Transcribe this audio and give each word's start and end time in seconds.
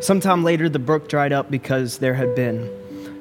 Sometime 0.00 0.44
later, 0.44 0.68
the 0.68 0.78
brook 0.78 1.08
dried 1.08 1.32
up 1.32 1.50
because 1.50 1.98
there 1.98 2.14
had 2.14 2.34
been 2.34 2.70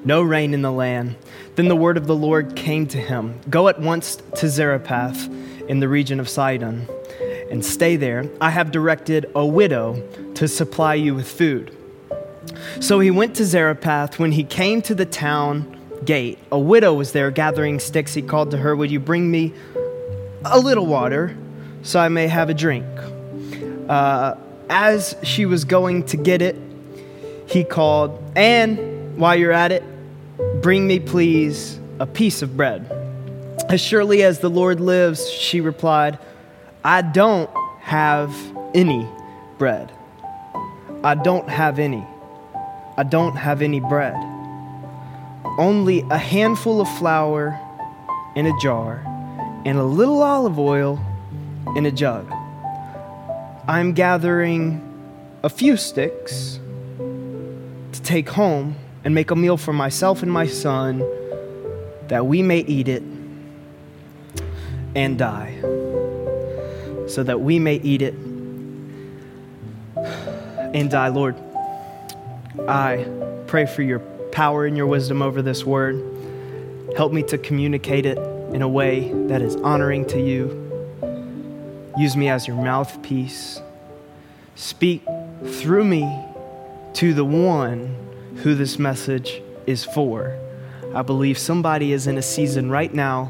no 0.05 0.21
rain 0.21 0.53
in 0.53 0.61
the 0.61 0.71
land. 0.71 1.15
Then 1.55 1.67
the 1.67 1.75
word 1.75 1.97
of 1.97 2.07
the 2.07 2.15
Lord 2.15 2.55
came 2.55 2.87
to 2.87 2.97
him 2.97 3.39
Go 3.49 3.67
at 3.67 3.79
once 3.79 4.17
to 4.35 4.49
Zarephath 4.49 5.29
in 5.67 5.79
the 5.79 5.87
region 5.87 6.19
of 6.19 6.27
Sidon 6.27 6.87
and 7.49 7.63
stay 7.63 7.95
there. 7.95 8.29
I 8.41 8.49
have 8.49 8.71
directed 8.71 9.29
a 9.35 9.45
widow 9.45 10.01
to 10.35 10.47
supply 10.47 10.95
you 10.95 11.15
with 11.15 11.29
food. 11.29 11.75
So 12.79 12.99
he 12.99 13.11
went 13.11 13.35
to 13.35 13.45
Zarephath. 13.45 14.19
When 14.19 14.31
he 14.31 14.43
came 14.43 14.81
to 14.83 14.95
the 14.95 15.05
town 15.05 15.79
gate, 16.03 16.39
a 16.51 16.59
widow 16.59 16.93
was 16.93 17.11
there 17.11 17.31
gathering 17.31 17.79
sticks. 17.79 18.13
He 18.13 18.21
called 18.21 18.51
to 18.51 18.57
her, 18.57 18.75
Would 18.75 18.91
you 18.91 18.99
bring 18.99 19.29
me 19.29 19.53
a 20.43 20.59
little 20.59 20.85
water 20.85 21.37
so 21.83 21.99
I 21.99 22.09
may 22.09 22.27
have 22.27 22.49
a 22.49 22.53
drink? 22.53 22.85
Uh, 23.87 24.35
as 24.73 25.15
she 25.21 25.45
was 25.45 25.65
going 25.65 26.03
to 26.03 26.17
get 26.17 26.41
it, 26.41 26.55
he 27.45 27.63
called, 27.63 28.19
And 28.35 29.15
while 29.17 29.35
you're 29.35 29.51
at 29.51 29.71
it, 29.71 29.83
bring 30.63 30.87
me, 30.87 30.99
please, 30.99 31.79
a 31.99 32.07
piece 32.07 32.41
of 32.41 32.57
bread. 32.57 32.91
As 33.69 33.79
surely 33.79 34.23
as 34.23 34.39
the 34.39 34.49
Lord 34.49 34.79
lives, 34.79 35.29
she 35.29 35.61
replied, 35.61 36.17
I 36.83 37.03
don't 37.03 37.51
have 37.81 38.35
any 38.73 39.07
bread. 39.59 39.91
I 41.03 41.13
don't 41.13 41.47
have 41.47 41.77
any. 41.77 42.03
I 42.97 43.03
don't 43.03 43.35
have 43.35 43.61
any 43.61 43.79
bread. 43.79 44.15
Only 45.59 46.01
a 46.09 46.17
handful 46.17 46.81
of 46.81 46.89
flour 46.97 47.59
in 48.35 48.47
a 48.47 48.59
jar 48.59 49.03
and 49.65 49.77
a 49.77 49.83
little 49.83 50.23
olive 50.23 50.57
oil 50.57 50.99
in 51.75 51.85
a 51.85 51.91
jug. 51.91 52.27
I'm 53.65 53.93
gathering 53.93 54.81
a 55.41 55.49
few 55.49 55.77
sticks 55.77 56.59
to 56.97 58.01
take 58.01 58.27
home 58.27 58.75
and 59.05 59.15
make 59.15 59.31
a 59.31 59.37
meal 59.37 59.55
for 59.55 59.71
myself 59.71 60.21
and 60.21 60.29
my 60.29 60.47
son 60.47 60.99
that 62.09 62.25
we 62.25 62.41
may 62.41 62.59
eat 62.59 62.89
it 62.89 63.03
and 64.95 65.17
die, 65.17 65.55
so 67.07 67.23
that 67.23 67.39
we 67.39 67.57
may 67.57 67.75
eat 67.75 68.01
it 68.01 68.15
and 69.95 70.91
die. 70.91 71.07
Lord, 71.07 71.37
I 72.67 73.07
pray 73.47 73.65
for 73.65 73.81
your 73.81 73.99
power 74.33 74.65
and 74.65 74.75
your 74.75 74.87
wisdom 74.87 75.21
over 75.21 75.41
this 75.41 75.63
word. 75.63 76.03
Help 76.97 77.13
me 77.13 77.23
to 77.23 77.37
communicate 77.37 78.05
it 78.05 78.17
in 78.53 78.61
a 78.61 78.67
way 78.67 79.09
that 79.27 79.41
is 79.41 79.55
honoring 79.57 80.05
to 80.07 80.21
you. 80.21 80.62
Use 81.97 82.15
me 82.15 82.27
as 82.29 82.47
your 82.47 82.55
mouthpiece. 82.55 83.61
Speak 84.55 85.03
through 85.45 85.85
me 85.85 86.25
to 86.93 87.13
the 87.13 87.25
one 87.25 87.95
who 88.37 88.55
this 88.55 88.79
message 88.79 89.41
is 89.67 89.83
for. 89.83 90.37
I 90.95 91.01
believe 91.01 91.37
somebody 91.37 91.91
is 91.91 92.07
in 92.07 92.17
a 92.17 92.21
season 92.21 92.69
right 92.69 92.93
now 92.93 93.25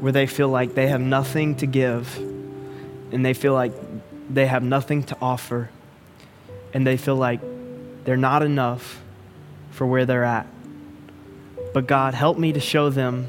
where 0.00 0.12
they 0.12 0.26
feel 0.26 0.48
like 0.48 0.74
they 0.74 0.86
have 0.88 1.00
nothing 1.00 1.56
to 1.56 1.66
give 1.66 2.16
and 3.12 3.24
they 3.24 3.34
feel 3.34 3.54
like 3.54 3.72
they 4.30 4.46
have 4.46 4.62
nothing 4.62 5.02
to 5.04 5.16
offer 5.20 5.70
and 6.74 6.86
they 6.86 6.96
feel 6.96 7.16
like 7.16 7.40
they're 8.04 8.16
not 8.16 8.42
enough 8.42 9.02
for 9.70 9.86
where 9.86 10.06
they're 10.06 10.24
at. 10.24 10.46
But 11.72 11.86
God, 11.86 12.14
help 12.14 12.38
me 12.38 12.52
to 12.52 12.60
show 12.60 12.90
them 12.90 13.28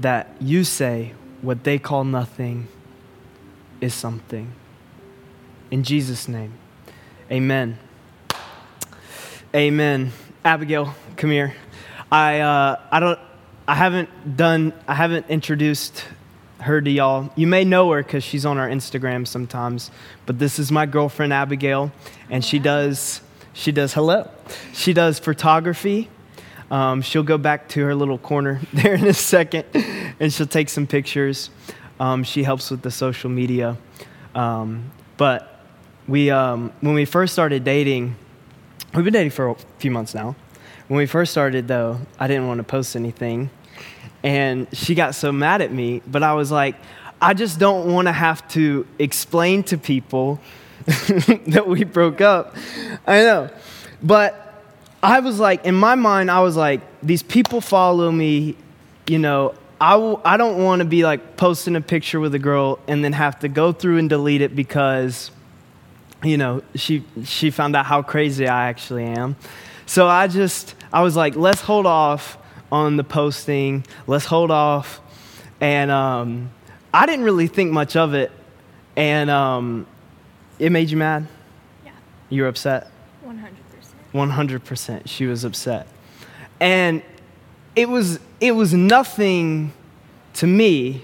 that 0.00 0.34
you 0.40 0.64
say 0.64 1.12
what 1.42 1.64
they 1.64 1.78
call 1.78 2.04
nothing 2.04 2.68
is 3.80 3.92
something. 3.92 4.52
In 5.70 5.82
Jesus' 5.82 6.28
name, 6.28 6.52
amen. 7.30 7.78
Amen. 9.54 10.12
Abigail, 10.44 10.94
come 11.16 11.30
here. 11.30 11.54
I, 12.10 12.40
uh, 12.40 12.80
I 12.90 13.00
don't, 13.00 13.18
I 13.68 13.74
haven't 13.74 14.36
done, 14.36 14.72
I 14.88 14.94
haven't 14.94 15.26
introduced 15.28 16.04
her 16.60 16.80
to 16.80 16.90
y'all. 16.90 17.30
You 17.36 17.46
may 17.46 17.64
know 17.64 17.90
her 17.90 18.02
because 18.02 18.24
she's 18.24 18.46
on 18.46 18.56
our 18.56 18.68
Instagram 18.68 19.26
sometimes, 19.26 19.90
but 20.24 20.38
this 20.38 20.58
is 20.58 20.72
my 20.72 20.86
girlfriend 20.86 21.32
Abigail, 21.32 21.92
and 22.30 22.44
she 22.44 22.58
does, 22.58 23.20
she 23.52 23.72
does, 23.72 23.94
hello, 23.94 24.30
she 24.72 24.92
does 24.92 25.18
photography. 25.18 26.08
Um, 26.72 27.02
she'll 27.02 27.22
go 27.22 27.38
back 27.38 27.68
to 27.70 27.84
her 27.84 27.94
little 27.94 28.18
corner 28.18 28.60
there 28.72 28.94
in 28.94 29.06
a 29.06 29.14
second, 29.14 29.66
and 30.18 30.32
she'll 30.32 30.48
take 30.48 30.68
some 30.68 30.88
pictures. 30.88 31.50
Um, 32.00 32.24
she 32.24 32.42
helps 32.42 32.72
with 32.72 32.82
the 32.82 32.90
social 32.90 33.30
media, 33.30 33.76
um, 34.34 34.90
but 35.16 35.60
we, 36.08 36.30
um, 36.30 36.72
when 36.80 36.94
we 36.94 37.04
first 37.04 37.32
started 37.32 37.62
dating, 37.62 38.16
we've 38.92 39.04
been 39.04 39.12
dating 39.12 39.30
for 39.30 39.50
a 39.50 39.56
few 39.78 39.92
months 39.92 40.12
now. 40.12 40.34
When 40.88 40.98
we 40.98 41.06
first 41.06 41.30
started, 41.30 41.68
though, 41.68 42.00
I 42.18 42.26
didn't 42.26 42.48
want 42.48 42.58
to 42.58 42.64
post 42.64 42.96
anything 42.96 43.50
and 44.22 44.66
she 44.72 44.94
got 44.94 45.14
so 45.14 45.32
mad 45.32 45.60
at 45.60 45.72
me. 45.72 46.02
But 46.06 46.22
I 46.22 46.34
was 46.34 46.50
like, 46.50 46.76
I 47.20 47.34
just 47.34 47.58
don't 47.58 47.92
want 47.92 48.08
to 48.08 48.12
have 48.12 48.46
to 48.48 48.86
explain 48.98 49.62
to 49.64 49.78
people 49.78 50.40
that 50.86 51.64
we 51.66 51.84
broke 51.84 52.20
up. 52.20 52.56
I 53.06 53.20
know. 53.22 53.50
But 54.02 54.41
I 55.02 55.20
was 55.20 55.40
like, 55.40 55.64
in 55.64 55.74
my 55.74 55.94
mind, 55.96 56.30
I 56.30 56.40
was 56.40 56.56
like, 56.56 56.80
these 57.02 57.22
people 57.22 57.60
follow 57.60 58.10
me, 58.10 58.56
you 59.06 59.18
know. 59.18 59.54
I 59.80 59.92
w- 59.94 60.20
I 60.24 60.36
don't 60.36 60.62
want 60.62 60.78
to 60.78 60.84
be 60.84 61.02
like 61.02 61.36
posting 61.36 61.74
a 61.74 61.80
picture 61.80 62.20
with 62.20 62.32
a 62.36 62.38
girl 62.38 62.78
and 62.86 63.04
then 63.04 63.12
have 63.14 63.40
to 63.40 63.48
go 63.48 63.72
through 63.72 63.98
and 63.98 64.08
delete 64.08 64.40
it 64.40 64.54
because, 64.54 65.32
you 66.22 66.36
know, 66.36 66.62
she, 66.76 67.04
she 67.24 67.50
found 67.50 67.74
out 67.74 67.86
how 67.86 68.00
crazy 68.00 68.46
I 68.46 68.68
actually 68.68 69.04
am. 69.06 69.34
So 69.86 70.06
I 70.06 70.28
just, 70.28 70.76
I 70.92 71.02
was 71.02 71.16
like, 71.16 71.34
let's 71.34 71.60
hold 71.60 71.86
off 71.86 72.38
on 72.70 72.96
the 72.96 73.02
posting. 73.02 73.84
Let's 74.06 74.24
hold 74.24 74.52
off. 74.52 75.00
And 75.60 75.90
um, 75.90 76.50
I 76.94 77.06
didn't 77.06 77.24
really 77.24 77.48
think 77.48 77.72
much 77.72 77.96
of 77.96 78.14
it. 78.14 78.30
And 78.94 79.30
um, 79.30 79.86
it 80.60 80.70
made 80.70 80.90
you 80.90 80.96
mad? 80.96 81.26
Yeah, 81.84 81.90
You 82.28 82.42
were 82.42 82.48
upset? 82.48 82.88
100%. 83.26 83.48
100%. 84.12 85.02
She 85.06 85.26
was 85.26 85.44
upset. 85.44 85.86
And 86.60 87.02
it 87.74 87.88
was, 87.88 88.20
it 88.40 88.52
was 88.52 88.74
nothing 88.74 89.72
to 90.34 90.46
me, 90.46 91.02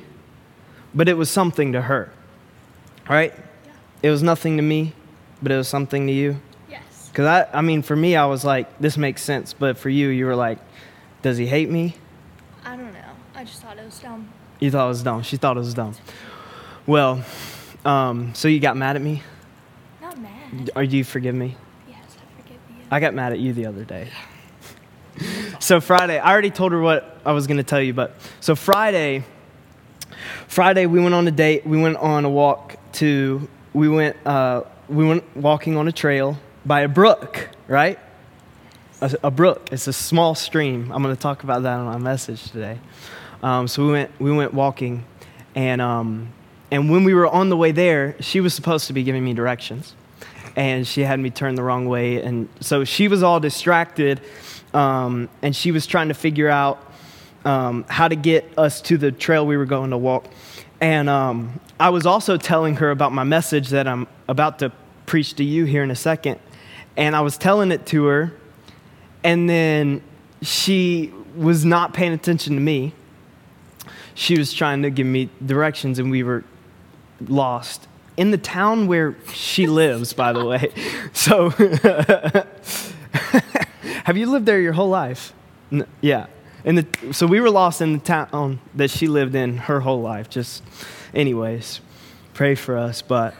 but 0.94 1.08
it 1.08 1.14
was 1.14 1.30
something 1.30 1.72
to 1.72 1.82
her. 1.82 2.12
Right? 3.08 3.32
Yeah. 3.64 3.72
It 4.02 4.10
was 4.10 4.22
nothing 4.22 4.56
to 4.56 4.62
me, 4.62 4.92
but 5.42 5.52
it 5.52 5.56
was 5.56 5.68
something 5.68 6.06
to 6.06 6.12
you. 6.12 6.40
Yes. 6.70 7.08
Because 7.10 7.26
I, 7.26 7.58
I 7.58 7.62
mean, 7.62 7.82
for 7.82 7.96
me, 7.96 8.16
I 8.16 8.26
was 8.26 8.44
like, 8.44 8.78
this 8.78 8.96
makes 8.96 9.22
sense. 9.22 9.52
But 9.52 9.78
for 9.78 9.88
you, 9.88 10.08
you 10.08 10.26
were 10.26 10.36
like, 10.36 10.58
does 11.22 11.38
he 11.38 11.46
hate 11.46 11.70
me? 11.70 11.96
I 12.64 12.76
don't 12.76 12.92
know. 12.92 13.00
I 13.34 13.44
just 13.44 13.62
thought 13.62 13.78
it 13.78 13.84
was 13.84 13.98
dumb. 13.98 14.28
You 14.60 14.70
thought 14.70 14.86
it 14.86 14.88
was 14.88 15.02
dumb. 15.02 15.22
She 15.22 15.36
thought 15.36 15.56
it 15.56 15.60
was 15.60 15.74
dumb. 15.74 15.94
Well, 16.86 17.24
um, 17.84 18.34
so 18.34 18.48
you 18.48 18.60
got 18.60 18.76
mad 18.76 18.96
at 18.96 19.02
me? 19.02 19.22
Not 20.00 20.18
mad. 20.18 20.70
Are 20.76 20.82
you 20.82 21.04
forgive 21.04 21.34
me? 21.34 21.56
I. 22.90 23.00
Got 23.00 23.14
mad 23.14 23.32
at 23.32 23.38
you 23.38 23.52
the 23.52 23.66
other 23.66 23.84
day. 23.84 24.08
so 25.58 25.80
Friday, 25.80 26.18
I 26.18 26.30
already 26.30 26.50
told 26.50 26.72
her 26.72 26.80
what 26.80 27.18
I 27.24 27.32
was 27.32 27.46
going 27.46 27.56
to 27.58 27.62
tell 27.62 27.80
you, 27.80 27.92
but 27.92 28.14
so 28.40 28.54
Friday, 28.54 29.24
Friday 30.46 30.86
we 30.86 31.00
went 31.00 31.14
on 31.14 31.26
a 31.28 31.30
date. 31.30 31.66
We 31.66 31.80
went 31.80 31.96
on 31.96 32.24
a 32.24 32.30
walk 32.30 32.76
to. 32.94 33.48
We 33.72 33.88
went. 33.88 34.16
Uh, 34.26 34.62
we 34.88 35.06
went 35.06 35.36
walking 35.36 35.76
on 35.76 35.88
a 35.88 35.92
trail 35.92 36.38
by 36.64 36.80
a 36.80 36.88
brook, 36.88 37.48
right? 37.66 37.98
A, 39.00 39.14
a 39.24 39.30
brook. 39.30 39.68
It's 39.70 39.86
a 39.86 39.92
small 39.92 40.34
stream. 40.34 40.90
I'm 40.92 41.02
going 41.02 41.14
to 41.14 41.20
talk 41.20 41.42
about 41.42 41.62
that 41.62 41.78
on 41.78 41.84
my 41.84 41.98
message 41.98 42.50
today. 42.50 42.78
Um, 43.42 43.68
so 43.68 43.84
we 43.84 43.92
went. 43.92 44.10
We 44.20 44.32
went 44.32 44.54
walking, 44.54 45.04
and 45.54 45.80
um, 45.80 46.32
and 46.70 46.90
when 46.90 47.04
we 47.04 47.14
were 47.14 47.26
on 47.26 47.48
the 47.48 47.56
way 47.56 47.72
there, 47.72 48.16
she 48.20 48.40
was 48.40 48.54
supposed 48.54 48.86
to 48.86 48.92
be 48.92 49.02
giving 49.02 49.24
me 49.24 49.34
directions 49.34 49.94
and 50.58 50.84
she 50.84 51.02
had 51.02 51.20
me 51.20 51.30
turn 51.30 51.54
the 51.54 51.62
wrong 51.62 51.86
way. 51.86 52.20
And 52.20 52.48
so 52.60 52.84
she 52.84 53.06
was 53.06 53.22
all 53.22 53.38
distracted, 53.38 54.20
um, 54.74 55.28
and 55.40 55.54
she 55.54 55.70
was 55.70 55.86
trying 55.86 56.08
to 56.08 56.14
figure 56.14 56.48
out 56.48 56.84
um, 57.44 57.84
how 57.88 58.08
to 58.08 58.16
get 58.16 58.44
us 58.58 58.80
to 58.82 58.98
the 58.98 59.12
trail 59.12 59.46
we 59.46 59.56
were 59.56 59.66
going 59.66 59.90
to 59.90 59.96
walk. 59.96 60.26
And 60.80 61.08
um, 61.08 61.60
I 61.78 61.90
was 61.90 62.06
also 62.06 62.36
telling 62.36 62.74
her 62.76 62.90
about 62.90 63.12
my 63.12 63.22
message 63.22 63.68
that 63.68 63.86
I'm 63.86 64.08
about 64.26 64.58
to 64.58 64.72
preach 65.06 65.34
to 65.34 65.44
you 65.44 65.64
here 65.64 65.84
in 65.84 65.92
a 65.92 65.96
second. 65.96 66.40
And 66.96 67.14
I 67.14 67.20
was 67.20 67.38
telling 67.38 67.70
it 67.70 67.86
to 67.86 68.06
her, 68.06 68.32
and 69.22 69.48
then 69.48 70.02
she 70.42 71.12
was 71.36 71.64
not 71.64 71.94
paying 71.94 72.12
attention 72.12 72.54
to 72.54 72.60
me. 72.60 72.92
She 74.14 74.36
was 74.36 74.52
trying 74.52 74.82
to 74.82 74.90
give 74.90 75.06
me 75.06 75.30
directions, 75.46 76.00
and 76.00 76.10
we 76.10 76.24
were 76.24 76.42
lost 77.28 77.86
in 78.18 78.32
the 78.32 78.38
town 78.38 78.88
where 78.88 79.16
she 79.32 79.66
lives, 79.68 80.12
by 80.12 80.34
the 80.34 80.44
way. 80.44 80.70
So, 81.14 81.50
have 84.04 84.16
you 84.16 84.30
lived 84.30 84.46
there 84.46 84.60
your 84.60 84.72
whole 84.72 84.88
life? 84.88 85.32
Yeah. 86.00 86.26
The, 86.64 86.86
so 87.12 87.26
we 87.26 87.40
were 87.40 87.50
lost 87.50 87.80
in 87.80 87.94
the 87.94 87.98
town 87.98 88.60
that 88.74 88.90
she 88.90 89.08
lived 89.08 89.34
in 89.34 89.56
her 89.56 89.80
whole 89.80 90.00
life. 90.00 90.28
Just, 90.28 90.62
anyways, 91.14 91.80
pray 92.34 92.54
for 92.54 92.76
us. 92.76 93.02
But 93.02 93.34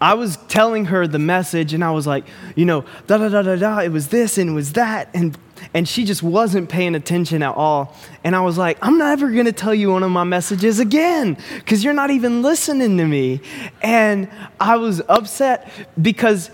I 0.00 0.14
was 0.14 0.36
telling 0.48 0.86
her 0.86 1.06
the 1.06 1.18
message 1.18 1.74
and 1.74 1.84
I 1.84 1.90
was 1.90 2.06
like, 2.06 2.24
you 2.54 2.64
know, 2.64 2.84
da 3.06 3.18
da 3.18 3.28
da 3.28 3.42
da 3.42 3.56
da, 3.56 3.78
it 3.78 3.90
was 3.90 4.08
this 4.08 4.38
and 4.38 4.50
it 4.50 4.54
was 4.54 4.74
that. 4.74 5.08
And, 5.14 5.36
and 5.74 5.88
she 5.88 6.04
just 6.04 6.22
wasn't 6.22 6.68
paying 6.68 6.94
attention 6.94 7.42
at 7.42 7.54
all. 7.54 7.96
And 8.24 8.36
I 8.36 8.40
was 8.40 8.58
like, 8.58 8.78
I'm 8.82 8.98
never 8.98 9.30
going 9.30 9.46
to 9.46 9.52
tell 9.52 9.74
you 9.74 9.90
one 9.90 10.02
of 10.02 10.10
my 10.10 10.24
messages 10.24 10.78
again 10.78 11.36
because 11.56 11.82
you're 11.82 11.94
not 11.94 12.10
even 12.10 12.42
listening 12.42 12.96
to 12.98 13.06
me. 13.06 13.40
And 13.82 14.28
I 14.60 14.76
was 14.76 15.02
upset 15.08 15.70
because 16.00 16.50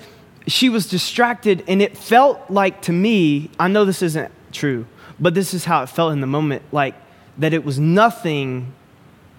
she 0.46 0.69
was 0.69 0.87
distracted 0.87 1.64
and 1.69 1.82
it 1.82 1.96
felt 1.96 2.50
like 2.50 2.82
to 2.82 2.93
me, 2.93 3.50
I 3.58 3.69
know 3.69 3.84
this 3.84 4.02
isn't 4.02 4.32
true, 4.52 4.87
but 5.20 5.34
this 5.34 5.52
is 5.55 5.64
how 5.64 5.82
it 5.82 5.88
felt 5.88 6.12
in 6.12 6.20
the 6.20 6.26
moment 6.26 6.62
like 6.72 6.94
that 7.38 7.52
it 7.52 7.64
was 7.64 7.78
nothing 7.78 8.72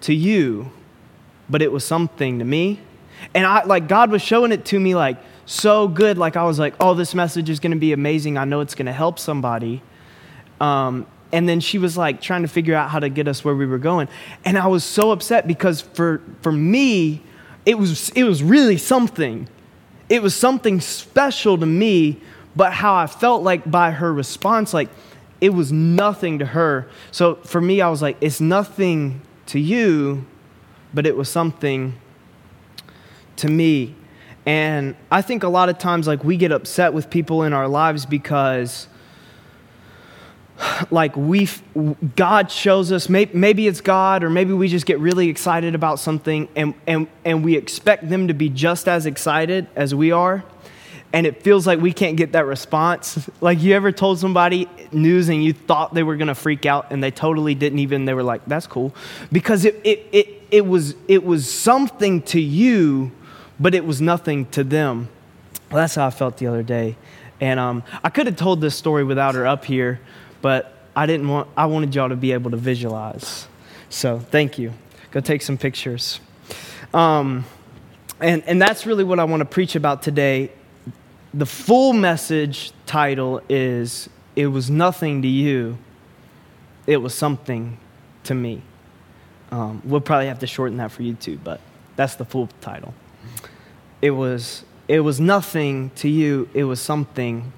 to 0.02 0.14
you, 0.14 0.72
but 1.50 1.62
it 1.62 1.72
was 1.72 1.84
something 1.84 2.40
to 2.40 2.46
me. 2.46 2.80
And 3.34 3.46
I 3.46 3.64
like 3.64 3.88
God 3.88 4.12
was 4.12 4.22
showing 4.22 4.52
it 4.52 4.66
to 4.66 4.80
me 4.80 4.96
like 4.96 5.18
so 5.50 5.88
good. 5.88 6.18
Like 6.18 6.38
I 6.38 6.44
was 6.44 6.60
like, 6.60 6.76
oh, 6.80 6.94
this 6.94 7.16
message 7.16 7.50
is 7.50 7.60
going 7.60 7.72
to 7.72 7.78
be 7.78 7.92
amazing. 7.92 8.38
I 8.38 8.46
know 8.46 8.60
it's 8.60 8.76
going 8.76 8.86
to 8.86 8.94
help 8.94 9.18
somebody. 9.18 9.82
Um, 10.62 11.08
and 11.32 11.50
then 11.50 11.60
she 11.60 11.78
was 11.78 11.98
like 11.98 12.22
trying 12.22 12.44
to 12.44 12.48
figure 12.48 12.76
out 12.76 12.90
how 12.90 13.00
to 13.00 13.10
get 13.10 13.28
us 13.28 13.44
where 13.44 13.56
we 13.56 13.66
were 13.66 13.80
going. 13.80 14.08
And 14.46 14.58
I 14.58 14.68
was 14.68 14.84
so 14.84 15.12
upset 15.12 15.48
because 15.48 15.82
for 15.82 16.22
for 16.42 16.52
me, 16.52 17.24
it 17.66 17.78
was 17.78 18.10
it 18.12 18.24
was 18.24 18.44
really 18.44 18.78
something. 18.78 19.48
It 20.08 20.22
was 20.22 20.36
something 20.36 20.82
special 20.82 21.58
to 21.58 21.66
me, 21.66 22.20
but 22.56 22.74
how 22.74 22.96
I 22.96 23.08
felt 23.08 23.44
like 23.44 23.70
by 23.70 23.92
her 23.92 24.14
response, 24.14 24.74
like 24.74 24.90
it 25.42 25.54
was 25.54 25.72
nothing 25.72 26.40
to 26.40 26.46
her. 26.46 26.88
So 27.12 27.36
for 27.36 27.62
me, 27.62 27.82
I 27.82 27.90
was 27.90 28.02
like, 28.02 28.18
it's 28.22 28.42
nothing 28.42 29.22
to 29.48 29.60
you, 29.60 30.26
but 30.94 31.06
it 31.06 31.16
was 31.16 31.30
something 31.30 31.96
to 33.38 33.48
me. 33.48 33.96
And 34.46 34.96
I 35.12 35.22
think 35.22 35.44
a 35.44 35.50
lot 35.50 35.70
of 35.70 35.78
times, 35.78 36.08
like, 36.08 36.24
we 36.24 36.38
get 36.38 36.52
upset 36.52 36.94
with 36.94 37.10
people 37.10 37.44
in 37.44 37.54
our 37.54 37.68
lives 37.68 38.06
because, 38.06 38.88
like, 40.92 41.16
we, 41.16 41.48
God 42.16 42.52
shows 42.52 42.92
us, 42.92 43.10
maybe, 43.10 43.38
maybe 43.38 43.68
it's 43.68 43.82
God, 43.82 44.24
or 44.24 44.30
maybe 44.30 44.54
we 44.54 44.68
just 44.68 44.86
get 44.86 45.00
really 45.00 45.30
excited 45.30 45.76
about 45.76 46.00
something 46.00 46.48
and, 46.56 46.74
and, 46.88 47.08
and 47.26 47.44
we 47.44 47.56
expect 47.56 48.10
them 48.10 48.28
to 48.28 48.34
be 48.34 48.50
just 48.50 48.88
as 48.88 49.06
excited 49.06 49.68
as 49.76 49.94
we 49.94 50.12
are 50.12 50.44
and 51.12 51.26
it 51.26 51.42
feels 51.42 51.66
like 51.66 51.80
we 51.80 51.92
can't 51.92 52.18
get 52.18 52.34
that 52.34 52.46
response. 52.46 53.30
Like 53.42 53.62
you 53.62 53.74
ever 53.74 53.94
told 53.94 54.20
somebody 54.20 54.68
news 54.92 55.30
and 55.30 55.42
you 55.42 55.54
thought 55.54 55.94
they 55.94 56.04
were 56.04 56.18
gonna 56.18 56.36
freak 56.36 56.66
out 56.66 56.92
and 56.92 57.02
they 57.02 57.10
totally 57.10 57.56
didn't 57.56 57.80
even, 57.80 58.04
they 58.04 58.14
were 58.14 58.24
like, 58.24 58.46
that's 58.46 58.68
cool. 58.68 58.94
Because 59.32 59.64
it, 59.64 59.80
it, 59.86 60.08
it, 60.12 60.44
it, 60.52 60.66
was, 60.66 60.96
it 61.08 61.24
was 61.24 61.50
something 61.50 62.22
to 62.24 62.42
you, 62.42 63.12
but 63.60 63.76
it 63.76 63.86
was 63.86 64.02
nothing 64.02 64.46
to 64.48 64.64
them. 64.64 65.10
Well, 65.70 65.82
that's 65.82 65.96
how 65.96 66.08
I 66.08 66.10
felt 66.10 66.38
the 66.38 66.48
other 66.48 66.64
day. 66.64 66.96
And 67.42 67.60
um, 67.60 67.84
I 68.04 68.10
could 68.10 68.26
have 68.26 68.36
told 68.36 68.62
this 68.62 68.76
story 68.76 69.04
without 69.04 69.36
her 69.36 69.48
up 69.48 69.66
here, 69.66 70.00
but 70.42 70.76
I 70.96 71.06
didn't 71.06 71.28
want, 71.28 71.48
I 71.56 71.68
wanted 71.68 71.96
y'all 71.96 72.10
to 72.10 72.16
be 72.16 72.32
able 72.32 72.52
to 72.52 72.58
visualize. 72.58 73.48
So 73.90 74.20
thank 74.20 74.58
you. 74.58 74.74
Go 75.12 75.20
take 75.20 75.42
some 75.42 75.58
pictures. 75.58 76.20
Um, 76.94 77.46
and, 78.20 78.44
and 78.46 78.62
that's 78.62 78.86
really 78.86 79.04
what 79.04 79.20
I 79.20 79.24
want 79.24 79.42
to 79.42 79.46
preach 79.46 79.76
about 79.76 80.02
today 80.02 80.52
the 81.34 81.46
full 81.46 81.94
message 81.94 82.72
title 82.86 83.42
is 83.50 84.10
It 84.36 84.48
Was 84.48 84.70
Nothing 84.70 85.22
to 85.22 85.28
You, 85.28 85.78
It 86.88 86.98
Was 86.98 87.14
Something 87.14 87.78
to 88.24 88.34
Me. 88.34 88.62
Um, 89.52 89.82
we'll 89.86 90.02
probably 90.02 90.28
have 90.28 90.40
to 90.40 90.48
shorten 90.48 90.78
that 90.78 90.92
for 90.92 91.04
YouTube, 91.04 91.40
but 91.44 91.62
that's 91.96 92.16
the 92.16 92.26
full 92.26 92.50
title. 92.62 92.94
It 94.02 94.12
was, 94.12 94.64
it 94.88 95.02
was 95.02 95.20
nothing 95.20 95.92
to 95.96 96.08
you, 96.08 96.50
it 96.54 96.64
was 96.64 96.80
something 96.80 97.52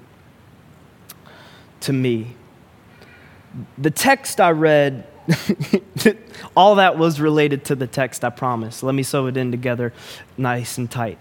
to 1.80 1.92
me. 1.92 2.34
The 3.78 3.90
text 3.90 4.40
I 4.40 4.50
read, 4.50 5.06
all 6.56 6.76
that 6.76 6.98
was 6.98 7.20
related 7.20 7.64
to 7.66 7.74
the 7.74 7.86
text, 7.86 8.24
I 8.24 8.30
promise. 8.30 8.82
Let 8.82 8.94
me 8.94 9.02
sew 9.02 9.26
it 9.26 9.36
in 9.36 9.50
together 9.50 9.92
nice 10.36 10.78
and 10.78 10.90
tight. 10.90 11.18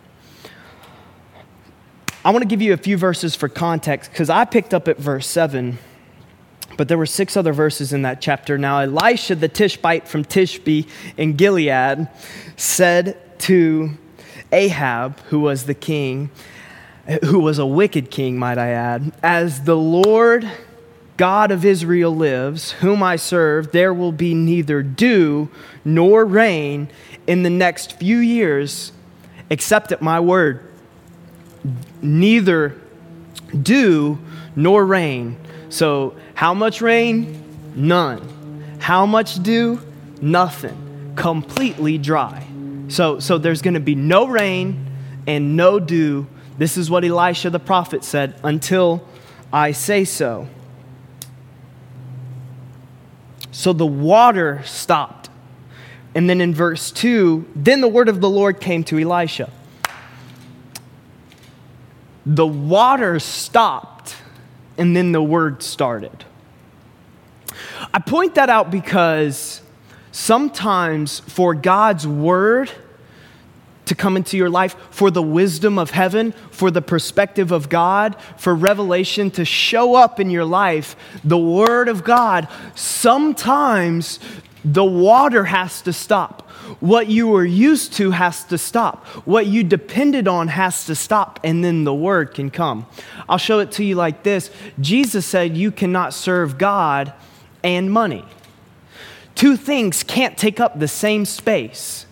I 2.23 2.29
want 2.29 2.43
to 2.43 2.47
give 2.47 2.61
you 2.61 2.73
a 2.73 2.77
few 2.77 2.97
verses 2.97 3.35
for 3.35 3.49
context 3.49 4.11
because 4.11 4.29
I 4.29 4.45
picked 4.45 4.73
up 4.73 4.87
at 4.87 4.97
verse 4.97 5.27
7, 5.27 5.79
but 6.77 6.87
there 6.87 6.97
were 6.97 7.07
six 7.07 7.35
other 7.35 7.51
verses 7.51 7.93
in 7.93 8.03
that 8.03 8.21
chapter. 8.21 8.57
Now, 8.59 8.79
Elisha 8.79 9.35
the 9.35 9.49
Tishbite 9.49 10.07
from 10.07 10.23
Tishbe 10.23 10.87
in 11.17 11.35
Gilead 11.35 12.07
said 12.57 13.39
to 13.39 13.91
Ahab, 14.51 15.19
who 15.29 15.39
was 15.39 15.65
the 15.65 15.73
king, 15.73 16.29
who 17.23 17.39
was 17.39 17.59
a 17.59 17.65
wicked 17.65 18.11
king, 18.11 18.37
might 18.37 18.57
I 18.57 18.69
add, 18.69 19.11
As 19.23 19.63
the 19.63 19.77
Lord 19.77 20.49
God 21.17 21.51
of 21.51 21.65
Israel 21.65 22.15
lives, 22.15 22.71
whom 22.73 23.03
I 23.03 23.15
serve, 23.15 23.71
there 23.71 23.93
will 23.93 24.11
be 24.11 24.33
neither 24.33 24.81
dew 24.81 25.49
nor 25.85 26.25
rain 26.25 26.89
in 27.27 27.43
the 27.43 27.49
next 27.49 27.99
few 27.99 28.17
years 28.17 28.91
except 29.49 29.91
at 29.91 30.01
my 30.01 30.19
word 30.19 30.67
neither 32.01 32.75
dew 33.61 34.17
nor 34.55 34.85
rain. 34.85 35.37
So, 35.69 36.15
how 36.33 36.53
much 36.53 36.81
rain? 36.81 37.43
None. 37.75 38.77
How 38.79 39.05
much 39.05 39.41
dew? 39.41 39.79
Nothing. 40.21 41.13
Completely 41.15 41.97
dry. 41.97 42.45
So, 42.91 43.19
so 43.19 43.37
there's 43.37 43.61
going 43.61 43.73
to 43.75 43.79
be 43.79 43.95
no 43.95 44.27
rain 44.27 44.87
and 45.25 45.55
no 45.55 45.79
dew. 45.79 46.27
This 46.57 46.77
is 46.77 46.89
what 46.89 47.03
Elisha 47.03 47.49
the 47.49 47.59
prophet 47.59 48.03
said 48.03 48.39
until 48.43 49.07
I 49.51 49.71
say 49.71 50.05
so. 50.05 50.47
So 53.51 53.73
the 53.73 53.85
water 53.85 54.61
stopped. 54.65 55.29
And 56.13 56.29
then 56.29 56.41
in 56.41 56.53
verse 56.53 56.91
2, 56.91 57.47
then 57.55 57.81
the 57.81 57.87
word 57.87 58.09
of 58.09 58.19
the 58.19 58.29
Lord 58.29 58.59
came 58.59 58.83
to 58.85 58.99
Elisha 58.99 59.49
the 62.25 62.45
water 62.45 63.19
stopped 63.19 64.15
and 64.77 64.95
then 64.95 65.11
the 65.11 65.21
word 65.21 65.63
started. 65.63 66.25
I 67.93 67.99
point 67.99 68.35
that 68.35 68.49
out 68.49 68.71
because 68.71 69.61
sometimes 70.11 71.19
for 71.21 71.53
God's 71.53 72.07
word 72.07 72.71
to 73.91 73.95
come 73.95 74.15
into 74.15 74.37
your 74.37 74.49
life, 74.49 74.73
for 74.89 75.11
the 75.11 75.21
wisdom 75.21 75.77
of 75.77 75.89
heaven, 75.91 76.31
for 76.49 76.71
the 76.71 76.81
perspective 76.81 77.51
of 77.51 77.67
God, 77.67 78.15
for 78.37 78.55
revelation 78.55 79.29
to 79.31 79.43
show 79.43 79.95
up 79.95 80.17
in 80.17 80.29
your 80.29 80.45
life, 80.45 80.95
the 81.25 81.37
word 81.37 81.89
of 81.89 82.01
God, 82.05 82.47
sometimes 82.73 84.17
the 84.63 84.85
water 84.85 85.43
has 85.43 85.81
to 85.81 85.91
stop. 85.91 86.49
What 86.79 87.07
you 87.07 87.27
were 87.27 87.43
used 87.43 87.91
to 87.95 88.11
has 88.11 88.45
to 88.45 88.57
stop. 88.57 89.05
What 89.27 89.47
you 89.47 89.61
depended 89.61 90.25
on 90.25 90.47
has 90.47 90.85
to 90.85 90.95
stop, 90.95 91.41
and 91.43 91.61
then 91.61 91.83
the 91.83 91.93
word 91.93 92.33
can 92.33 92.49
come. 92.49 92.85
I'll 93.27 93.37
show 93.37 93.59
it 93.59 93.73
to 93.73 93.83
you 93.83 93.95
like 93.95 94.23
this 94.23 94.51
Jesus 94.79 95.25
said, 95.25 95.57
You 95.57 95.69
cannot 95.69 96.13
serve 96.13 96.57
God 96.57 97.11
and 97.61 97.91
money. 97.91 98.23
Two 99.35 99.57
things 99.57 100.01
can't 100.01 100.37
take 100.37 100.61
up 100.61 100.79
the 100.79 100.87
same 100.87 101.25
space. 101.25 102.05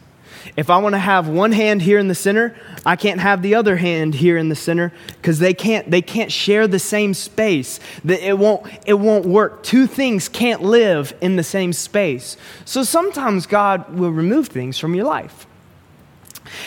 If 0.56 0.70
I 0.70 0.78
want 0.78 0.94
to 0.94 1.00
have 1.00 1.28
one 1.28 1.52
hand 1.52 1.82
here 1.82 2.00
in 2.00 2.08
the 2.08 2.16
center, 2.16 2.56
I 2.86 2.96
can't 2.96 3.20
have 3.20 3.42
the 3.42 3.56
other 3.56 3.78
hand 3.78 4.16
here 4.16 4.38
in 4.38 4.50
the 4.50 4.56
center 4.56 4.94
because 5.18 5.40
they 5.40 5.54
can't, 5.54 5.90
they 5.90 6.02
can't 6.02 6.32
share 6.32 6.68
the 6.68 6.80
same 6.80 7.14
space. 7.14 7.80
It 8.06 8.38
won't, 8.38 8.66
it 8.86 8.96
won't 8.96 9.26
work. 9.26 9.64
Two 9.64 9.88
things 9.88 10.30
can't 10.30 10.62
live 10.62 11.14
in 11.22 11.36
the 11.36 11.44
same 11.44 11.74
space. 11.74 12.38
So 12.66 12.84
sometimes 12.84 13.46
God 13.46 13.94
will 13.94 14.12
remove 14.12 14.48
things 14.48 14.78
from 14.78 14.96
your 14.96 15.06
life. 15.06 15.46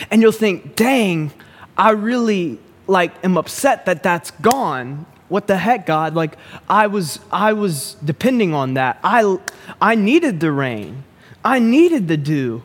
And 0.09 0.21
you'll 0.21 0.31
think, 0.31 0.75
dang, 0.75 1.31
I 1.77 1.91
really 1.91 2.59
like 2.87 3.11
am 3.23 3.37
upset 3.37 3.85
that 3.85 4.03
that's 4.03 4.31
gone 4.31 5.05
what 5.29 5.47
the 5.47 5.57
heck 5.57 5.85
god 5.85 6.13
like 6.13 6.37
i 6.69 6.85
was 6.85 7.19
i 7.31 7.53
was 7.53 7.95
depending 8.03 8.53
on 8.53 8.73
that 8.73 8.99
i 9.03 9.37
i 9.81 9.95
needed 9.95 10.41
the 10.41 10.51
rain 10.51 11.03
i 11.45 11.59
needed 11.59 12.07
the 12.07 12.17
dew 12.17 12.61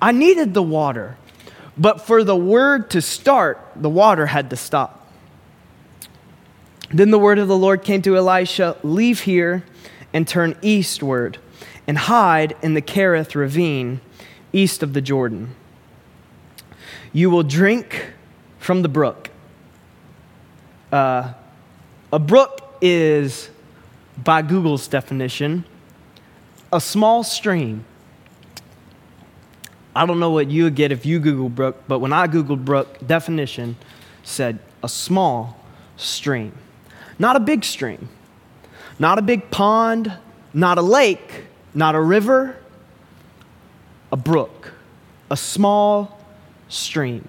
I 0.00 0.12
needed 0.12 0.54
the 0.54 0.62
water. 0.62 1.16
But 1.76 2.00
for 2.00 2.24
the 2.24 2.36
word 2.36 2.90
to 2.90 3.00
start, 3.00 3.60
the 3.76 3.88
water 3.88 4.26
had 4.26 4.50
to 4.50 4.56
stop. 4.56 5.06
Then 6.90 7.10
the 7.10 7.18
word 7.18 7.38
of 7.38 7.48
the 7.48 7.56
Lord 7.56 7.82
came 7.82 8.02
to 8.02 8.16
Elisha 8.16 8.76
Leave 8.82 9.20
here 9.20 9.64
and 10.12 10.26
turn 10.26 10.56
eastward 10.62 11.38
and 11.86 11.96
hide 11.98 12.56
in 12.62 12.74
the 12.74 12.82
Kerith 12.82 13.34
ravine 13.34 14.00
east 14.52 14.82
of 14.82 14.92
the 14.92 15.00
Jordan. 15.00 15.54
You 17.12 17.30
will 17.30 17.42
drink 17.42 18.12
from 18.58 18.82
the 18.82 18.88
brook. 18.88 19.30
Uh, 20.90 21.34
a 22.12 22.18
brook 22.18 22.76
is, 22.80 23.50
by 24.16 24.42
Google's 24.42 24.88
definition, 24.88 25.64
a 26.72 26.80
small 26.80 27.22
stream 27.22 27.84
I 29.98 30.06
don't 30.06 30.20
know 30.20 30.30
what 30.30 30.48
you 30.48 30.62
would 30.62 30.76
get 30.76 30.92
if 30.92 31.04
you 31.04 31.18
Googled 31.18 31.56
brook, 31.56 31.82
but 31.88 31.98
when 31.98 32.12
I 32.12 32.28
Googled 32.28 32.64
brook, 32.64 33.04
definition 33.04 33.74
said 34.22 34.60
a 34.80 34.88
small 34.88 35.58
stream. 35.96 36.52
Not 37.18 37.34
a 37.34 37.40
big 37.40 37.64
stream, 37.64 38.08
not 39.00 39.18
a 39.18 39.22
big 39.22 39.50
pond, 39.50 40.16
not 40.54 40.78
a 40.78 40.82
lake, 40.82 41.46
not 41.74 41.96
a 41.96 42.00
river, 42.00 42.56
a 44.12 44.16
brook, 44.16 44.70
a 45.32 45.36
small 45.36 46.20
stream. 46.68 47.28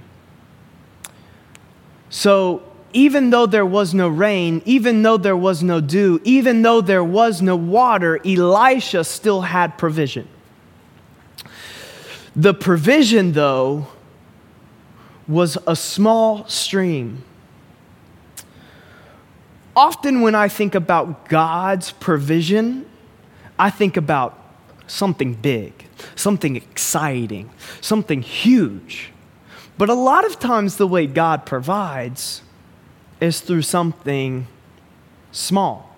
So, 2.11 2.61
even 2.93 3.31
though 3.31 3.47
there 3.47 3.65
was 3.65 3.95
no 3.95 4.09
rain, 4.09 4.61
even 4.65 5.01
though 5.01 5.17
there 5.17 5.35
was 5.35 5.63
no 5.63 5.81
dew, 5.81 6.21
even 6.23 6.61
though 6.61 6.81
there 6.81 7.03
was 7.03 7.41
no 7.41 7.55
water, 7.55 8.19
Elisha 8.23 9.03
still 9.05 9.41
had 9.41 9.75
provision. 9.79 10.27
The 12.39 12.53
provision, 12.53 13.33
though, 13.33 13.87
was 15.27 15.57
a 15.67 15.75
small 15.75 16.47
stream. 16.47 17.25
Often, 19.75 20.21
when 20.21 20.35
I 20.35 20.47
think 20.47 20.73
about 20.73 21.27
God's 21.27 21.91
provision, 21.91 22.85
I 23.59 23.69
think 23.69 23.97
about 23.97 24.41
something 24.87 25.33
big, 25.33 25.73
something 26.15 26.55
exciting, 26.55 27.49
something 27.81 28.21
huge. 28.21 29.11
But 29.77 29.89
a 29.89 29.93
lot 29.93 30.25
of 30.25 30.39
times, 30.39 30.77
the 30.77 30.87
way 30.87 31.07
God 31.07 31.45
provides 31.45 32.41
is 33.19 33.41
through 33.41 33.63
something 33.63 34.47
small. 35.33 35.93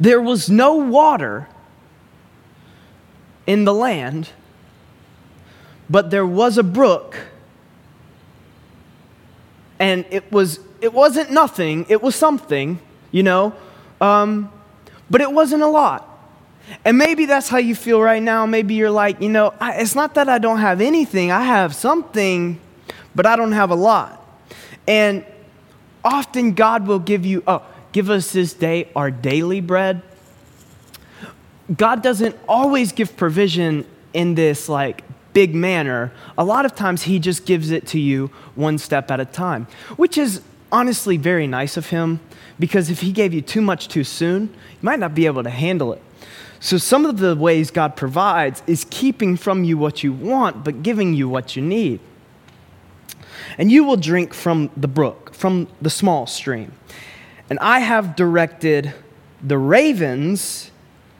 There 0.00 0.20
was 0.20 0.50
no 0.50 0.74
water 0.74 1.46
in 3.46 3.64
the 3.64 3.72
land, 3.72 4.30
but 5.90 6.10
there 6.10 6.26
was 6.26 6.56
a 6.56 6.62
brook, 6.62 7.18
and 9.80 10.06
it 10.10 10.30
was 10.30 10.60
it 10.80 10.94
wasn't 10.94 11.30
nothing; 11.32 11.84
it 11.88 12.00
was 12.00 12.14
something, 12.14 12.78
you 13.10 13.24
know, 13.24 13.52
um, 14.00 14.50
but 15.10 15.20
it 15.20 15.32
wasn't 15.32 15.62
a 15.62 15.66
lot. 15.66 16.06
And 16.84 16.96
maybe 16.96 17.26
that's 17.26 17.48
how 17.48 17.58
you 17.58 17.74
feel 17.74 18.00
right 18.00 18.22
now. 18.22 18.46
Maybe 18.46 18.74
you're 18.74 18.92
like, 18.92 19.20
you 19.20 19.28
know, 19.28 19.52
I, 19.60 19.80
it's 19.80 19.96
not 19.96 20.14
that 20.14 20.28
I 20.28 20.38
don't 20.38 20.58
have 20.58 20.80
anything, 20.80 21.32
I 21.32 21.42
have 21.42 21.74
something, 21.74 22.60
but 23.14 23.26
I 23.26 23.34
don't 23.34 23.52
have 23.52 23.70
a 23.70 23.74
lot. 23.74 24.24
And 24.86 25.24
often 26.04 26.52
God 26.54 26.86
will 26.86 27.00
give 27.00 27.26
you, 27.26 27.42
oh, 27.48 27.66
give 27.90 28.08
us 28.08 28.32
this 28.32 28.52
day 28.52 28.88
our 28.94 29.10
daily 29.10 29.60
bread. 29.60 30.02
God 31.76 32.02
doesn't 32.02 32.36
always 32.48 32.92
give 32.92 33.16
provision 33.16 33.84
in 34.12 34.34
this 34.34 34.68
like 34.68 35.02
big 35.32 35.54
manner. 35.54 36.12
A 36.36 36.44
lot 36.44 36.64
of 36.64 36.74
times 36.74 37.02
he 37.02 37.18
just 37.18 37.46
gives 37.46 37.70
it 37.70 37.86
to 37.88 37.98
you 37.98 38.28
one 38.54 38.78
step 38.78 39.10
at 39.10 39.20
a 39.20 39.24
time, 39.24 39.66
which 39.96 40.18
is 40.18 40.42
honestly 40.72 41.16
very 41.16 41.46
nice 41.46 41.76
of 41.76 41.90
him 41.90 42.20
because 42.58 42.90
if 42.90 43.00
he 43.00 43.12
gave 43.12 43.32
you 43.32 43.40
too 43.40 43.60
much 43.60 43.88
too 43.88 44.04
soon, 44.04 44.42
you 44.42 44.82
might 44.82 44.98
not 44.98 45.14
be 45.14 45.26
able 45.26 45.42
to 45.42 45.50
handle 45.50 45.92
it. 45.92 46.02
So, 46.62 46.76
some 46.76 47.06
of 47.06 47.18
the 47.18 47.34
ways 47.34 47.70
God 47.70 47.96
provides 47.96 48.62
is 48.66 48.86
keeping 48.90 49.36
from 49.36 49.64
you 49.64 49.78
what 49.78 50.04
you 50.04 50.12
want, 50.12 50.62
but 50.62 50.82
giving 50.82 51.14
you 51.14 51.26
what 51.26 51.56
you 51.56 51.62
need. 51.62 52.00
And 53.56 53.72
you 53.72 53.82
will 53.82 53.96
drink 53.96 54.34
from 54.34 54.70
the 54.76 54.86
brook, 54.86 55.34
from 55.34 55.68
the 55.80 55.88
small 55.88 56.26
stream. 56.26 56.72
And 57.48 57.58
I 57.60 57.80
have 57.80 58.14
directed 58.14 58.92
the 59.42 59.56
ravens 59.56 60.70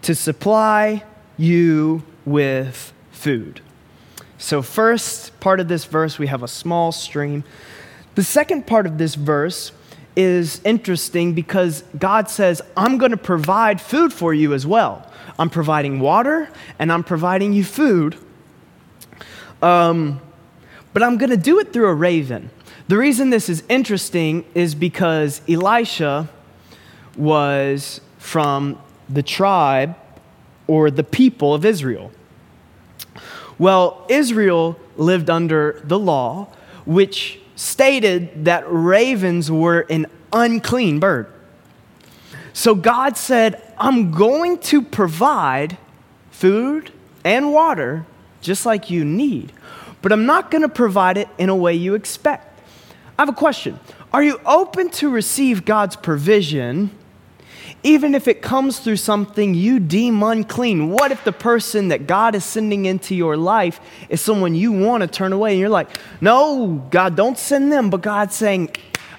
to 0.03 0.15
supply 0.15 1.05
you 1.39 2.03
with 2.27 2.93
food. 3.11 3.63
So, 4.41 4.63
first 4.63 5.39
part 5.39 5.61
of 5.61 5.69
this 5.69 5.85
verse, 5.85 6.19
we 6.19 6.27
have 6.29 6.43
a 6.43 6.49
small 6.49 6.93
stream. 6.93 7.45
The 8.15 8.25
second 8.25 8.67
part 8.67 8.87
of 8.87 8.97
this 8.97 9.15
verse 9.15 9.71
is 10.17 10.63
interesting 10.65 11.35
because 11.35 11.85
God 11.99 12.31
says, 12.31 12.63
I'm 12.75 12.97
going 12.97 13.11
to 13.11 13.19
provide 13.19 13.83
food 13.83 14.15
for 14.15 14.33
you 14.33 14.55
as 14.55 14.67
well. 14.67 15.07
I'm 15.39 15.51
providing 15.51 16.01
water 16.01 16.49
and 16.79 16.91
I'm 16.91 17.05
providing 17.05 17.53
you 17.53 17.65
food. 17.65 18.17
Um, 19.61 20.23
but 20.95 21.03
I'm 21.03 21.19
going 21.19 21.31
to 21.31 21.37
do 21.37 21.59
it 21.61 21.75
through 21.75 21.89
a 21.89 21.95
raven. 21.95 22.49
The 22.89 22.97
reason 22.97 23.29
this 23.29 23.51
is 23.51 23.63
interesting 23.69 24.47
is 24.55 24.75
because 24.75 25.43
Elisha 25.51 26.31
was 27.15 28.01
from 28.17 28.81
the 29.07 29.23
tribe 29.23 29.97
or 30.67 30.91
the 30.91 31.05
people 31.05 31.53
of 31.53 31.67
Israel. 31.67 32.11
Well, 33.61 34.07
Israel 34.09 34.81
lived 34.97 35.29
under 35.29 35.83
the 35.85 35.99
law, 35.99 36.49
which 36.87 37.39
stated 37.57 38.47
that 38.47 38.65
ravens 38.67 39.51
were 39.51 39.81
an 39.91 40.07
unclean 40.33 40.99
bird. 40.99 41.31
So 42.55 42.75
God 42.75 43.19
said, 43.19 43.63
I'm 43.77 44.13
going 44.13 44.61
to 44.61 44.81
provide 44.81 45.77
food 46.31 46.91
and 47.23 47.53
water 47.53 48.07
just 48.41 48.65
like 48.65 48.89
you 48.89 49.05
need, 49.05 49.53
but 50.01 50.11
I'm 50.11 50.25
not 50.25 50.51
going 50.51 50.63
to 50.63 50.69
provide 50.71 51.19
it 51.19 51.29
in 51.37 51.51
a 51.51 51.55
way 51.55 51.75
you 51.75 51.93
expect. 51.93 52.59
I 53.19 53.23
have 53.23 53.29
a 53.29 53.35
question. 53.35 53.79
Are 54.11 54.23
you 54.23 54.41
open 54.47 54.89
to 54.93 55.11
receive 55.11 55.67
God's 55.67 55.97
provision 55.97 56.93
even 57.83 58.15
if 58.15 58.29
it 58.29 58.43
comes 58.43 58.79
through 58.79 58.97
something 58.97 59.55
you 59.55 59.81
deem 59.81 60.23
unclean? 60.23 60.91
What 60.91 61.13
if 61.13 61.25
the 61.25 61.33
person 61.33 61.89
that 61.89 62.07
God 62.07 62.35
is 62.35 62.45
sending 62.45 62.85
into 62.85 63.15
your 63.15 63.37
life 63.37 63.81
is 64.09 64.21
someone 64.21 64.55
you 64.55 64.73
want 64.73 65.03
to 65.03 65.07
turn 65.07 65.33
away 65.33 65.53
and 65.53 65.61
you're 65.61 65.69
like, 65.69 65.89
no, 66.21 66.87
God, 66.91 67.17
don't 67.17 67.39
send 67.39 67.73
them, 67.73 67.91
but 67.91 68.03
God's 68.03 68.35
saying, 68.35 68.71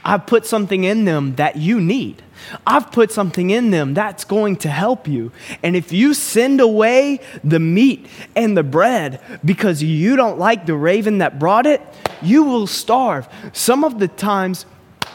I've 0.03 0.25
put 0.25 0.45
something 0.45 0.83
in 0.83 1.05
them 1.05 1.35
that 1.35 1.57
you 1.57 1.79
need. 1.79 2.23
I've 2.65 2.91
put 2.91 3.11
something 3.11 3.51
in 3.51 3.69
them 3.69 3.93
that's 3.93 4.23
going 4.23 4.55
to 4.57 4.69
help 4.69 5.07
you. 5.07 5.31
And 5.61 5.75
if 5.75 5.91
you 5.91 6.13
send 6.13 6.59
away 6.59 7.19
the 7.43 7.59
meat 7.59 8.07
and 8.35 8.57
the 8.57 8.63
bread 8.63 9.21
because 9.45 9.83
you 9.83 10.15
don't 10.15 10.39
like 10.39 10.65
the 10.65 10.75
raven 10.75 11.19
that 11.19 11.37
brought 11.37 11.67
it, 11.67 11.81
you 12.21 12.43
will 12.43 12.65
starve. 12.65 13.27
Some 13.53 13.83
of 13.83 13.99
the 13.99 14.07
times, 14.07 14.65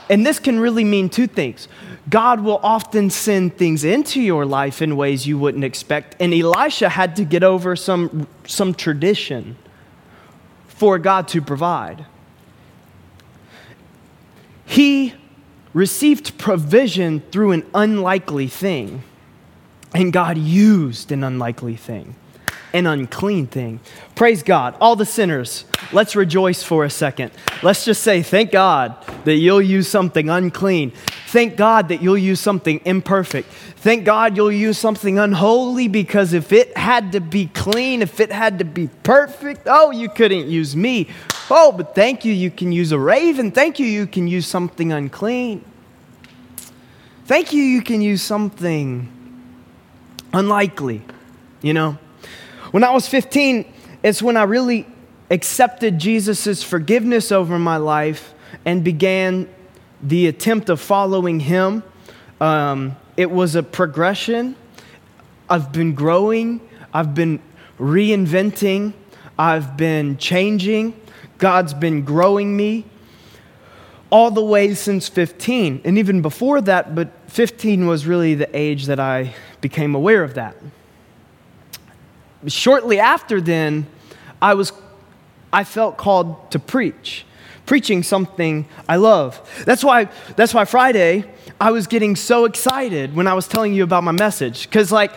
and 0.08 0.24
this 0.24 0.38
can 0.38 0.60
really 0.60 0.84
mean 0.84 1.08
two 1.08 1.26
things. 1.26 1.66
God 2.08 2.40
will 2.40 2.60
often 2.62 3.10
send 3.10 3.56
things 3.56 3.82
into 3.82 4.20
your 4.20 4.46
life 4.46 4.80
in 4.80 4.96
ways 4.96 5.26
you 5.26 5.38
wouldn't 5.38 5.64
expect. 5.64 6.14
And 6.20 6.32
Elisha 6.32 6.88
had 6.88 7.16
to 7.16 7.24
get 7.24 7.42
over 7.42 7.74
some, 7.74 8.28
some 8.46 8.74
tradition 8.74 9.56
for 10.68 10.98
God 10.98 11.26
to 11.28 11.42
provide. 11.42 12.06
He 14.64 15.14
received 15.72 16.38
provision 16.38 17.22
through 17.32 17.52
an 17.52 17.66
unlikely 17.74 18.46
thing, 18.46 19.02
and 19.94 20.12
God 20.12 20.38
used 20.38 21.10
an 21.12 21.24
unlikely 21.24 21.76
thing, 21.76 22.14
an 22.76 22.86
unclean 22.86 23.46
thing. 23.46 23.80
Praise 24.14 24.42
God. 24.42 24.76
All 24.82 24.96
the 24.96 25.06
sinners, 25.06 25.64
let's 25.92 26.14
rejoice 26.14 26.62
for 26.62 26.84
a 26.84 26.90
second. 26.90 27.32
Let's 27.62 27.86
just 27.86 28.02
say, 28.02 28.22
Thank 28.22 28.52
God 28.52 28.94
that 29.24 29.36
you'll 29.36 29.62
use 29.62 29.88
something 29.88 30.28
unclean. 30.28 30.92
Thank 31.28 31.56
God 31.56 31.88
that 31.88 32.02
you'll 32.02 32.18
use 32.18 32.38
something 32.38 32.80
imperfect. 32.84 33.48
Thank 33.48 34.04
God 34.04 34.36
you'll 34.36 34.52
use 34.52 34.78
something 34.78 35.18
unholy 35.18 35.88
because 35.88 36.34
if 36.34 36.52
it 36.52 36.76
had 36.76 37.12
to 37.12 37.20
be 37.20 37.46
clean, 37.46 38.02
if 38.02 38.20
it 38.20 38.30
had 38.30 38.58
to 38.58 38.64
be 38.64 38.88
perfect, 39.02 39.62
oh, 39.66 39.90
you 39.90 40.10
couldn't 40.10 40.48
use 40.48 40.76
me. 40.76 41.08
Oh, 41.50 41.72
but 41.72 41.94
thank 41.94 42.24
you, 42.24 42.32
you 42.32 42.50
can 42.50 42.72
use 42.72 42.92
a 42.92 42.98
raven. 42.98 43.52
Thank 43.52 43.78
you, 43.78 43.86
you 43.86 44.06
can 44.06 44.28
use 44.28 44.46
something 44.46 44.92
unclean. 44.92 45.64
Thank 47.24 47.52
you, 47.52 47.62
you 47.62 47.82
can 47.82 48.02
use 48.02 48.22
something 48.22 49.12
unlikely, 50.32 51.02
you 51.62 51.72
know? 51.72 51.98
When 52.70 52.84
I 52.84 52.90
was 52.90 53.08
15, 53.08 53.72
it's 54.02 54.22
when 54.22 54.36
I 54.36 54.44
really 54.44 54.86
accepted 55.30 55.98
Jesus' 55.98 56.62
forgiveness 56.62 57.32
over 57.32 57.58
my 57.58 57.76
life 57.76 58.34
and 58.64 58.82
began 58.84 59.48
the 60.02 60.26
attempt 60.26 60.68
of 60.68 60.80
following 60.80 61.40
him. 61.40 61.82
Um, 62.40 62.96
it 63.16 63.30
was 63.30 63.54
a 63.54 63.62
progression. 63.62 64.56
I've 65.48 65.72
been 65.72 65.94
growing, 65.94 66.60
I've 66.92 67.14
been 67.14 67.40
reinventing, 67.78 68.92
I've 69.38 69.76
been 69.76 70.16
changing. 70.16 71.00
God's 71.38 71.74
been 71.74 72.02
growing 72.02 72.56
me 72.56 72.84
all 74.10 74.30
the 74.30 74.42
way 74.42 74.74
since 74.74 75.08
15. 75.08 75.82
And 75.84 75.98
even 75.98 76.22
before 76.22 76.60
that, 76.62 76.94
but 76.94 77.10
15 77.28 77.86
was 77.86 78.06
really 78.06 78.34
the 78.34 78.48
age 78.56 78.86
that 78.86 78.98
I 78.98 79.34
became 79.60 79.94
aware 79.94 80.22
of 80.22 80.34
that. 80.34 80.56
Shortly 82.46 82.98
after 82.98 83.40
then, 83.40 83.86
I 84.40 84.54
was 84.54 84.72
I 85.52 85.64
felt 85.64 85.96
called 85.96 86.50
to 86.50 86.58
preach. 86.58 87.24
Preaching 87.64 88.02
something 88.02 88.66
I 88.88 88.96
love. 88.96 89.40
That's 89.64 89.82
why 89.82 90.08
that's 90.36 90.54
why 90.54 90.64
Friday 90.64 91.24
I 91.60 91.70
was 91.70 91.86
getting 91.86 92.14
so 92.14 92.44
excited 92.44 93.16
when 93.16 93.26
I 93.26 93.34
was 93.34 93.48
telling 93.48 93.74
you 93.74 93.82
about 93.82 94.04
my 94.04 94.12
message 94.12 94.70
cuz 94.70 94.92
like 94.92 95.12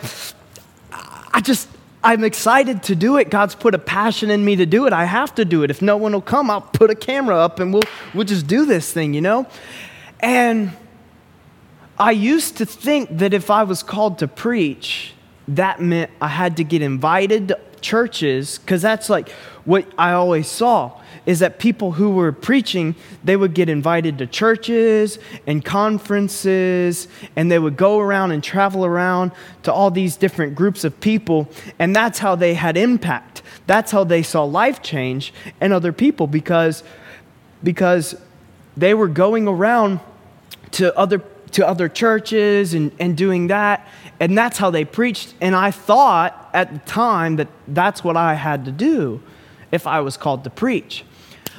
I 1.32 1.40
just 1.40 1.68
I'm 2.02 2.24
excited 2.24 2.82
to 2.84 2.96
do 2.96 3.18
it. 3.18 3.30
God's 3.30 3.54
put 3.54 3.74
a 3.74 3.78
passion 3.78 4.30
in 4.30 4.44
me 4.44 4.56
to 4.56 4.66
do 4.66 4.86
it. 4.86 4.92
I 4.92 5.04
have 5.04 5.34
to 5.34 5.44
do 5.44 5.62
it. 5.62 5.70
If 5.70 5.82
no 5.82 5.96
one 5.96 6.12
will 6.12 6.22
come, 6.22 6.50
I'll 6.50 6.62
put 6.62 6.90
a 6.90 6.94
camera 6.94 7.36
up 7.36 7.60
and 7.60 7.74
we'll, 7.74 7.82
we'll 8.14 8.24
just 8.24 8.46
do 8.46 8.64
this 8.64 8.90
thing, 8.90 9.12
you 9.12 9.20
know? 9.20 9.46
And 10.20 10.72
I 11.98 12.12
used 12.12 12.56
to 12.56 12.66
think 12.66 13.18
that 13.18 13.34
if 13.34 13.50
I 13.50 13.64
was 13.64 13.82
called 13.82 14.18
to 14.20 14.28
preach, 14.28 15.12
that 15.56 15.80
meant 15.80 16.10
I 16.20 16.28
had 16.28 16.56
to 16.58 16.64
get 16.64 16.82
invited 16.82 17.48
to 17.48 17.58
churches, 17.80 18.58
because 18.58 18.82
that's 18.82 19.08
like 19.08 19.30
what 19.64 19.86
I 19.96 20.12
always 20.12 20.48
saw 20.48 21.00
is 21.26 21.40
that 21.40 21.58
people 21.58 21.92
who 21.92 22.10
were 22.10 22.32
preaching, 22.32 22.94
they 23.22 23.36
would 23.36 23.54
get 23.54 23.68
invited 23.68 24.18
to 24.18 24.26
churches 24.26 25.18
and 25.46 25.62
conferences, 25.64 27.08
and 27.36 27.50
they 27.50 27.58
would 27.58 27.76
go 27.76 27.98
around 27.98 28.30
and 28.32 28.42
travel 28.42 28.86
around 28.86 29.30
to 29.62 29.72
all 29.72 29.90
these 29.90 30.16
different 30.16 30.54
groups 30.54 30.82
of 30.82 30.98
people, 31.00 31.48
and 31.78 31.94
that's 31.94 32.18
how 32.18 32.34
they 32.34 32.54
had 32.54 32.76
impact. 32.76 33.42
That's 33.66 33.92
how 33.92 34.04
they 34.04 34.22
saw 34.22 34.44
life 34.44 34.82
change 34.82 35.32
in 35.60 35.72
other 35.72 35.92
people 35.92 36.26
because, 36.26 36.82
because 37.62 38.14
they 38.76 38.94
were 38.94 39.08
going 39.08 39.46
around 39.46 40.00
to 40.72 40.96
other 40.96 41.22
to 41.52 41.66
other 41.66 41.88
churches 41.88 42.74
and, 42.74 42.92
and 42.98 43.16
doing 43.16 43.48
that. 43.48 43.88
And 44.18 44.36
that's 44.36 44.58
how 44.58 44.70
they 44.70 44.84
preached. 44.84 45.34
And 45.40 45.54
i 45.54 45.70
thought 45.70 46.50
at 46.52 46.72
the 46.72 46.78
time 46.80 47.36
that 47.36 47.48
that's 47.68 48.02
what 48.02 48.16
i 48.16 48.34
had 48.34 48.64
to 48.64 48.72
do 48.72 49.22
if 49.72 49.86
i 49.86 50.00
was 50.00 50.16
called 50.16 50.44
to 50.44 50.50
preach. 50.50 51.04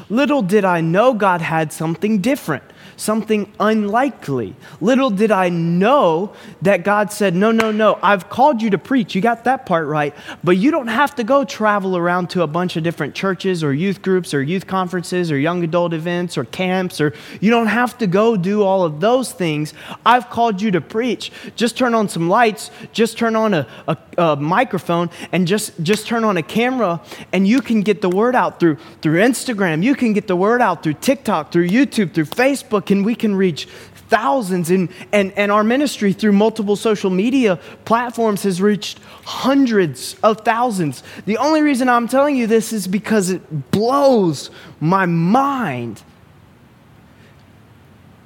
Little 0.10 0.42
did 0.42 0.66
I 0.66 0.82
know 0.82 1.14
God 1.14 1.42
had 1.42 1.72
something 1.72 2.20
different 2.20 2.64
something 3.02 3.52
unlikely. 3.60 4.56
Little 4.80 5.10
did 5.10 5.32
I 5.32 5.50
know 5.50 6.34
that 6.62 6.84
God 6.84 7.12
said, 7.12 7.36
No, 7.36 7.52
no, 7.52 7.72
no, 7.72 7.98
I've 8.04 8.30
called 8.30 8.62
you 8.62 8.70
to 8.70 8.78
preach. 8.78 9.16
You 9.16 9.22
got 9.22 9.44
that 9.46 9.66
part 9.66 9.88
right. 9.88 10.14
But 10.44 10.58
you 10.58 10.70
don't 10.70 10.88
have 10.88 11.16
to 11.16 11.24
go 11.24 11.44
travel 11.44 11.98
around 11.98 12.30
to 12.32 12.44
a 12.44 12.48
bunch 12.48 12.78
of 12.78 12.84
different 12.84 13.16
churches 13.16 13.64
or 13.64 13.74
youth 13.74 14.02
groups 14.02 14.34
or 14.34 14.44
youth 14.44 14.68
conferences 14.68 15.32
or 15.32 15.38
young 15.38 15.64
adult 15.64 15.94
events 15.94 16.38
or 16.38 16.46
camps, 16.46 17.02
or 17.02 17.14
you 17.40 17.50
don't 17.50 17.68
have 17.68 17.98
to 17.98 18.08
go 18.08 18.38
do 18.38 18.62
all 18.62 18.84
of 18.84 19.00
those 19.00 19.32
things. 19.32 19.74
I've 20.06 20.30
called 20.30 20.62
you 20.62 20.70
to 20.72 20.82
preach. 20.82 21.32
Just 21.56 21.78
turn 21.78 21.96
on 21.96 22.08
some 22.08 22.30
lights, 22.30 22.70
just 22.94 23.18
turn 23.18 23.36
on 23.36 23.56
a, 23.56 23.68
a, 23.88 23.98
a 24.18 24.36
microphone, 24.36 25.10
and 25.32 25.48
just, 25.48 25.82
just 25.82 26.06
turn 26.06 26.24
on 26.24 26.38
a 26.38 26.44
camera, 26.44 27.02
and 27.34 27.48
you 27.48 27.62
can 27.62 27.82
get 27.82 28.02
the 28.02 28.10
word 28.10 28.36
out 28.36 28.60
through, 28.60 28.78
through 29.02 29.20
Instagram. 29.20 29.82
You 29.84 29.96
can 29.96 30.14
get 30.14 30.28
the 30.28 30.36
word 30.36 30.62
out 30.62 30.84
through 30.84 30.96
TikTok, 30.96 31.52
through 31.52 31.70
YouTube, 31.70 32.14
through 32.14 32.26
Facebook 32.26 32.91
can 32.92 33.04
we 33.04 33.16
can 33.16 33.34
reach 33.34 33.70
thousands. 34.10 34.70
And, 34.70 34.90
and, 35.14 35.32
and 35.38 35.50
our 35.50 35.64
ministry 35.64 36.12
through 36.12 36.34
multiple 36.34 36.76
social 36.76 37.10
media 37.10 37.56
platforms 37.86 38.44
has 38.44 38.62
reached 38.62 39.00
hundreds 39.24 40.18
of 40.24 40.42
thousands. 40.42 41.02
The 41.26 41.38
only 41.38 41.62
reason 41.62 41.88
i'm 41.88 42.10
telling 42.10 42.36
you 42.36 42.48
this 42.48 42.74
is 42.74 42.90
because 42.90 43.30
it 43.30 43.72
blows 43.72 44.52
my 44.82 45.06
mind. 45.06 46.04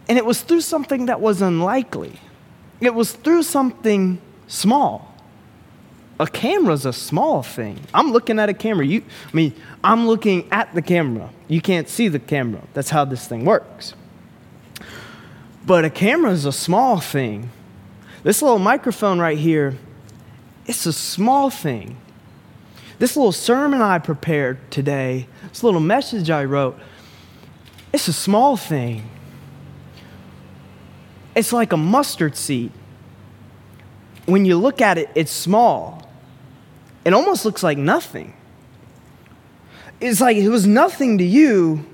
And 0.10 0.18
it 0.18 0.26
was 0.26 0.42
through 0.42 0.62
something 0.62 1.06
that 1.06 1.22
was 1.22 1.44
unlikely. 1.44 2.20
It 2.82 2.96
was 2.96 3.12
through 3.12 3.44
something 3.44 4.20
small. 4.48 5.16
A 6.20 6.26
camera's 6.26 6.88
a 6.88 6.94
small 6.94 7.44
thing. 7.44 7.80
I'm 7.94 8.12
looking 8.12 8.40
at 8.40 8.50
a 8.50 8.54
camera. 8.56 8.84
You 8.84 9.04
i 9.32 9.36
mean 9.36 9.54
i'm 9.84 10.08
looking 10.08 10.52
at 10.52 10.74
the 10.74 10.82
camera. 10.82 11.30
You 11.48 11.62
can't 11.62 11.88
see 11.88 12.08
the 12.08 12.18
camera. 12.18 12.64
That's 12.74 12.90
how 12.90 13.06
this 13.06 13.28
thing 13.28 13.46
works 13.46 13.94
but 15.66 15.84
a 15.84 15.90
camera 15.90 16.32
is 16.32 16.46
a 16.46 16.52
small 16.52 17.00
thing. 17.00 17.50
This 18.24 18.42
little 18.42 18.60
microphone 18.60 19.20
right 19.20 19.38
here, 19.38 19.78
it's 20.66 20.86
a 20.86 20.94
small 20.94 21.50
thing. 21.50 21.98
This 23.00 23.18
little 23.18 23.32
sermon 23.32 23.82
I 23.82 24.00
prepared 24.00 24.72
today, 24.72 25.28
this 25.50 25.64
little 25.64 25.82
message 25.82 26.30
I 26.30 26.46
wrote, 26.46 26.80
it's 27.92 28.08
a 28.08 28.14
small 28.14 28.58
thing. 28.58 29.10
It's 31.36 31.52
like 31.52 31.74
a 31.74 31.78
mustard 31.78 32.36
seed. 32.36 32.72
When 34.26 34.46
you 34.46 34.58
look 34.58 34.82
at 34.82 34.98
it, 34.98 35.10
it's 35.16 35.32
small. 35.32 36.10
It 37.04 37.14
almost 37.14 37.46
looks 37.46 37.62
like 37.62 37.78
nothing. 37.78 38.34
It's 40.00 40.22
like 40.22 40.38
it 40.38 40.50
was 40.50 40.66
nothing 40.66 41.18
to 41.18 41.24
you, 41.24 41.86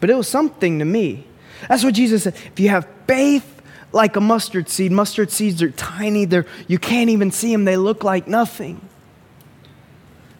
but 0.00 0.10
it 0.10 0.14
was 0.14 0.28
something 0.28 0.78
to 0.78 0.84
me. 0.84 1.26
That's 1.68 1.84
what 1.84 1.94
Jesus 1.94 2.24
said. 2.24 2.34
If 2.34 2.60
you 2.60 2.68
have 2.68 2.88
faith 3.06 3.62
like 3.92 4.16
a 4.16 4.20
mustard 4.20 4.68
seed, 4.68 4.92
mustard 4.92 5.30
seeds 5.30 5.62
are 5.62 5.70
tiny, 5.70 6.24
they're, 6.24 6.46
you 6.66 6.78
can't 6.78 7.10
even 7.10 7.30
see 7.30 7.52
them, 7.52 7.64
they 7.64 7.76
look 7.76 8.02
like 8.02 8.26
nothing. 8.26 8.80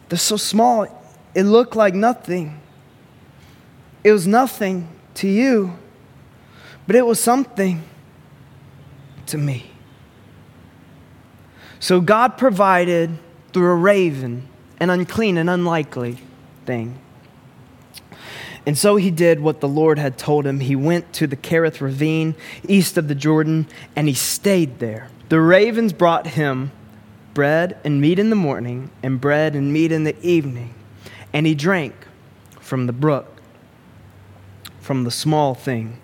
They're 0.09 0.19
so 0.19 0.37
small, 0.37 0.87
it 1.33 1.43
looked 1.43 1.75
like 1.75 1.93
nothing. 1.93 2.59
It 4.03 4.11
was 4.11 4.27
nothing 4.27 4.87
to 5.15 5.27
you, 5.27 5.77
but 6.85 6.95
it 6.95 7.05
was 7.05 7.19
something 7.19 7.83
to 9.27 9.37
me. 9.37 9.71
So 11.79 12.01
God 12.01 12.37
provided 12.37 13.17
through 13.53 13.71
a 13.71 13.75
raven 13.75 14.47
an 14.79 14.89
unclean 14.89 15.37
and 15.37 15.49
unlikely 15.49 16.17
thing. 16.65 16.99
And 18.65 18.77
so 18.77 18.95
he 18.95 19.11
did 19.11 19.39
what 19.39 19.59
the 19.61 19.67
Lord 19.67 19.99
had 19.99 20.17
told 20.17 20.45
him. 20.45 20.59
He 20.59 20.75
went 20.75 21.13
to 21.13 21.27
the 21.27 21.35
Kerith 21.35 21.81
ravine 21.81 22.35
east 22.67 22.97
of 22.97 23.07
the 23.07 23.15
Jordan, 23.15 23.67
and 23.95 24.07
he 24.07 24.13
stayed 24.13 24.79
there. 24.79 25.09
The 25.29 25.39
ravens 25.39 25.93
brought 25.93 26.27
him 26.27 26.71
bread 27.35 27.77
and 27.83 28.01
meat 28.01 28.17
in 28.17 28.29
the 28.29 28.35
morning, 28.35 28.89
and 29.03 29.21
bread 29.21 29.55
and 29.55 29.71
meat 29.71 29.91
in 29.91 30.03
the 30.05 30.15
evening. 30.25 30.73
And 31.33 31.45
he 31.45 31.53
drank 31.53 31.93
from 32.59 32.87
the 32.87 32.93
brook, 32.93 33.41
from 34.79 35.03
the 35.03 35.11
small 35.11 35.53
thing, 35.53 35.99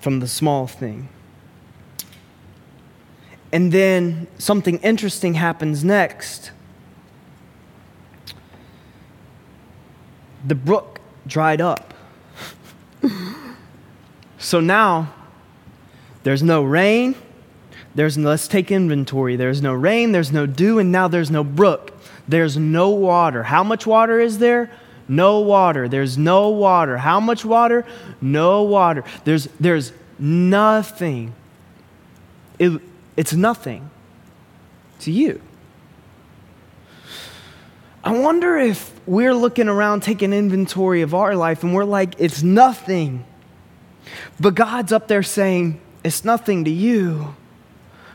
from 0.00 0.20
the 0.20 0.28
small 0.28 0.66
thing. 0.66 1.08
And 3.52 3.72
then 3.72 4.28
something 4.38 4.78
interesting 4.78 5.34
happens 5.34 5.82
next. 5.82 6.52
The 10.46 10.54
brook 10.54 10.95
dried 11.26 11.60
up. 11.60 11.94
so 14.38 14.60
now 14.60 15.12
there's 16.22 16.42
no 16.42 16.62
rain. 16.62 17.14
There's 17.94 18.18
no, 18.18 18.28
let's 18.28 18.48
take 18.48 18.70
inventory. 18.70 19.36
There's 19.36 19.62
no 19.62 19.72
rain, 19.72 20.12
there's 20.12 20.32
no 20.32 20.46
dew, 20.46 20.78
and 20.78 20.92
now 20.92 21.08
there's 21.08 21.30
no 21.30 21.42
brook. 21.42 21.92
There's 22.28 22.56
no 22.56 22.90
water. 22.90 23.44
How 23.44 23.64
much 23.64 23.86
water 23.86 24.20
is 24.20 24.38
there? 24.38 24.70
No 25.08 25.40
water. 25.40 25.88
There's 25.88 26.18
no 26.18 26.48
water. 26.48 26.98
How 26.98 27.20
much 27.20 27.44
water? 27.44 27.86
No 28.20 28.64
water. 28.64 29.04
There's, 29.24 29.48
there's 29.60 29.92
nothing. 30.18 31.34
It, 32.58 32.80
it's 33.16 33.32
nothing 33.32 33.90
to 35.00 35.12
you. 35.12 35.40
I 38.06 38.10
wonder 38.10 38.56
if 38.56 38.92
we're 39.04 39.34
looking 39.34 39.68
around 39.68 40.04
taking 40.04 40.32
inventory 40.32 41.02
of 41.02 41.12
our 41.12 41.34
life 41.34 41.64
and 41.64 41.74
we're 41.74 41.82
like, 41.82 42.14
it's 42.18 42.40
nothing. 42.40 43.24
But 44.38 44.54
God's 44.54 44.92
up 44.92 45.08
there 45.08 45.24
saying, 45.24 45.80
it's 46.04 46.24
nothing 46.24 46.66
to 46.66 46.70
you, 46.70 47.34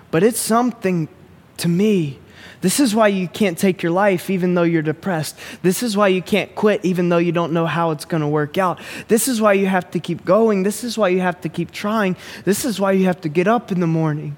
but 0.10 0.24
it's 0.24 0.40
something 0.40 1.10
to 1.58 1.68
me. 1.68 2.20
This 2.62 2.80
is 2.80 2.96
why 2.96 3.10
you 3.10 3.28
can't 3.28 3.58
take 3.58 3.84
your 3.84 3.92
life 3.92 4.30
even 4.30 4.54
though 4.54 4.64
you're 4.64 4.82
depressed. 4.82 5.38
This 5.62 5.84
is 5.84 5.98
why 5.98 6.08
you 6.08 6.22
can't 6.22 6.56
quit 6.56 6.86
even 6.86 7.10
though 7.10 7.18
you 7.18 7.34
don't 7.34 7.52
know 7.52 7.66
how 7.66 7.92
it's 7.92 8.06
going 8.06 8.22
to 8.22 8.30
work 8.30 8.58
out. 8.58 8.80
This 9.10 9.28
is 9.28 9.42
why 9.42 9.54
you 9.54 9.66
have 9.66 9.92
to 9.92 10.00
keep 10.00 10.24
going. 10.24 10.64
This 10.64 10.86
is 10.86 10.98
why 10.98 11.10
you 11.10 11.20
have 11.20 11.42
to 11.42 11.50
keep 11.50 11.70
trying. 11.70 12.16
This 12.46 12.64
is 12.64 12.80
why 12.80 12.94
you 12.94 13.08
have 13.08 13.20
to 13.22 13.30
get 13.30 13.50
up 13.50 13.74
in 13.74 13.82
the 13.82 13.88
morning. 13.88 14.38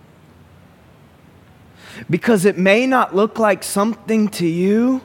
Because 2.10 2.44
it 2.44 2.58
may 2.58 2.88
not 2.88 3.14
look 3.14 3.38
like 3.38 3.64
something 3.64 4.30
to 4.30 4.48
you, 4.48 5.02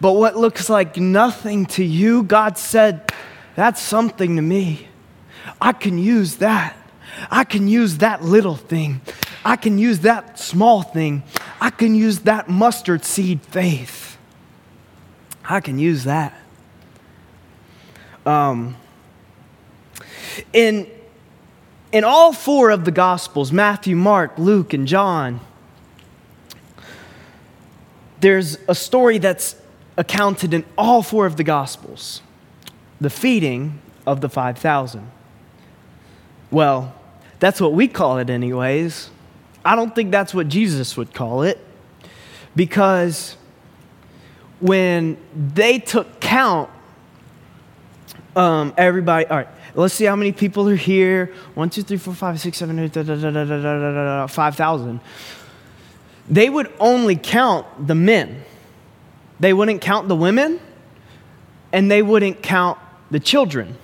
but 0.00 0.12
what 0.12 0.36
looks 0.36 0.68
like 0.68 0.96
nothing 0.96 1.66
to 1.66 1.84
you, 1.84 2.22
God 2.22 2.58
said, 2.58 3.12
that's 3.56 3.80
something 3.80 4.36
to 4.36 4.42
me. 4.42 4.88
I 5.60 5.72
can 5.72 5.98
use 5.98 6.36
that. 6.36 6.76
I 7.30 7.44
can 7.44 7.68
use 7.68 7.98
that 7.98 8.22
little 8.22 8.56
thing. 8.56 9.00
I 9.44 9.56
can 9.56 9.78
use 9.78 10.00
that 10.00 10.38
small 10.38 10.82
thing. 10.82 11.22
I 11.60 11.70
can 11.70 11.94
use 11.94 12.20
that 12.20 12.48
mustard 12.48 13.04
seed 13.04 13.42
faith. 13.42 14.16
I 15.44 15.60
can 15.60 15.78
use 15.78 16.04
that. 16.04 16.34
Um, 18.26 18.76
in, 20.52 20.90
in 21.92 22.04
all 22.04 22.32
four 22.32 22.70
of 22.70 22.84
the 22.84 22.90
Gospels 22.90 23.52
Matthew, 23.52 23.94
Mark, 23.94 24.38
Luke, 24.38 24.72
and 24.72 24.88
John 24.88 25.40
there's 28.24 28.56
a 28.68 28.74
story 28.74 29.18
that's 29.18 29.54
accounted 29.98 30.54
in 30.54 30.64
all 30.78 31.02
four 31.02 31.26
of 31.26 31.36
the 31.36 31.44
Gospels 31.44 32.22
the 32.98 33.10
feeding 33.10 33.82
of 34.06 34.22
the 34.22 34.30
5,000. 34.30 35.10
Well, 36.50 36.94
that's 37.38 37.60
what 37.60 37.74
we 37.74 37.86
call 37.86 38.16
it, 38.16 38.30
anyways. 38.30 39.10
I 39.62 39.76
don't 39.76 39.94
think 39.94 40.10
that's 40.10 40.32
what 40.32 40.48
Jesus 40.48 40.96
would 40.96 41.12
call 41.12 41.42
it. 41.42 41.58
Because 42.56 43.36
when 44.58 45.18
they 45.36 45.78
took 45.78 46.18
count, 46.20 46.70
um, 48.34 48.72
everybody, 48.78 49.26
all 49.26 49.36
right, 49.36 49.48
let's 49.74 49.92
see 49.92 50.06
how 50.06 50.16
many 50.16 50.32
people 50.32 50.66
are 50.70 50.76
here. 50.76 51.34
One, 51.52 51.68
two, 51.68 51.82
three, 51.82 51.98
four, 51.98 52.14
five, 52.14 52.40
six, 52.40 52.56
seven, 52.56 52.78
eight, 52.78 52.92
da, 52.92 53.02
da, 53.02 53.16
da, 53.16 53.30
da, 53.30 53.44
da, 53.44 53.60
da, 53.60 53.78
da, 53.78 53.92
da, 53.92 54.26
5,000. 54.28 55.00
They 56.28 56.48
would 56.48 56.72
only 56.80 57.16
count 57.16 57.66
the 57.86 57.94
men. 57.94 58.44
They 59.40 59.52
wouldn't 59.52 59.80
count 59.80 60.08
the 60.08 60.16
women, 60.16 60.60
and 61.72 61.90
they 61.90 62.02
wouldn't 62.02 62.42
count 62.42 62.78
the 63.10 63.20
children. 63.20 63.76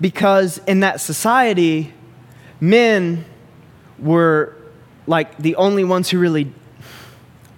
Because 0.00 0.58
in 0.66 0.80
that 0.80 1.00
society, 1.00 1.92
men 2.60 3.24
were 3.98 4.56
like 5.06 5.36
the 5.38 5.56
only 5.56 5.84
ones 5.84 6.10
who 6.10 6.18
really, 6.18 6.52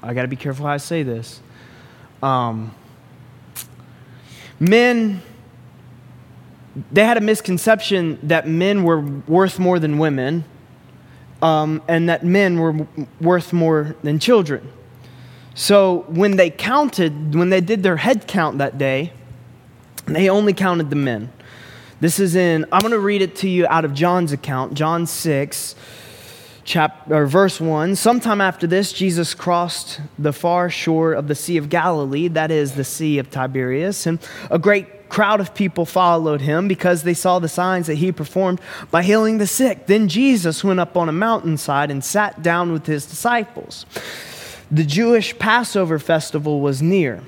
I 0.02 0.14
gotta 0.14 0.28
be 0.28 0.36
careful 0.36 0.66
how 0.66 0.72
I 0.72 0.78
say 0.78 1.02
this. 1.02 1.40
Um, 2.22 2.74
men, 4.58 5.20
they 6.92 7.04
had 7.04 7.16
a 7.16 7.20
misconception 7.20 8.18
that 8.22 8.46
men 8.46 8.84
were 8.84 9.00
worth 9.00 9.58
more 9.58 9.78
than 9.78 9.98
women, 9.98 10.44
um, 11.42 11.82
and 11.88 12.08
that 12.08 12.24
men 12.24 12.58
were 12.58 12.86
worth 13.20 13.52
more 13.52 13.96
than 14.02 14.18
children. 14.18 14.70
So 15.54 16.04
when 16.08 16.36
they 16.36 16.50
counted, 16.50 17.34
when 17.34 17.50
they 17.50 17.60
did 17.60 17.82
their 17.82 17.96
head 17.96 18.26
count 18.26 18.58
that 18.58 18.78
day, 18.78 19.12
they 20.06 20.28
only 20.28 20.52
counted 20.52 20.90
the 20.90 20.96
men. 20.96 21.32
This 22.00 22.18
is 22.18 22.34
in, 22.34 22.64
I'm 22.72 22.80
going 22.80 22.92
to 22.92 22.98
read 22.98 23.20
it 23.20 23.36
to 23.36 23.48
you 23.48 23.66
out 23.66 23.84
of 23.84 23.92
John's 23.92 24.32
account, 24.32 24.72
John 24.74 25.06
6, 25.06 25.74
chapter, 26.64 27.26
verse 27.26 27.60
1. 27.60 27.94
Sometime 27.96 28.40
after 28.40 28.66
this, 28.66 28.92
Jesus 28.92 29.34
crossed 29.34 30.00
the 30.18 30.32
far 30.32 30.70
shore 30.70 31.12
of 31.12 31.28
the 31.28 31.34
Sea 31.34 31.58
of 31.58 31.68
Galilee, 31.68 32.28
that 32.28 32.50
is 32.50 32.72
the 32.72 32.84
Sea 32.84 33.18
of 33.18 33.30
Tiberias, 33.30 34.06
and 34.06 34.18
a 34.50 34.58
great 34.58 34.86
crowd 35.10 35.40
of 35.40 35.54
people 35.54 35.84
followed 35.84 36.40
him 36.40 36.68
because 36.68 37.02
they 37.02 37.14
saw 37.14 37.38
the 37.38 37.48
signs 37.48 37.86
that 37.88 37.96
he 37.96 38.12
performed 38.12 38.60
by 38.90 39.02
healing 39.02 39.38
the 39.38 39.46
sick. 39.46 39.86
Then 39.86 40.08
Jesus 40.08 40.64
went 40.64 40.80
up 40.80 40.96
on 40.96 41.08
a 41.08 41.12
mountainside 41.12 41.90
and 41.90 42.02
sat 42.02 42.42
down 42.42 42.72
with 42.72 42.86
his 42.86 43.04
disciples. 43.04 43.84
The 44.70 44.84
Jewish 44.84 45.38
Passover 45.38 45.98
festival 45.98 46.60
was 46.60 46.80
near. 46.80 47.22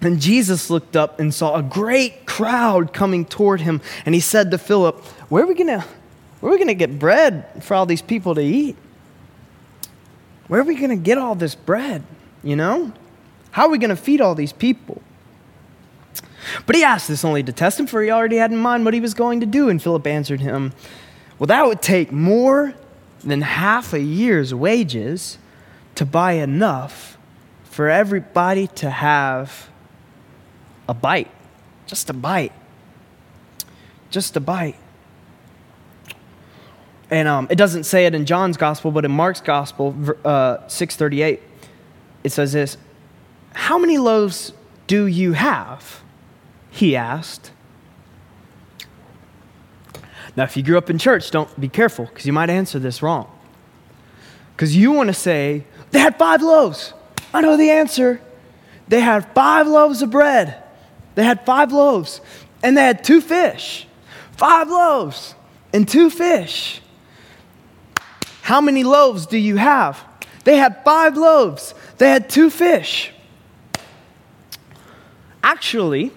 And 0.00 0.20
Jesus 0.20 0.70
looked 0.70 0.94
up 0.94 1.18
and 1.18 1.34
saw 1.34 1.56
a 1.56 1.62
great 1.62 2.24
crowd 2.26 2.92
coming 2.92 3.24
toward 3.24 3.62
him, 3.62 3.80
and 4.06 4.14
he 4.14 4.20
said 4.20 4.52
to 4.52 4.58
Philip, 4.58 5.02
Where 5.28 5.42
are 5.42 5.46
we 5.46 5.54
gonna 5.54 5.84
where 6.40 6.52
are 6.52 6.54
we 6.54 6.58
gonna 6.58 6.74
get 6.74 7.00
bread 7.00 7.64
for 7.64 7.74
all 7.74 7.86
these 7.86 8.02
people 8.02 8.34
to 8.36 8.40
eat? 8.40 8.76
Where 10.46 10.60
are 10.60 10.64
we 10.64 10.76
gonna 10.76 10.96
get 10.96 11.18
all 11.18 11.34
this 11.34 11.56
bread? 11.56 12.04
You 12.44 12.54
know? 12.54 12.92
How 13.50 13.66
are 13.66 13.70
we 13.70 13.78
gonna 13.78 13.96
feed 13.96 14.20
all 14.20 14.36
these 14.36 14.52
people? 14.52 15.02
But 16.66 16.76
he 16.76 16.84
asked 16.84 17.08
this 17.08 17.24
only 17.24 17.42
to 17.42 17.52
test 17.52 17.80
him, 17.80 17.86
for 17.86 18.02
he 18.02 18.10
already 18.10 18.36
had 18.36 18.50
in 18.50 18.58
mind 18.58 18.84
what 18.84 18.94
he 18.94 19.00
was 19.00 19.14
going 19.14 19.40
to 19.40 19.46
do. 19.46 19.68
And 19.68 19.82
Philip 19.82 20.06
answered 20.06 20.40
him, 20.40 20.72
Well, 21.38 21.46
that 21.48 21.66
would 21.66 21.82
take 21.82 22.12
more 22.12 22.74
than 23.20 23.42
half 23.42 23.92
a 23.92 24.00
year's 24.00 24.54
wages 24.54 25.38
to 25.96 26.06
buy 26.06 26.32
enough 26.32 27.18
for 27.64 27.88
everybody 27.88 28.66
to 28.66 28.90
have 28.90 29.68
a 30.88 30.94
bite. 30.94 31.30
Just 31.86 32.10
a 32.10 32.12
bite. 32.12 32.52
Just 34.10 34.36
a 34.36 34.40
bite. 34.40 34.76
And 37.10 37.26
um, 37.26 37.46
it 37.50 37.56
doesn't 37.56 37.84
say 37.84 38.06
it 38.06 38.14
in 38.14 38.26
John's 38.26 38.56
gospel, 38.56 38.90
but 38.90 39.04
in 39.04 39.10
Mark's 39.10 39.40
gospel, 39.40 39.96
uh, 40.24 40.68
638, 40.68 41.40
it 42.24 42.32
says 42.32 42.52
this 42.52 42.76
How 43.52 43.78
many 43.78 43.98
loaves 43.98 44.52
do 44.86 45.06
you 45.06 45.32
have? 45.32 46.02
He 46.78 46.94
asked. 46.94 47.50
Now, 50.36 50.44
if 50.44 50.56
you 50.56 50.62
grew 50.62 50.78
up 50.78 50.88
in 50.88 50.96
church, 50.96 51.32
don't 51.32 51.60
be 51.60 51.68
careful 51.68 52.04
because 52.04 52.24
you 52.24 52.32
might 52.32 52.50
answer 52.50 52.78
this 52.78 53.02
wrong. 53.02 53.28
Because 54.54 54.76
you 54.76 54.92
want 54.92 55.08
to 55.08 55.12
say, 55.12 55.64
they 55.90 55.98
had 55.98 56.16
five 56.16 56.40
loaves. 56.40 56.94
I 57.34 57.40
know 57.40 57.56
the 57.56 57.68
answer. 57.68 58.20
They 58.86 59.00
had 59.00 59.34
five 59.34 59.66
loaves 59.66 60.02
of 60.02 60.12
bread. 60.12 60.62
They 61.16 61.24
had 61.24 61.44
five 61.44 61.72
loaves, 61.72 62.20
and 62.62 62.76
they 62.76 62.82
had 62.82 63.02
two 63.02 63.20
fish. 63.20 63.88
Five 64.36 64.68
loaves 64.70 65.34
and 65.72 65.88
two 65.88 66.10
fish. 66.10 66.80
How 68.42 68.60
many 68.60 68.84
loaves 68.84 69.26
do 69.26 69.36
you 69.36 69.56
have? 69.56 70.00
They 70.44 70.56
had 70.56 70.84
five 70.84 71.16
loaves, 71.16 71.74
they 71.96 72.08
had 72.08 72.30
two 72.30 72.50
fish. 72.50 73.10
Actually, 75.42 76.12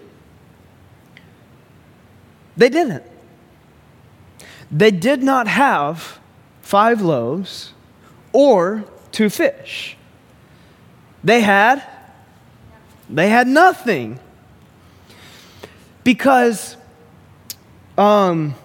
they 2.58 2.70
didn't. 2.70 3.04
They 4.72 4.92
did 4.92 5.22
not 5.22 5.48
have 5.48 6.20
five 6.62 7.02
loaves 7.02 7.74
or 8.32 8.86
two 9.12 9.30
fish. 9.30 9.98
They 11.24 11.42
had 11.42 11.84
they 13.10 13.30
had 13.30 13.48
nothing. 13.48 14.20
Because 16.04 16.78
um 17.98 18.56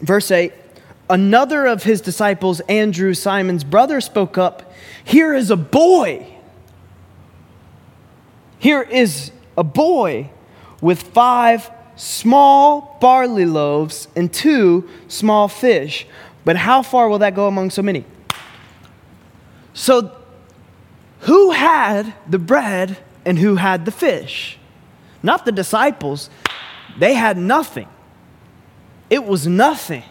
verse 0.00 0.30
8 0.30 0.52
another 1.10 1.66
of 1.66 1.84
his 1.84 2.00
disciples 2.00 2.60
Andrew 2.60 3.14
Simon's 3.14 3.62
brother 3.62 4.00
spoke 4.00 4.38
up 4.38 4.72
here 5.04 5.34
is 5.34 5.50
a 5.50 5.56
boy 5.56 6.26
here 8.58 8.82
is 8.82 9.30
a 9.56 9.62
boy 9.62 10.30
with 10.82 11.02
five 11.02 11.70
small 11.96 12.98
barley 13.00 13.46
loaves 13.46 14.08
and 14.14 14.30
two 14.30 14.86
small 15.08 15.48
fish 15.48 16.06
but 16.44 16.56
how 16.56 16.82
far 16.82 17.08
will 17.08 17.20
that 17.20 17.34
go 17.34 17.46
among 17.46 17.70
so 17.70 17.82
many? 17.82 18.04
So, 19.74 20.16
who 21.20 21.52
had 21.52 22.12
the 22.28 22.38
bread 22.38 22.98
and 23.24 23.38
who 23.38 23.56
had 23.56 23.84
the 23.84 23.92
fish? 23.92 24.58
Not 25.22 25.44
the 25.44 25.52
disciples. 25.52 26.30
They 26.98 27.14
had 27.14 27.38
nothing. 27.38 27.88
It 29.08 29.24
was 29.24 29.46
nothing. 29.46 30.02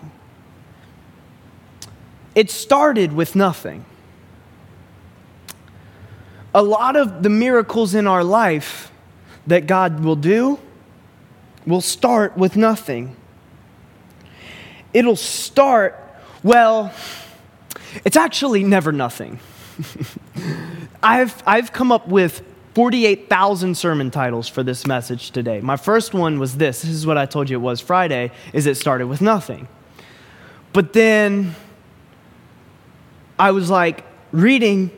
It 2.33 2.49
started 2.49 3.11
with 3.11 3.35
nothing. 3.35 3.83
A 6.53 6.63
lot 6.63 6.95
of 6.95 7.23
the 7.23 7.29
miracles 7.29 7.93
in 7.93 8.07
our 8.07 8.23
life 8.23 8.90
that 9.47 9.67
God 9.67 10.03
will 10.03 10.15
do 10.15 10.59
will 11.65 11.81
start 11.81 12.37
with 12.37 12.55
nothing. 12.55 13.15
It'll 14.93 15.15
start 15.15 16.01
well, 16.43 16.91
it's 18.03 18.17
actually 18.17 18.63
never 18.63 18.91
nothing. 18.91 19.39
I've, 21.03 21.41
I've 21.45 21.71
come 21.71 21.91
up 21.91 22.07
with 22.07 22.43
48,000 22.73 23.75
sermon 23.75 24.11
titles 24.11 24.47
for 24.47 24.63
this 24.63 24.87
message 24.87 25.31
today. 25.31 25.59
My 25.59 25.77
first 25.77 26.13
one 26.13 26.39
was 26.39 26.57
this. 26.57 26.81
This 26.81 26.91
is 26.91 27.05
what 27.05 27.17
I 27.17 27.25
told 27.25 27.49
you 27.49 27.57
it 27.57 27.61
was 27.61 27.81
Friday, 27.81 28.31
is 28.53 28.65
it 28.65 28.75
started 28.75 29.07
with 29.07 29.21
nothing. 29.21 29.67
But 30.73 30.93
then 30.93 31.55
I 33.37 33.51
was 33.51 33.69
like 33.69 34.05
reading 34.31 34.89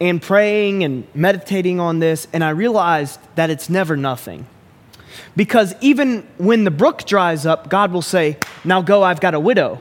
and 0.00 0.20
praying 0.20 0.84
and 0.84 1.06
meditating 1.14 1.80
on 1.80 1.98
this, 1.98 2.28
and 2.32 2.44
I 2.44 2.50
realized 2.50 3.18
that 3.34 3.50
it's 3.50 3.70
never 3.70 3.96
nothing. 3.96 4.46
Because 5.34 5.74
even 5.80 6.26
when 6.38 6.64
the 6.64 6.70
brook 6.70 7.04
dries 7.04 7.46
up, 7.46 7.68
God 7.68 7.92
will 7.92 8.02
say, 8.02 8.38
Now 8.64 8.82
go, 8.82 9.02
I've 9.02 9.20
got 9.20 9.34
a 9.34 9.40
widow 9.40 9.80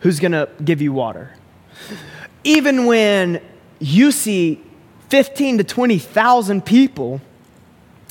who's 0.00 0.20
going 0.20 0.32
to 0.32 0.48
give 0.62 0.82
you 0.82 0.92
water. 0.92 1.34
Even 2.44 2.86
when 2.86 3.40
you 3.78 4.12
see 4.12 4.62
15 5.08 5.58
to 5.58 5.64
20,000 5.64 6.64
people 6.64 7.20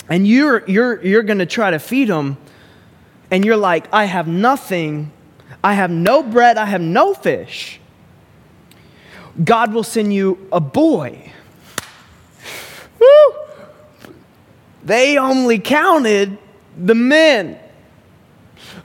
and 0.09 0.27
you're, 0.27 0.67
you're, 0.67 1.03
you're 1.03 1.23
going 1.23 1.39
to 1.39 1.45
try 1.45 1.71
to 1.71 1.79
feed 1.79 2.09
them, 2.09 2.37
and 3.31 3.43
you're 3.43 3.57
like, 3.57 3.87
I 3.91 4.05
have 4.05 4.27
nothing, 4.27 5.11
I 5.63 5.73
have 5.73 5.89
no 5.89 6.21
bread, 6.21 6.57
I 6.57 6.65
have 6.65 6.81
no 6.81 7.13
fish, 7.13 7.79
God 9.41 9.73
will 9.73 9.83
send 9.83 10.13
you 10.13 10.47
a 10.51 10.59
boy. 10.59 11.31
Woo! 12.99 13.33
They 14.83 15.17
only 15.17 15.59
counted 15.59 16.37
the 16.77 16.95
men. 16.95 17.59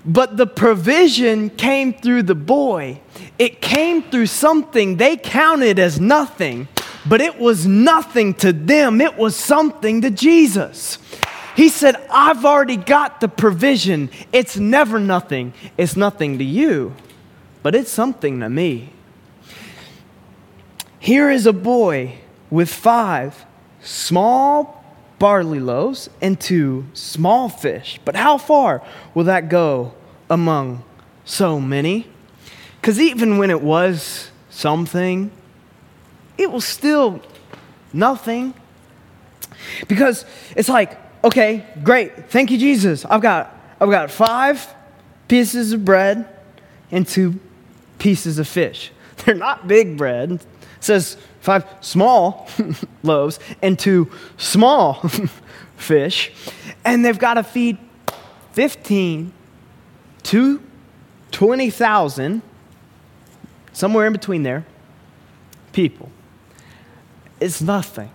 But 0.04 0.37
the 0.37 0.46
provision 0.46 1.50
came 1.50 1.92
through 1.92 2.22
the 2.22 2.34
boy. 2.34 3.00
It 3.38 3.61
came 3.61 4.02
through 4.02 4.26
something 4.26 4.96
they 4.96 5.16
counted 5.16 5.78
as 5.78 6.00
nothing, 6.00 6.68
but 7.04 7.20
it 7.20 7.38
was 7.38 7.66
nothing 7.66 8.34
to 8.34 8.52
them. 8.52 9.00
It 9.00 9.16
was 9.16 9.37
something 9.37 10.00
to 10.02 10.11
Jesus. 10.11 10.98
He 11.56 11.68
said, 11.68 11.96
I've 12.11 12.44
already 12.44 12.76
got 12.76 13.20
the 13.20 13.28
provision. 13.28 14.11
It's 14.32 14.56
never 14.56 15.00
nothing. 15.00 15.52
It's 15.76 15.96
nothing 15.96 16.38
to 16.38 16.44
you, 16.44 16.94
but 17.62 17.74
it's 17.74 17.90
something 17.90 18.40
to 18.40 18.48
me. 18.48 18.92
Here 20.98 21.30
is 21.30 21.46
a 21.46 21.52
boy 21.52 22.18
with 22.50 22.68
five 22.72 23.44
small 23.80 24.84
barley 25.18 25.61
loaves 25.61 26.08
and 26.20 26.40
two 26.40 26.87
small 26.92 27.48
fish. 27.48 27.98
But 28.04 28.16
how 28.16 28.38
far 28.38 28.82
will 29.14 29.24
that 29.24 29.48
go 29.48 29.94
among 30.30 30.84
so 31.24 31.61
many? 31.61 32.06
Because 32.80 33.00
even 33.00 33.38
when 33.38 33.50
it 33.50 33.61
was 33.61 34.30
something, 34.50 35.30
it 36.37 36.50
was 36.50 36.64
still 36.64 37.20
nothing. 37.92 38.54
Because 39.88 40.24
it's 40.56 40.68
like, 40.68 40.98
okay, 41.24 41.66
great, 41.82 42.30
thank 42.30 42.50
you, 42.50 42.58
Jesus. 42.58 43.04
I've 43.04 43.20
got, 43.22 43.54
I've 43.80 43.90
got 43.90 44.11
five 44.11 44.74
pieces 45.26 45.72
of 45.72 45.84
bread 45.84 46.28
and 46.90 47.06
two 47.06 47.38
pieces 47.98 48.38
of 48.38 48.48
fish. 48.48 48.92
They're 49.24 49.34
not 49.34 49.66
big 49.66 49.96
bread. 49.96 50.40
It 50.79 50.85
says 50.85 51.17
five 51.41 51.67
small 51.81 52.49
loaves 53.03 53.38
and 53.62 53.79
two 53.79 54.11
small 54.37 54.95
fish. 55.77 56.33
And 56.85 57.05
they've 57.05 57.19
got 57.19 57.35
to 57.35 57.43
feed 57.43 57.79
15 58.53 59.33
to 60.25 60.62
20,000, 61.31 62.43
somewhere 63.73 64.07
in 64.07 64.12
between 64.12 64.43
there, 64.43 64.64
people. 65.73 66.11
It's 67.41 67.61
nothing. 67.61 68.11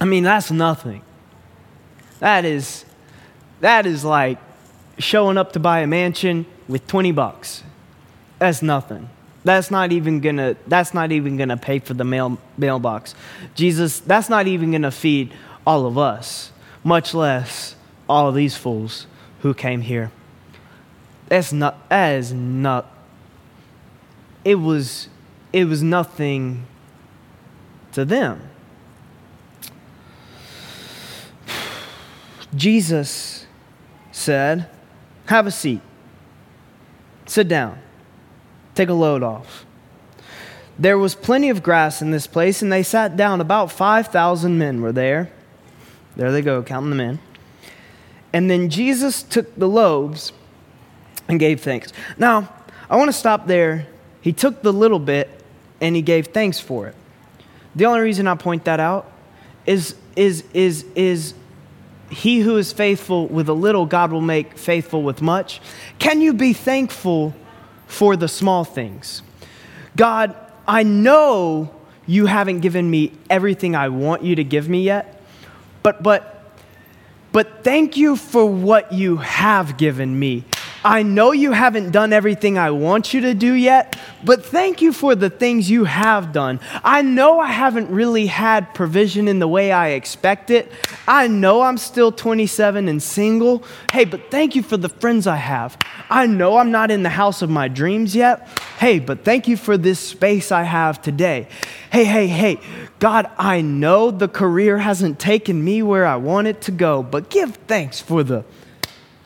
I 0.00 0.04
mean, 0.04 0.24
that's 0.24 0.50
nothing. 0.50 1.02
That 2.18 2.44
is, 2.44 2.84
that 3.60 3.86
is 3.86 4.04
like 4.04 4.38
showing 4.98 5.38
up 5.38 5.52
to 5.52 5.60
buy 5.60 5.80
a 5.80 5.86
mansion 5.86 6.46
with 6.68 6.86
20 6.86 7.12
bucks. 7.12 7.62
That's 8.38 8.62
nothing. 8.62 9.08
That's 9.46 9.70
not 9.70 9.92
even 9.92 10.18
gonna, 10.18 10.56
that's 10.66 10.92
not 10.92 11.12
even 11.12 11.36
gonna 11.36 11.56
pay 11.56 11.78
for 11.78 11.94
the 11.94 12.02
mail, 12.02 12.36
mailbox. 12.58 13.14
Jesus, 13.54 14.00
that's 14.00 14.28
not 14.28 14.48
even 14.48 14.72
gonna 14.72 14.90
feed 14.90 15.32
all 15.64 15.86
of 15.86 15.96
us, 15.96 16.50
much 16.82 17.14
less 17.14 17.76
all 18.08 18.32
these 18.32 18.56
fools 18.56 19.06
who 19.42 19.54
came 19.54 19.82
here. 19.82 20.10
That's 21.28 21.52
not, 21.52 21.88
that 21.90 22.16
is 22.16 22.32
not, 22.32 22.92
it 24.44 24.56
was, 24.56 25.08
it 25.52 25.66
was 25.66 25.80
nothing 25.80 26.66
to 27.92 28.04
them. 28.04 28.50
Jesus 32.52 33.46
said, 34.10 34.68
Have 35.26 35.46
a 35.46 35.52
seat. 35.52 35.82
Sit 37.26 37.46
down. 37.46 37.78
Take 38.76 38.90
a 38.90 38.94
load 38.94 39.24
off. 39.24 39.66
There 40.78 40.98
was 40.98 41.14
plenty 41.14 41.48
of 41.48 41.62
grass 41.62 42.02
in 42.02 42.10
this 42.10 42.26
place, 42.26 42.60
and 42.60 42.70
they 42.70 42.82
sat 42.82 43.16
down. 43.16 43.40
About 43.40 43.72
5,000 43.72 44.58
men 44.58 44.82
were 44.82 44.92
there. 44.92 45.32
There 46.14 46.30
they 46.30 46.42
go, 46.42 46.62
counting 46.62 46.90
them 46.90 47.00
in. 47.00 47.18
And 48.32 48.50
then 48.50 48.68
Jesus 48.68 49.22
took 49.22 49.56
the 49.56 49.66
loaves 49.66 50.32
and 51.26 51.40
gave 51.40 51.62
thanks. 51.62 51.92
Now, 52.18 52.52
I 52.90 52.96
want 52.96 53.08
to 53.08 53.14
stop 53.14 53.46
there. 53.46 53.86
He 54.20 54.32
took 54.32 54.62
the 54.62 54.72
little 54.72 54.98
bit 54.98 55.30
and 55.80 55.96
he 55.96 56.02
gave 56.02 56.28
thanks 56.28 56.60
for 56.60 56.86
it. 56.86 56.94
The 57.74 57.86
only 57.86 58.00
reason 58.00 58.26
I 58.26 58.34
point 58.34 58.64
that 58.66 58.78
out 58.78 59.10
is, 59.64 59.94
is, 60.16 60.44
is, 60.52 60.84
is 60.94 61.34
he 62.10 62.40
who 62.40 62.58
is 62.58 62.72
faithful 62.72 63.26
with 63.26 63.48
a 63.48 63.54
little, 63.54 63.86
God 63.86 64.12
will 64.12 64.20
make 64.20 64.58
faithful 64.58 65.02
with 65.02 65.22
much. 65.22 65.60
Can 65.98 66.20
you 66.20 66.34
be 66.34 66.52
thankful 66.52 67.34
for 67.86 68.16
the 68.16 68.28
small 68.28 68.64
things? 68.64 69.22
God, 69.96 70.34
I 70.66 70.82
know 70.82 71.74
you 72.06 72.26
haven't 72.26 72.60
given 72.60 72.90
me 72.90 73.12
everything 73.30 73.74
I 73.74 73.88
want 73.88 74.22
you 74.22 74.36
to 74.36 74.44
give 74.44 74.68
me 74.68 74.82
yet, 74.82 75.22
but, 75.82 76.02
but, 76.02 76.52
but 77.32 77.64
thank 77.64 77.96
you 77.96 78.16
for 78.16 78.46
what 78.46 78.92
you 78.92 79.18
have 79.18 79.76
given 79.76 80.18
me. 80.18 80.44
I 80.86 81.02
know 81.02 81.32
you 81.32 81.50
haven't 81.50 81.90
done 81.90 82.12
everything 82.12 82.58
I 82.58 82.70
want 82.70 83.12
you 83.12 83.20
to 83.22 83.34
do 83.34 83.54
yet, 83.54 83.98
but 84.22 84.46
thank 84.46 84.80
you 84.80 84.92
for 84.92 85.16
the 85.16 85.28
things 85.28 85.68
you 85.68 85.82
have 85.82 86.30
done. 86.30 86.60
I 86.84 87.02
know 87.02 87.40
I 87.40 87.48
haven't 87.48 87.90
really 87.90 88.26
had 88.26 88.72
provision 88.72 89.26
in 89.26 89.40
the 89.40 89.48
way 89.48 89.72
I 89.72 89.88
expected. 89.88 90.68
I 91.08 91.26
know 91.26 91.62
I'm 91.62 91.76
still 91.76 92.12
27 92.12 92.86
and 92.86 93.02
single. 93.02 93.64
Hey, 93.90 94.04
but 94.04 94.30
thank 94.30 94.54
you 94.54 94.62
for 94.62 94.76
the 94.76 94.88
friends 94.88 95.26
I 95.26 95.34
have. 95.34 95.76
I 96.08 96.28
know 96.28 96.56
I'm 96.56 96.70
not 96.70 96.92
in 96.92 97.02
the 97.02 97.08
house 97.08 97.42
of 97.42 97.50
my 97.50 97.66
dreams 97.66 98.14
yet. 98.14 98.48
Hey, 98.78 99.00
but 99.00 99.24
thank 99.24 99.48
you 99.48 99.56
for 99.56 99.76
this 99.76 99.98
space 99.98 100.52
I 100.52 100.62
have 100.62 101.02
today. 101.02 101.48
Hey, 101.90 102.04
hey, 102.04 102.28
hey, 102.28 102.60
God, 103.00 103.28
I 103.36 103.60
know 103.60 104.12
the 104.12 104.28
career 104.28 104.78
hasn't 104.78 105.18
taken 105.18 105.64
me 105.64 105.82
where 105.82 106.06
I 106.06 106.14
want 106.14 106.46
it 106.46 106.60
to 106.60 106.70
go, 106.70 107.02
but 107.02 107.28
give 107.28 107.56
thanks 107.66 108.00
for 108.00 108.22
the 108.22 108.44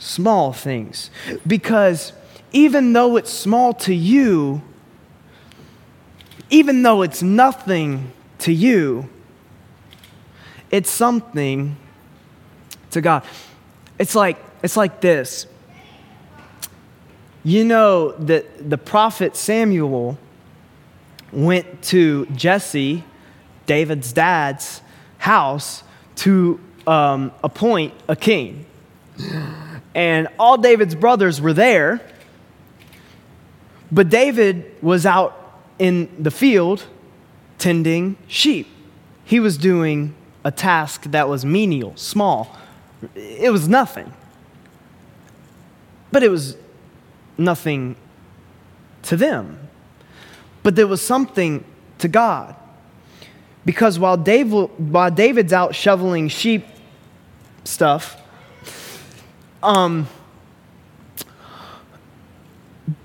small 0.00 0.52
things. 0.52 1.10
Because 1.46 2.12
even 2.50 2.92
though 2.92 3.16
it's 3.16 3.30
small 3.30 3.74
to 3.74 3.94
you, 3.94 4.62
even 6.48 6.82
though 6.82 7.02
it's 7.02 7.22
nothing 7.22 8.10
to 8.38 8.52
you, 8.52 9.08
it's 10.70 10.90
something 10.90 11.76
to 12.90 13.00
God. 13.00 13.22
It's 13.98 14.14
like, 14.14 14.38
it's 14.62 14.76
like 14.76 15.00
this. 15.00 15.46
You 17.44 17.64
know 17.64 18.12
that 18.12 18.68
the 18.68 18.78
prophet 18.78 19.36
Samuel 19.36 20.18
went 21.32 21.82
to 21.84 22.26
Jesse, 22.26 23.04
David's 23.66 24.12
dad's 24.12 24.82
house, 25.18 25.82
to 26.16 26.58
um, 26.86 27.32
appoint 27.44 27.94
a 28.08 28.16
king 28.16 28.66
and 29.94 30.28
all 30.38 30.56
David's 30.56 30.94
brothers 30.94 31.40
were 31.40 31.52
there. 31.52 32.00
But 33.92 34.08
David 34.08 34.70
was 34.82 35.04
out 35.04 35.36
in 35.78 36.08
the 36.18 36.30
field 36.30 36.84
tending 37.58 38.16
sheep. 38.28 38.68
He 39.24 39.40
was 39.40 39.58
doing 39.58 40.14
a 40.44 40.50
task 40.50 41.04
that 41.04 41.28
was 41.28 41.44
menial, 41.44 41.96
small. 41.96 42.56
It 43.14 43.50
was 43.50 43.68
nothing. 43.68 44.12
But 46.12 46.22
it 46.22 46.30
was 46.30 46.56
nothing 47.36 47.96
to 49.02 49.16
them. 49.16 49.58
But 50.62 50.76
there 50.76 50.86
was 50.86 51.00
something 51.00 51.64
to 51.98 52.08
God. 52.08 52.54
Because 53.64 53.98
while, 53.98 54.16
while 54.16 55.10
David's 55.10 55.52
out 55.52 55.74
shoveling 55.74 56.28
sheep 56.28 56.66
stuff, 57.64 58.19
um, 59.62 60.06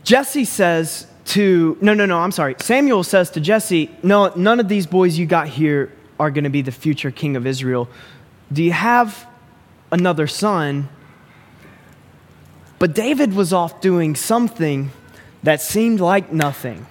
Jesse 0.03 0.45
says 0.45 1.07
to, 1.25 1.77
no, 1.81 1.93
no, 1.93 2.05
no, 2.05 2.19
I'm 2.19 2.31
sorry. 2.31 2.55
Samuel 2.59 3.03
says 3.03 3.31
to 3.31 3.39
Jesse, 3.39 3.89
no, 4.03 4.31
none 4.35 4.59
of 4.59 4.67
these 4.67 4.85
boys 4.85 5.17
you 5.17 5.25
got 5.25 5.47
here 5.47 5.91
are 6.19 6.31
going 6.31 6.43
to 6.43 6.49
be 6.49 6.61
the 6.61 6.71
future 6.71 7.11
king 7.11 7.35
of 7.35 7.47
Israel. 7.47 7.89
Do 8.51 8.63
you 8.63 8.71
have 8.71 9.27
another 9.91 10.27
son? 10.27 10.89
But 12.77 12.93
David 12.93 13.33
was 13.33 13.51
off 13.51 13.81
doing 13.81 14.15
something 14.15 14.91
that 15.43 15.61
seemed 15.61 15.99
like 15.99 16.31
nothing. 16.31 16.85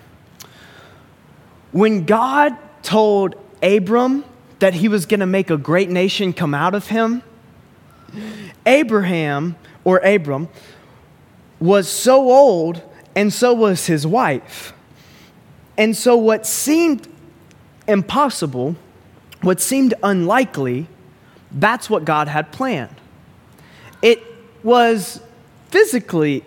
When 1.72 2.04
God 2.04 2.56
told 2.82 3.36
Abram 3.62 4.24
that 4.58 4.74
he 4.74 4.88
was 4.88 5.06
going 5.06 5.20
to 5.20 5.26
make 5.26 5.50
a 5.50 5.56
great 5.56 5.90
nation 5.90 6.32
come 6.32 6.54
out 6.54 6.74
of 6.74 6.88
him, 6.88 7.22
Abraham, 8.66 9.56
or 9.84 9.98
Abram, 9.98 10.48
was 11.60 11.88
so 11.88 12.30
old, 12.30 12.82
and 13.14 13.32
so 13.32 13.54
was 13.54 13.86
his 13.86 14.06
wife. 14.06 14.72
And 15.76 15.96
so, 15.96 16.16
what 16.16 16.46
seemed 16.46 17.08
impossible, 17.86 18.76
what 19.42 19.60
seemed 19.60 19.94
unlikely, 20.02 20.86
that's 21.50 21.88
what 21.88 22.04
God 22.04 22.28
had 22.28 22.52
planned. 22.52 22.94
It 24.02 24.22
was 24.62 25.20
physically 25.70 26.44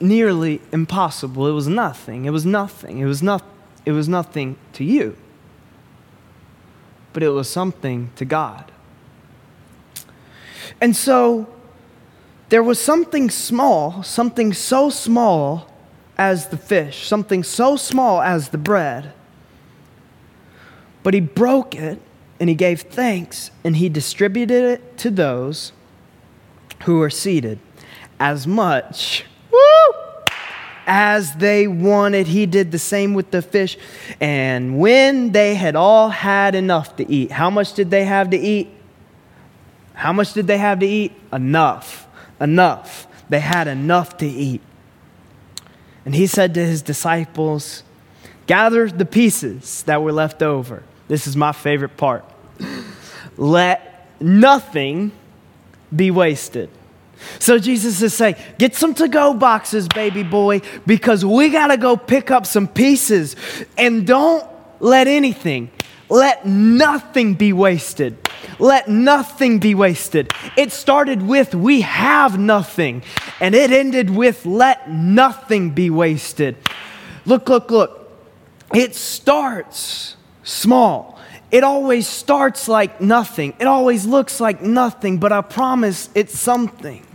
nearly 0.00 0.60
impossible. 0.72 1.46
It 1.46 1.52
was 1.52 1.68
nothing. 1.68 2.24
It 2.24 2.30
was 2.30 2.44
nothing. 2.44 2.98
It 2.98 3.06
was, 3.06 3.22
not, 3.22 3.42
it 3.84 3.92
was 3.92 4.08
nothing 4.08 4.56
to 4.74 4.84
you. 4.84 5.16
But 7.12 7.22
it 7.22 7.30
was 7.30 7.48
something 7.48 8.10
to 8.16 8.24
God. 8.24 8.70
And 10.80 10.94
so 10.94 11.46
there 12.48 12.62
was 12.62 12.80
something 12.80 13.30
small, 13.30 14.02
something 14.02 14.52
so 14.52 14.90
small 14.90 15.72
as 16.18 16.48
the 16.48 16.56
fish, 16.56 17.06
something 17.06 17.42
so 17.42 17.76
small 17.76 18.22
as 18.22 18.50
the 18.50 18.58
bread. 18.58 19.12
But 21.02 21.14
he 21.14 21.20
broke 21.20 21.74
it 21.74 22.00
and 22.40 22.48
he 22.48 22.54
gave 22.54 22.82
thanks 22.82 23.50
and 23.64 23.76
he 23.76 23.88
distributed 23.88 24.64
it 24.64 24.98
to 24.98 25.10
those 25.10 25.72
who 26.84 26.98
were 26.98 27.10
seated 27.10 27.58
as 28.18 28.46
much 28.46 29.24
woo, 29.50 29.94
as 30.86 31.34
they 31.36 31.66
wanted. 31.66 32.26
He 32.26 32.46
did 32.46 32.72
the 32.72 32.78
same 32.78 33.14
with 33.14 33.30
the 33.30 33.42
fish. 33.42 33.76
And 34.20 34.78
when 34.78 35.32
they 35.32 35.54
had 35.54 35.76
all 35.76 36.08
had 36.08 36.54
enough 36.54 36.96
to 36.96 37.10
eat, 37.10 37.30
how 37.32 37.50
much 37.50 37.72
did 37.74 37.90
they 37.90 38.04
have 38.04 38.30
to 38.30 38.36
eat? 38.36 38.70
How 39.96 40.12
much 40.12 40.34
did 40.34 40.46
they 40.46 40.58
have 40.58 40.80
to 40.80 40.86
eat? 40.86 41.12
Enough. 41.32 42.06
Enough. 42.38 43.06
They 43.30 43.40
had 43.40 43.66
enough 43.66 44.18
to 44.18 44.26
eat. 44.26 44.60
And 46.04 46.14
he 46.14 46.26
said 46.26 46.54
to 46.54 46.64
his 46.64 46.82
disciples, 46.82 47.82
Gather 48.46 48.88
the 48.88 49.06
pieces 49.06 49.82
that 49.84 50.02
were 50.02 50.12
left 50.12 50.42
over. 50.42 50.84
This 51.08 51.26
is 51.26 51.34
my 51.34 51.52
favorite 51.52 51.96
part. 51.96 52.24
Let 53.36 54.06
nothing 54.20 55.12
be 55.94 56.10
wasted. 56.10 56.70
So 57.38 57.58
Jesus 57.58 58.02
is 58.02 58.12
saying, 58.12 58.36
get 58.58 58.74
some 58.74 58.94
to 58.94 59.08
go 59.08 59.32
boxes, 59.32 59.88
baby 59.88 60.22
boy, 60.22 60.60
because 60.86 61.24
we 61.24 61.48
got 61.48 61.68
to 61.68 61.78
go 61.78 61.96
pick 61.96 62.30
up 62.30 62.44
some 62.46 62.68
pieces. 62.68 63.34
And 63.78 64.06
don't 64.06 64.46
let 64.78 65.06
anything, 65.06 65.70
let 66.08 66.46
nothing 66.46 67.34
be 67.34 67.52
wasted. 67.52 68.16
Let 68.58 68.88
nothing 68.88 69.58
be 69.58 69.74
wasted. 69.74 70.32
It 70.56 70.72
started 70.72 71.22
with, 71.22 71.54
we 71.54 71.82
have 71.82 72.38
nothing. 72.38 73.02
And 73.40 73.54
it 73.54 73.70
ended 73.70 74.10
with, 74.10 74.46
let 74.46 74.90
nothing 74.90 75.70
be 75.70 75.90
wasted. 75.90 76.56
Look, 77.24 77.48
look, 77.48 77.70
look. 77.70 78.12
It 78.74 78.94
starts 78.94 80.16
small. 80.42 81.18
It 81.50 81.64
always 81.64 82.06
starts 82.06 82.68
like 82.68 83.00
nothing. 83.00 83.54
It 83.58 83.66
always 83.66 84.06
looks 84.06 84.40
like 84.40 84.62
nothing, 84.62 85.18
but 85.18 85.32
I 85.32 85.40
promise 85.42 86.08
it's 86.14 86.38
something. 86.38 87.06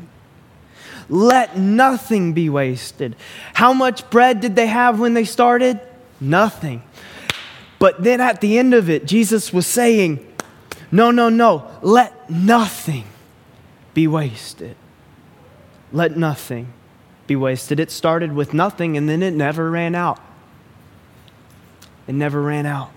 Let 1.10 1.58
nothing 1.58 2.34
be 2.34 2.50
wasted. 2.50 3.16
How 3.54 3.74
much 3.74 4.10
bread 4.10 4.40
did 4.40 4.56
they 4.56 4.68
have 4.68 5.00
when 5.00 5.14
they 5.14 5.26
started? 5.26 5.80
Nothing. 6.22 6.84
But 7.82 8.04
then 8.04 8.22
at 8.22 8.42
the 8.42 8.60
end 8.60 8.76
of 8.76 8.92
it, 8.92 9.08
Jesus 9.08 9.52
was 9.52 9.66
saying, 9.66 10.24
No, 10.92 11.10
no, 11.10 11.30
no, 11.30 11.68
let 11.82 12.30
nothing 12.30 13.06
be 13.96 14.06
wasted. 14.08 14.76
Let 15.92 16.16
nothing 16.16 16.72
be 17.26 17.36
wasted. 17.36 17.80
It 17.80 17.90
started 17.90 18.34
with 18.34 18.54
nothing 18.54 18.98
and 18.98 19.10
then 19.10 19.24
it 19.24 19.34
never 19.34 19.72
ran 19.72 19.96
out. 19.96 20.20
It 22.06 22.14
never 22.14 22.40
ran 22.40 22.68
out. 22.68 22.92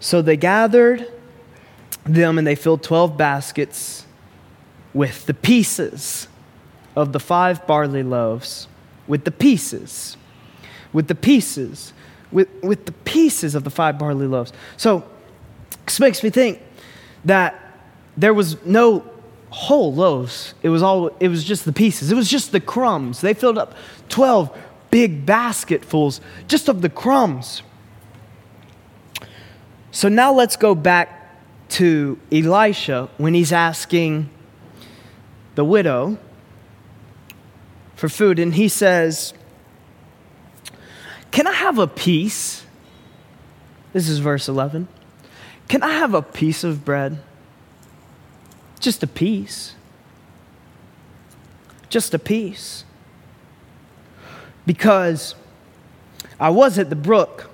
So 0.00 0.20
they 0.20 0.36
gathered 0.36 1.06
them 2.02 2.36
and 2.36 2.44
they 2.44 2.56
filled 2.56 2.82
12 2.82 3.16
baskets 3.16 4.06
with 4.92 5.24
the 5.26 5.34
pieces 5.34 6.26
of 6.96 7.12
the 7.12 7.20
five 7.20 7.64
barley 7.64 8.02
loaves, 8.02 8.66
with 9.06 9.24
the 9.24 9.30
pieces, 9.30 10.16
with 10.92 11.06
the 11.06 11.14
pieces, 11.14 11.92
with, 12.30 12.48
with 12.62 12.86
the 12.86 12.92
pieces 12.92 13.54
of 13.54 13.64
the 13.64 13.70
five 13.70 13.98
barley 13.98 14.26
loaves. 14.26 14.52
So 14.76 15.04
this 15.84 16.00
makes 16.00 16.22
me 16.22 16.30
think 16.30 16.60
that 17.24 17.60
there 18.16 18.34
was 18.34 18.64
no 18.64 19.04
whole 19.50 19.94
loaves. 19.94 20.54
It 20.62 20.68
was 20.68 20.82
all 20.82 21.08
it 21.20 21.28
was 21.28 21.44
just 21.44 21.64
the 21.64 21.72
pieces. 21.72 22.12
It 22.12 22.14
was 22.14 22.28
just 22.28 22.52
the 22.52 22.60
crumbs. 22.60 23.20
They 23.20 23.34
filled 23.34 23.58
up 23.58 23.74
12 24.08 24.56
big 24.90 25.24
basketfuls 25.24 26.20
just 26.46 26.68
of 26.68 26.82
the 26.82 26.88
crumbs. 26.88 27.62
So 29.90 30.08
now 30.08 30.32
let's 30.32 30.56
go 30.56 30.74
back 30.74 31.18
to 31.70 32.18
Elisha 32.30 33.08
when 33.16 33.34
he's 33.34 33.52
asking 33.52 34.30
the 35.54 35.64
widow 35.64 36.18
for 37.96 38.08
food, 38.08 38.38
and 38.38 38.54
he 38.54 38.68
says, 38.68 39.34
Can 41.30 41.46
I 41.46 41.52
have 41.52 41.78
a 41.78 41.86
piece? 41.86 42.64
This 43.92 44.08
is 44.08 44.18
verse 44.18 44.48
11. 44.48 44.88
Can 45.68 45.82
I 45.82 45.92
have 45.92 46.14
a 46.14 46.22
piece 46.22 46.64
of 46.64 46.84
bread? 46.84 47.18
Just 48.80 49.02
a 49.02 49.06
piece. 49.06 49.74
Just 51.88 52.14
a 52.14 52.18
piece. 52.18 52.84
Because 54.66 55.34
I 56.38 56.50
was 56.50 56.78
at 56.78 56.90
the 56.90 56.96
brook, 56.96 57.50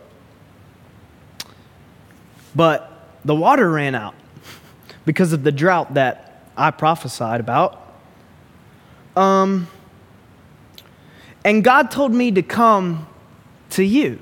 but 2.54 3.08
the 3.24 3.34
water 3.34 3.70
ran 3.70 3.94
out 3.94 4.14
because 5.04 5.32
of 5.32 5.44
the 5.44 5.52
drought 5.52 5.94
that 5.94 6.44
I 6.56 6.70
prophesied 6.70 7.40
about. 7.40 7.80
Um, 9.16 9.68
and 11.44 11.62
God 11.62 11.90
told 11.90 12.12
me 12.12 12.32
to 12.32 12.42
come 12.42 13.06
to 13.74 13.84
you, 13.84 14.18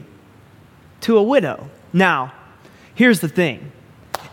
to 1.03 1.19
a 1.19 1.23
widow. 1.23 1.69
Now, 1.93 2.33
here's 2.95 3.21
the 3.21 3.29
thing. 3.29 3.73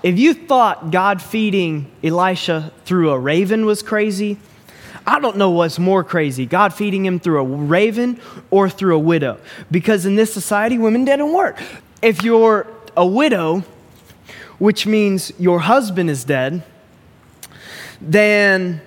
If 0.01 0.17
you 0.17 0.33
thought 0.33 0.91
God 0.91 1.21
feeding 1.21 1.91
Elisha 2.03 2.71
through 2.85 3.11
a 3.11 3.19
raven 3.19 3.65
was 3.65 3.83
crazy, 3.83 4.37
I 5.05 5.19
don't 5.19 5.37
know 5.37 5.49
what's 5.49 5.77
more 5.77 6.03
crazy 6.03 6.45
God 6.45 6.73
feeding 6.73 7.05
him 7.05 7.19
through 7.19 7.39
a 7.39 7.43
raven 7.43 8.19
or 8.49 8.69
through 8.69 8.95
a 8.95 8.99
widow. 8.99 9.39
Because 9.69 10.05
in 10.05 10.15
this 10.15 10.33
society, 10.33 10.77
women 10.77 11.03
didn't 11.03 11.33
work. 11.33 11.59
If 12.01 12.23
you're 12.23 12.67
a 12.95 13.05
widow, 13.05 13.63
which 14.57 14.85
means 14.85 15.33
your 15.37 15.59
husband 15.59 16.09
is 16.09 16.23
dead, 16.23 16.63
then 17.99 18.81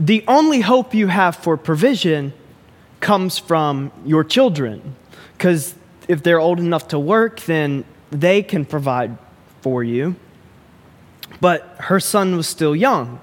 the 0.00 0.24
only 0.26 0.60
hope 0.60 0.94
you 0.94 1.08
have 1.08 1.36
for 1.36 1.56
provision 1.58 2.32
comes 3.02 3.38
from 3.38 3.92
your 4.06 4.24
children. 4.24 4.96
Because 5.36 5.74
if 6.08 6.22
they're 6.22 6.40
old 6.40 6.58
enough 6.58 6.88
to 6.88 6.98
work, 6.98 7.40
then 7.40 7.84
they 8.10 8.42
can 8.42 8.64
provide 8.64 9.18
for 9.60 9.84
you. 9.84 10.16
But 11.40 11.76
her 11.80 12.00
son 12.00 12.36
was 12.36 12.48
still 12.48 12.74
young. 12.74 13.20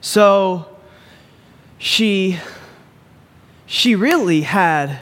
So 0.00 0.66
she 1.78 2.38
she 3.66 3.94
really 3.94 4.40
had 4.40 4.98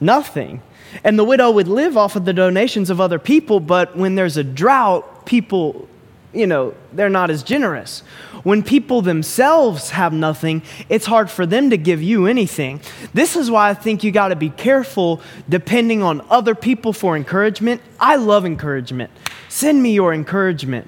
nothing. 0.00 0.60
And 1.04 1.18
the 1.18 1.24
widow 1.24 1.50
would 1.50 1.68
live 1.68 1.96
off 1.96 2.16
of 2.16 2.24
the 2.24 2.32
donations 2.32 2.90
of 2.90 3.00
other 3.00 3.18
people, 3.18 3.60
but 3.60 3.96
when 3.96 4.14
there's 4.14 4.36
a 4.36 4.42
drought, 4.42 5.26
people, 5.26 5.88
you 6.32 6.46
know, 6.46 6.74
they're 6.92 7.08
not 7.08 7.30
as 7.30 7.42
generous. 7.42 8.00
When 8.42 8.62
people 8.62 9.02
themselves 9.02 9.90
have 9.90 10.12
nothing, 10.12 10.62
it's 10.88 11.06
hard 11.06 11.30
for 11.30 11.46
them 11.46 11.70
to 11.70 11.76
give 11.76 12.02
you 12.02 12.26
anything. 12.26 12.80
This 13.12 13.36
is 13.36 13.50
why 13.50 13.70
I 13.70 13.74
think 13.74 14.04
you 14.04 14.10
got 14.12 14.28
to 14.28 14.36
be 14.36 14.50
careful 14.50 15.20
depending 15.48 16.02
on 16.02 16.24
other 16.30 16.54
people 16.54 16.92
for 16.92 17.16
encouragement. 17.16 17.82
I 17.98 18.16
love 18.16 18.46
encouragement. 18.46 19.10
Send 19.48 19.82
me 19.82 19.92
your 19.92 20.12
encouragement. 20.12 20.86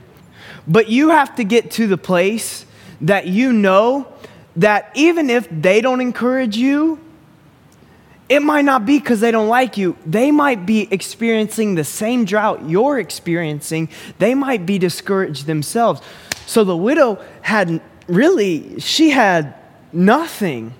But 0.68 0.88
you 0.88 1.08
have 1.10 1.34
to 1.36 1.44
get 1.44 1.70
to 1.72 1.86
the 1.86 1.98
place 1.98 2.66
that 3.00 3.26
you 3.26 3.52
know 3.52 4.06
that 4.56 4.90
even 4.94 5.30
if 5.30 5.48
they 5.50 5.80
don't 5.80 6.00
encourage 6.00 6.56
you, 6.56 7.00
it 8.30 8.42
might 8.42 8.64
not 8.64 8.86
be 8.86 9.00
because 9.00 9.18
they 9.18 9.32
don't 9.32 9.48
like 9.48 9.76
you. 9.76 9.96
They 10.06 10.30
might 10.30 10.64
be 10.64 10.86
experiencing 10.92 11.74
the 11.74 11.82
same 11.82 12.24
drought 12.24 12.68
you're 12.68 13.00
experiencing. 13.00 13.88
They 14.20 14.36
might 14.36 14.64
be 14.64 14.78
discouraged 14.78 15.46
themselves. 15.46 16.00
So 16.46 16.62
the 16.62 16.76
widow 16.76 17.18
had 17.42 17.82
really, 18.06 18.78
she 18.78 19.10
had 19.10 19.56
nothing. 19.92 20.74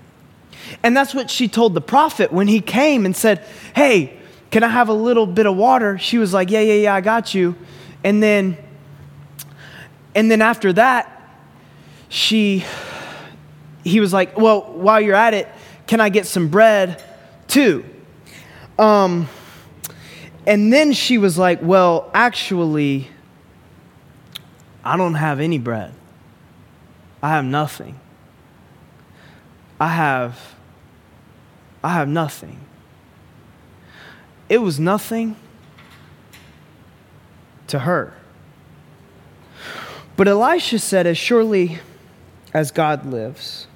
And 0.85 0.97
that's 0.97 1.13
what 1.13 1.29
she 1.29 1.49
told 1.49 1.75
the 1.75 1.81
prophet 1.81 2.33
when 2.33 2.47
he 2.47 2.61
came 2.61 3.05
and 3.05 3.17
said, 3.17 3.45
Hey, 3.75 4.17
can 4.53 4.63
I 4.63 4.69
have 4.69 4.89
a 4.89 4.95
little 4.95 5.27
bit 5.27 5.47
of 5.47 5.57
water? 5.57 5.99
She 5.99 6.19
was 6.19 6.33
like, 6.33 6.51
Yeah, 6.51 6.61
yeah, 6.61 6.75
yeah, 6.75 6.95
I 6.95 7.01
got 7.01 7.35
you. 7.35 7.57
And 8.05 8.23
then, 8.23 8.59
and 10.15 10.31
then 10.31 10.41
after 10.41 10.73
that, 10.75 11.21
she, 12.09 12.65
he 13.83 13.99
was 13.99 14.13
like, 14.13 14.39
Well, 14.39 14.73
while 14.73 15.01
you're 15.01 15.17
at 15.17 15.35
it, 15.35 15.49
can 15.89 16.01
I 16.01 16.11
get 16.11 16.29
some 16.29 16.47
bread 16.47 17.03
too? 17.51 17.85
Um, 18.79 19.29
and 20.47 20.73
then 20.73 20.93
she 20.93 21.19
was 21.19 21.37
like, 21.37 21.61
Well, 21.63 22.11
actually, 22.15 23.09
I 24.83 24.97
don't 24.97 25.15
have 25.15 25.41
any 25.41 25.59
bread. 25.59 25.93
I 27.23 27.31
have 27.31 27.45
nothing. 27.45 28.01
I 29.79 29.89
have 29.89 30.55
I 31.83 31.95
have 31.95 32.09
nothing. 32.09 32.61
It 34.49 34.59
was 34.59 34.79
nothing 34.79 35.37
to 37.69 37.81
her. 37.81 38.15
But 40.17 40.29
Elisha 40.29 40.79
said, 40.79 41.07
As 41.07 41.17
surely 41.17 41.79
as 42.53 42.71
God 42.71 43.07
lives, 43.07 43.67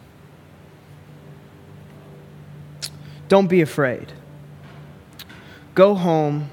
don't 3.28 3.46
be 3.46 3.60
afraid. 3.60 4.12
Go 5.74 5.94
home 5.94 6.50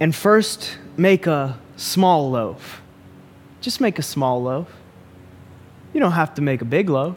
and 0.00 0.14
first 0.14 0.78
make 0.96 1.26
a 1.26 1.58
small 1.76 2.30
loaf. 2.30 2.82
Just 3.60 3.80
make 3.80 3.98
a 3.98 4.02
small 4.02 4.42
loaf. 4.42 4.68
You 5.92 6.00
don't 6.00 6.12
have 6.12 6.34
to 6.34 6.42
make 6.42 6.60
a 6.62 6.64
big 6.64 6.90
loaf. 6.90 7.16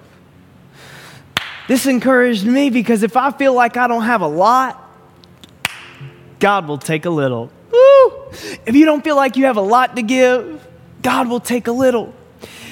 This 1.67 1.85
encouraged 1.85 2.45
me 2.45 2.69
because 2.69 3.03
if 3.03 3.15
I 3.15 3.31
feel 3.31 3.53
like 3.53 3.77
I 3.77 3.87
don't 3.87 4.03
have 4.03 4.21
a 4.21 4.27
lot, 4.27 4.89
God 6.39 6.67
will 6.67 6.77
take 6.77 7.05
a 7.05 7.09
little. 7.09 7.51
Woo! 7.71 8.31
If 8.65 8.75
you 8.75 8.85
don't 8.85 9.03
feel 9.03 9.15
like 9.15 9.35
you 9.35 9.45
have 9.45 9.57
a 9.57 9.61
lot 9.61 9.95
to 9.95 10.01
give, 10.01 10.65
God 11.01 11.27
will 11.27 11.39
take 11.39 11.67
a 11.67 11.71
little. 11.71 12.13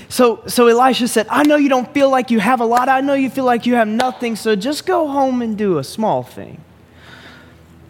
So, 0.09 0.43
so 0.47 0.67
Elisha 0.67 1.07
said, 1.07 1.27
I 1.29 1.43
know 1.43 1.57
you 1.57 1.69
don't 1.69 1.93
feel 1.93 2.09
like 2.09 2.31
you 2.31 2.39
have 2.39 2.61
a 2.61 2.65
lot. 2.65 2.87
I 2.87 3.01
know 3.01 3.13
you 3.13 3.29
feel 3.29 3.43
like 3.43 3.65
you 3.65 3.75
have 3.75 3.87
nothing. 3.87 4.35
So 4.35 4.55
just 4.55 4.85
go 4.85 5.07
home 5.07 5.41
and 5.41 5.57
do 5.57 5.77
a 5.77 5.83
small 5.83 6.23
thing. 6.23 6.63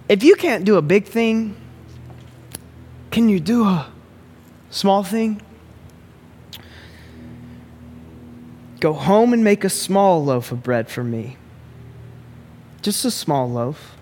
If 0.09 0.23
you 0.23 0.35
can't 0.35 0.65
do 0.65 0.77
a 0.77 0.81
big 0.81 1.05
thing, 1.05 1.55
can 3.11 3.29
you 3.29 3.39
do 3.39 3.65
a 3.65 3.87
small 4.69 5.03
thing? 5.03 5.41
Go 8.79 8.93
home 8.93 9.33
and 9.33 9.43
make 9.43 9.63
a 9.63 9.69
small 9.69 10.23
loaf 10.23 10.51
of 10.51 10.63
bread 10.63 10.89
for 10.89 11.03
me. 11.03 11.37
Just 12.81 13.05
a 13.05 13.11
small 13.11 13.49
loaf 13.49 13.95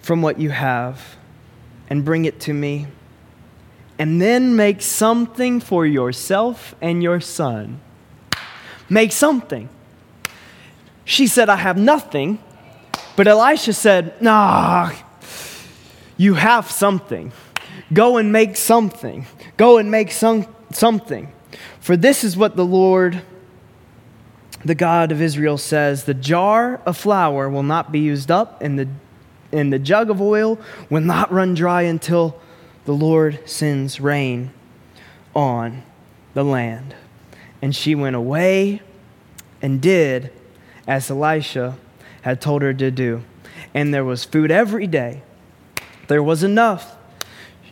from 0.00 0.20
what 0.20 0.38
you 0.38 0.50
have 0.50 1.16
and 1.88 2.04
bring 2.04 2.24
it 2.24 2.40
to 2.40 2.52
me 2.52 2.86
and 3.98 4.20
then 4.20 4.56
make 4.56 4.82
something 4.82 5.60
for 5.60 5.86
yourself 5.86 6.74
and 6.80 7.02
your 7.02 7.20
son. 7.20 7.80
Make 8.88 9.12
something. 9.12 9.68
She 11.04 11.26
said, 11.26 11.48
I 11.48 11.56
have 11.56 11.78
nothing. 11.78 12.38
But 13.16 13.28
Elisha 13.28 13.72
said, 13.72 14.20
Nah, 14.20 14.92
you 16.16 16.34
have 16.34 16.70
something. 16.70 17.32
Go 17.92 18.16
and 18.16 18.32
make 18.32 18.56
something. 18.56 19.26
Go 19.56 19.78
and 19.78 19.90
make 19.90 20.10
some, 20.10 20.46
something. 20.72 21.32
For 21.80 21.96
this 21.96 22.24
is 22.24 22.36
what 22.36 22.56
the 22.56 22.64
Lord, 22.64 23.22
the 24.64 24.74
God 24.74 25.12
of 25.12 25.20
Israel, 25.22 25.58
says 25.58 26.04
The 26.04 26.14
jar 26.14 26.80
of 26.86 26.96
flour 26.96 27.48
will 27.48 27.62
not 27.62 27.92
be 27.92 28.00
used 28.00 28.30
up, 28.30 28.60
and 28.62 28.78
the, 28.78 28.88
and 29.52 29.72
the 29.72 29.78
jug 29.78 30.10
of 30.10 30.20
oil 30.20 30.58
will 30.90 31.02
not 31.02 31.30
run 31.30 31.54
dry 31.54 31.82
until 31.82 32.40
the 32.84 32.92
Lord 32.92 33.40
sends 33.48 34.00
rain 34.00 34.50
on 35.34 35.82
the 36.34 36.44
land. 36.44 36.94
And 37.62 37.74
she 37.74 37.94
went 37.94 38.16
away 38.16 38.82
and 39.62 39.80
did 39.80 40.30
as 40.86 41.10
Elisha 41.10 41.76
had 42.22 42.40
told 42.40 42.62
her 42.62 42.74
to 42.74 42.90
do. 42.90 43.22
And 43.72 43.92
there 43.92 44.04
was 44.04 44.24
food 44.24 44.50
every 44.50 44.86
day. 44.86 45.22
There 46.08 46.22
was 46.22 46.42
enough. 46.42 46.96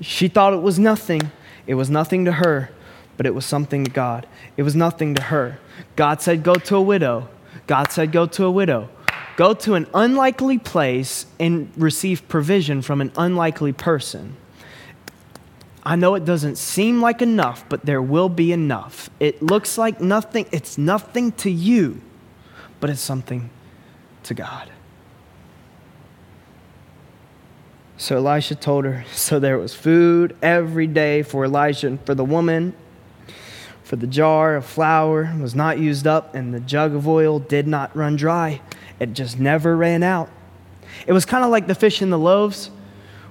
She 0.00 0.28
thought 0.28 0.54
it 0.54 0.62
was 0.62 0.78
nothing. 0.78 1.30
It 1.66 1.74
was 1.74 1.90
nothing 1.90 2.24
to 2.24 2.32
her, 2.32 2.70
but 3.16 3.26
it 3.26 3.34
was 3.34 3.44
something 3.44 3.84
to 3.84 3.90
God. 3.90 4.26
It 4.56 4.62
was 4.62 4.74
nothing 4.74 5.14
to 5.14 5.22
her. 5.22 5.58
God 5.96 6.22
said, 6.22 6.42
Go 6.42 6.54
to 6.54 6.76
a 6.76 6.82
widow. 6.82 7.28
God 7.66 7.92
said, 7.92 8.10
Go 8.10 8.26
to 8.26 8.44
a 8.44 8.50
widow. 8.50 8.88
Go 9.36 9.54
to 9.54 9.74
an 9.74 9.86
unlikely 9.94 10.58
place 10.58 11.26
and 11.38 11.70
receive 11.76 12.28
provision 12.28 12.82
from 12.82 13.00
an 13.00 13.12
unlikely 13.16 13.72
person. 13.72 14.36
I 15.84 15.96
know 15.96 16.14
it 16.14 16.24
doesn't 16.24 16.56
seem 16.56 17.00
like 17.00 17.22
enough, 17.22 17.64
but 17.68 17.84
there 17.84 18.00
will 18.00 18.28
be 18.28 18.52
enough. 18.52 19.10
It 19.18 19.42
looks 19.42 19.76
like 19.76 20.00
nothing, 20.00 20.46
it's 20.52 20.78
nothing 20.78 21.32
to 21.32 21.50
you, 21.50 22.00
but 22.78 22.88
it's 22.88 23.00
something 23.00 23.50
to 24.24 24.34
God. 24.34 24.70
So 27.96 28.16
Elisha 28.16 28.54
told 28.54 28.84
her, 28.84 29.04
so 29.12 29.40
there 29.40 29.58
was 29.58 29.74
food 29.74 30.36
every 30.40 30.86
day 30.86 31.22
for 31.22 31.44
Elisha 31.44 31.88
and 31.88 32.04
for 32.06 32.14
the 32.14 32.24
woman. 32.24 32.74
For 33.82 33.96
the 33.96 34.06
jar 34.06 34.56
of 34.56 34.64
flour 34.64 35.34
was 35.38 35.54
not 35.54 35.78
used 35.78 36.06
up, 36.06 36.34
and 36.34 36.54
the 36.54 36.60
jug 36.60 36.94
of 36.94 37.06
oil 37.06 37.40
did 37.40 37.66
not 37.66 37.94
run 37.94 38.16
dry. 38.16 38.60
It 39.00 39.12
just 39.12 39.38
never 39.38 39.76
ran 39.76 40.02
out. 40.02 40.30
It 41.06 41.12
was 41.12 41.24
kind 41.24 41.44
of 41.44 41.50
like 41.50 41.66
the 41.66 41.74
fish 41.74 42.00
and 42.00 42.12
the 42.12 42.18
loaves, 42.18 42.70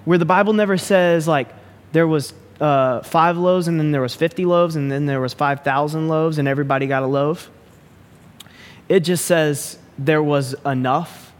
where 0.06 0.18
the 0.18 0.26
Bible 0.26 0.54
never 0.54 0.78
says, 0.78 1.28
like, 1.28 1.47
there 1.91 2.07
was 2.07 2.33
uh, 2.59 3.01
five 3.01 3.37
loaves, 3.37 3.67
and 3.67 3.79
then 3.79 3.91
there 3.91 4.01
was 4.01 4.15
50 4.15 4.45
loaves, 4.45 4.75
and 4.75 4.91
then 4.91 5.05
there 5.05 5.19
was 5.19 5.33
5,000 5.33 6.07
loaves, 6.07 6.37
and 6.37 6.47
everybody 6.47 6.87
got 6.87 7.03
a 7.03 7.07
loaf. 7.07 7.49
It 8.87 9.01
just 9.01 9.25
says 9.25 9.79
there 9.97 10.21
was 10.21 10.53
enough. 10.65 11.33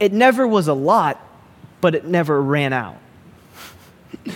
It 0.00 0.12
never 0.12 0.46
was 0.46 0.68
a 0.68 0.74
lot, 0.74 1.20
but 1.80 1.94
it 1.94 2.04
never 2.04 2.40
ran 2.40 2.72
out. 2.72 2.96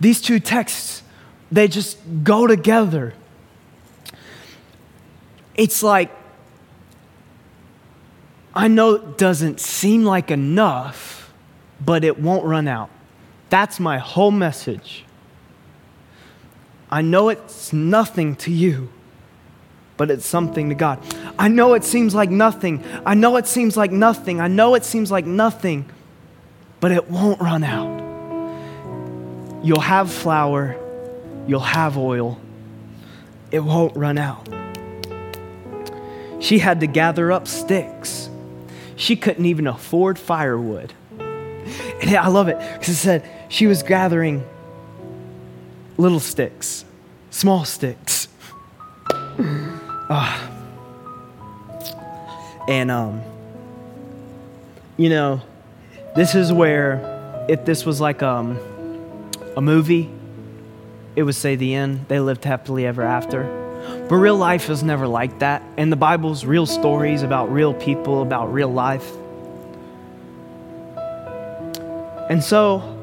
These 0.00 0.20
two 0.20 0.40
texts, 0.40 1.02
they 1.50 1.68
just 1.68 1.98
go 2.24 2.46
together. 2.46 3.14
It's 5.54 5.82
like, 5.82 6.10
I 8.54 8.68
know 8.68 8.94
it 8.94 9.18
doesn't 9.18 9.60
seem 9.60 10.04
like 10.04 10.30
enough 10.30 11.21
but 11.84 12.04
it 12.04 12.18
won't 12.18 12.44
run 12.44 12.68
out. 12.68 12.90
That's 13.50 13.80
my 13.80 13.98
whole 13.98 14.30
message. 14.30 15.04
I 16.90 17.02
know 17.02 17.28
it's 17.28 17.72
nothing 17.72 18.36
to 18.36 18.50
you, 18.50 18.90
but 19.96 20.10
it's 20.10 20.26
something 20.26 20.68
to 20.68 20.74
God. 20.74 21.00
I 21.38 21.48
know 21.48 21.74
it 21.74 21.84
seems 21.84 22.14
like 22.14 22.30
nothing. 22.30 22.84
I 23.06 23.14
know 23.14 23.36
it 23.36 23.46
seems 23.46 23.76
like 23.76 23.90
nothing. 23.90 24.40
I 24.40 24.48
know 24.48 24.74
it 24.74 24.84
seems 24.84 25.10
like 25.10 25.26
nothing, 25.26 25.86
but 26.80 26.92
it 26.92 27.10
won't 27.10 27.40
run 27.40 27.64
out. 27.64 28.02
You'll 29.64 29.80
have 29.80 30.12
flour, 30.12 30.76
you'll 31.46 31.60
have 31.60 31.96
oil, 31.96 32.40
it 33.50 33.60
won't 33.60 33.96
run 33.96 34.18
out. 34.18 34.48
She 36.40 36.58
had 36.58 36.80
to 36.80 36.86
gather 36.88 37.30
up 37.30 37.46
sticks. 37.46 38.28
She 38.96 39.14
couldn't 39.14 39.46
even 39.46 39.66
afford 39.66 40.18
firewood. 40.18 40.92
And 42.00 42.16
I 42.16 42.28
love 42.28 42.48
it 42.48 42.58
because 42.58 42.88
it 42.88 42.96
said 42.96 43.28
she 43.48 43.66
was 43.66 43.82
gathering 43.82 44.44
little 45.96 46.20
sticks, 46.20 46.84
small 47.30 47.64
sticks. 47.64 48.28
uh, 49.08 50.48
and, 52.68 52.90
um, 52.90 53.22
you 54.96 55.08
know, 55.08 55.40
this 56.14 56.34
is 56.34 56.52
where, 56.52 57.46
if 57.48 57.64
this 57.64 57.84
was 57.84 58.00
like 58.00 58.22
um, 58.22 58.58
a 59.56 59.60
movie, 59.60 60.10
it 61.16 61.22
would 61.22 61.34
say 61.34 61.56
the 61.56 61.74
end. 61.74 62.06
They 62.08 62.20
lived 62.20 62.44
happily 62.44 62.86
ever 62.86 63.02
after. 63.02 63.44
But 64.08 64.16
real 64.16 64.36
life 64.36 64.70
is 64.70 64.82
never 64.82 65.06
like 65.06 65.40
that. 65.40 65.62
And 65.76 65.90
the 65.90 65.96
Bible's 65.96 66.44
real 66.44 66.66
stories 66.66 67.22
about 67.22 67.52
real 67.52 67.74
people, 67.74 68.22
about 68.22 68.52
real 68.52 68.72
life. 68.72 69.10
And 72.28 72.42
so, 72.42 72.98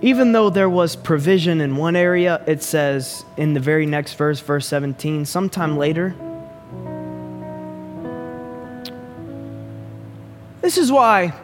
even 0.00 0.32
though 0.32 0.50
there 0.50 0.70
was 0.70 0.94
provision 0.96 1.60
in 1.60 1.76
one 1.76 1.96
area, 1.96 2.42
it 2.46 2.62
says 2.62 3.24
in 3.36 3.54
the 3.54 3.60
very 3.60 3.86
next 3.86 4.14
verse, 4.14 4.40
verse 4.40 4.66
17, 4.66 5.24
sometime 5.24 5.76
later, 5.76 6.14
this 10.60 10.78
is 10.78 10.92
why 10.92 11.34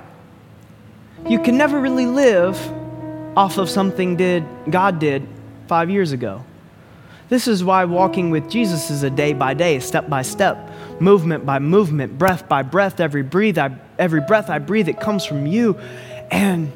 you 1.27 1.41
can 1.41 1.57
never 1.57 1.81
really 1.81 2.07
live 2.07 2.57
off 3.37 3.59
of 3.59 3.69
something 3.69 4.17
did 4.17 4.45
God 4.71 4.99
did 4.99 5.27
5 5.67 5.91
years 5.91 6.13
ago. 6.13 6.45
This 7.29 7.49
is 7.49 7.65
why 7.65 7.87
walking 7.87 8.31
with 8.31 8.49
Jesus 8.51 8.91
is 8.91 9.03
a 9.03 9.11
day 9.11 9.33
by 9.33 9.55
day, 9.55 9.81
step 9.81 10.09
by 10.09 10.23
step, 10.23 10.71
movement 11.01 11.45
by 11.45 11.59
movement, 11.59 12.19
breath 12.19 12.49
by 12.49 12.63
breath, 12.63 13.01
every 13.01 13.23
breathe 13.23 13.59
I, 13.59 13.77
every 13.99 14.21
breath 14.21 14.51
I 14.51 14.59
breathe 14.59 14.89
it 14.89 15.01
comes 15.01 15.25
from 15.25 15.47
you 15.47 15.79
and 16.35 16.73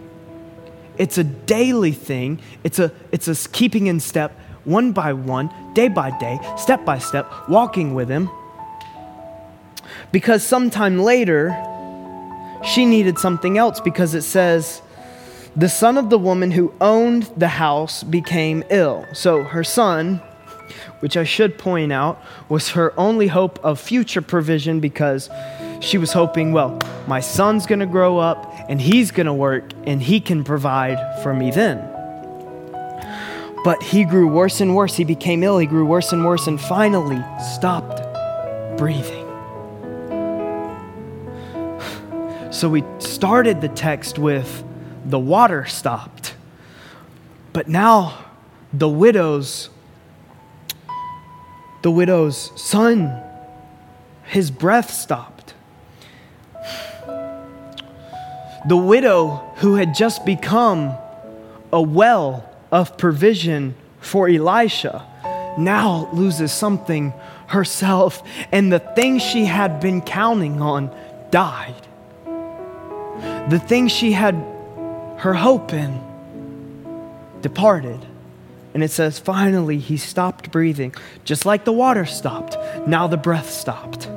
it's 0.99 1.19
a 1.19 1.25
daily 1.25 1.91
thing. 1.91 2.41
It's 2.63 2.79
a, 2.79 2.93
it's 3.11 3.27
a 3.27 3.49
keeping 3.49 3.89
in 3.89 3.99
step, 3.99 4.39
one 4.65 4.93
by 4.93 5.13
one, 5.13 5.51
day 5.75 5.89
by 5.89 6.17
day, 6.19 6.39
step 6.57 6.85
by 6.85 6.99
step, 6.99 7.31
walking 7.49 7.93
with 7.93 8.09
Him. 8.09 8.31
Because 10.13 10.47
sometime 10.47 11.01
later, 11.01 11.57
she 12.65 12.87
needed 12.87 13.19
something 13.19 13.59
else 13.59 13.81
because 13.81 14.15
it 14.15 14.23
says, 14.23 14.81
the 15.57 15.69
son 15.69 15.99
of 15.99 16.09
the 16.09 16.19
woman 16.19 16.53
who 16.53 16.73
owned 16.81 17.25
the 17.37 17.49
house 17.49 18.05
became 18.05 18.63
ill. 18.71 19.07
So 19.13 19.43
her 19.43 19.65
son 19.65 20.21
which 21.01 21.17
I 21.17 21.25
should 21.25 21.59
point 21.59 21.93
out 21.93 22.23
was 22.49 22.71
her 22.71 22.93
only 22.99 23.29
hope 23.29 23.59
of 23.65 23.81
future 23.81 24.23
provision 24.23 24.81
because 24.81 25.31
she 25.81 25.99
was 25.99 26.13
hoping, 26.13 26.53
well, 26.53 26.79
my 27.07 27.21
son's 27.21 27.67
gonna 27.67 27.87
grow 27.87 28.19
up 28.19 28.53
and 28.69 28.81
he's 28.81 29.11
gonna 29.11 29.35
work 29.35 29.73
and 29.87 30.03
he 30.03 30.21
can 30.21 30.45
provide 30.45 31.23
for 31.23 31.33
me 31.35 31.51
then. 31.51 31.79
But 33.65 33.83
he 33.83 34.05
grew 34.05 34.29
worse 34.29 34.61
and 34.61 34.77
worse. 34.77 34.97
He 34.97 35.05
became 35.05 35.43
ill. 35.43 35.59
He 35.59 35.67
grew 35.67 35.85
worse 35.85 36.13
and 36.13 36.25
worse 36.25 36.47
and 36.47 36.61
finally 36.61 37.23
stopped 37.55 38.01
breathing. 38.79 39.27
So 42.51 42.69
we 42.69 42.85
started 42.99 43.61
the 43.61 43.69
text 43.69 44.19
with 44.19 44.65
the 45.05 45.19
water 45.19 45.65
stopped 45.65 46.35
But 47.53 47.69
now 47.69 48.27
the 48.73 48.89
widow's 48.89 49.71
the 51.83 51.91
widow's 51.91 52.53
son 52.61 53.23
his 54.25 54.51
breath 54.51 54.91
stopped. 54.91 55.38
The 58.67 58.77
widow 58.77 59.37
who 59.57 59.77
had 59.77 59.95
just 59.95 60.25
become 60.27 60.95
a 61.73 61.81
well 61.81 62.49
of 62.71 62.97
provision 62.97 63.75
for 64.01 64.29
Elisha 64.29 65.07
now 65.59 66.09
loses 66.13 66.53
something 66.53 67.13
herself, 67.49 68.23
and 68.53 68.73
the 68.73 68.79
thing 68.79 69.19
she 69.19 69.45
had 69.45 69.81
been 69.81 70.01
counting 70.03 70.61
on 70.61 70.95
died. 71.31 71.75
The 73.51 73.59
thing 73.59 73.89
she 73.89 74.13
had 74.13 74.35
her 75.19 75.35
hope 75.35 75.73
in 75.73 76.01
departed. 77.41 78.05
And 78.75 78.85
it 78.85 78.91
says, 78.91 79.19
finally, 79.19 79.79
he 79.79 79.97
stopped 79.97 80.53
breathing. 80.53 80.95
Just 81.25 81.47
like 81.47 81.65
the 81.65 81.73
water 81.73 82.05
stopped, 82.05 82.57
now 82.87 83.07
the 83.07 83.17
breath 83.17 83.51
stopped. 83.51 84.08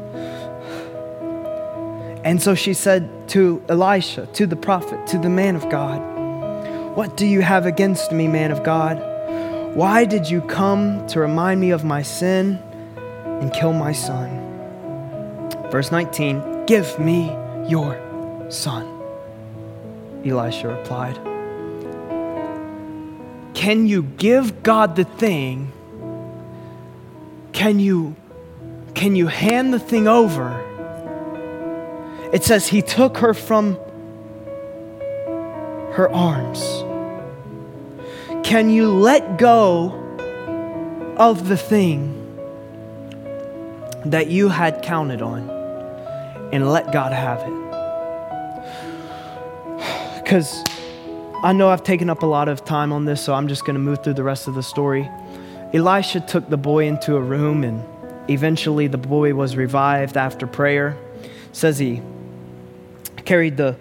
And 2.24 2.42
so 2.42 2.54
she 2.54 2.74
said 2.74 3.30
to 3.30 3.64
Elisha, 3.68 4.28
to 4.34 4.46
the 4.46 4.56
prophet, 4.56 5.08
to 5.08 5.18
the 5.18 5.30
man 5.30 5.56
of 5.56 5.70
God, 5.70 6.00
What 6.96 7.18
do 7.18 7.26
you 7.26 7.42
have 7.42 7.66
against 7.66 8.12
me, 8.12 8.28
man 8.28 8.52
of 8.52 8.64
God? 8.64 9.02
Why 9.76 10.06
did 10.06 10.30
you 10.30 10.42
come 10.42 11.08
to 11.08 11.20
remind 11.20 11.62
me 11.62 11.72
of 11.72 11.84
my 11.84 12.02
sin 12.02 12.60
and 13.26 13.52
kill 13.54 13.74
my 13.74 13.94
son? 13.94 14.30
Verse 15.72 15.92
19 15.92 16.66
Give 16.66 17.00
me 17.00 17.36
your 17.68 17.98
son. 18.50 18.86
Elisha 20.26 20.68
replied. 20.68 21.16
Can 23.56 23.88
you 23.88 24.04
give 24.04 24.64
God 24.64 24.96
the 24.96 25.06
thing? 25.06 25.72
Can 27.54 27.80
you 27.80 28.16
can 28.94 29.16
you 29.16 29.28
hand 29.28 29.74
the 29.74 29.80
thing 29.80 30.08
over? 30.08 30.71
It 32.34 32.44
says 32.44 32.68
he 32.68 32.82
took 32.82 33.18
her 33.18 33.34
from 33.34 33.78
her 35.94 36.10
arms. 36.14 36.84
Can 38.48 38.70
you 38.70 38.90
let 38.90 39.38
go 39.38 39.98
of 41.18 41.50
the 41.50 41.58
thing 41.58 42.18
that 44.06 44.28
you 44.28 44.50
had 44.50 44.82
counted 44.82 45.22
on 45.22 45.50
and 46.54 46.72
let 46.72 46.94
God 46.94 47.12
have 47.12 47.40
it? 47.40 47.54
Because 50.24 50.64
I 51.44 51.52
know 51.54 51.70
I've 51.70 51.84
taken 51.84 52.10
up 52.10 52.24
a 52.24 52.26
lot 52.26 52.48
of 52.48 52.64
time 52.64 52.94
on 52.94 53.04
this, 53.06 53.22
so 53.22 53.34
I'm 53.34 53.50
just 53.50 53.66
going 53.66 53.74
to 53.74 53.80
move 53.82 54.04
through 54.04 54.14
the 54.14 54.24
rest 54.24 54.48
of 54.48 54.56
the 54.56 54.64
story. 54.64 55.10
Elisha 55.74 56.22
took 56.22 56.50
the 56.50 56.58
boy 56.58 56.86
into 56.88 57.18
a 57.18 57.22
room, 57.22 57.64
and 57.66 57.84
eventually 58.30 58.88
the 58.88 58.98
boy 58.98 59.34
was 59.34 59.58
revived 59.58 60.16
after 60.16 60.48
prayer. 60.48 60.98
Says 61.52 61.78
he 61.78 62.02
carried 63.32 63.56
the 63.56 63.78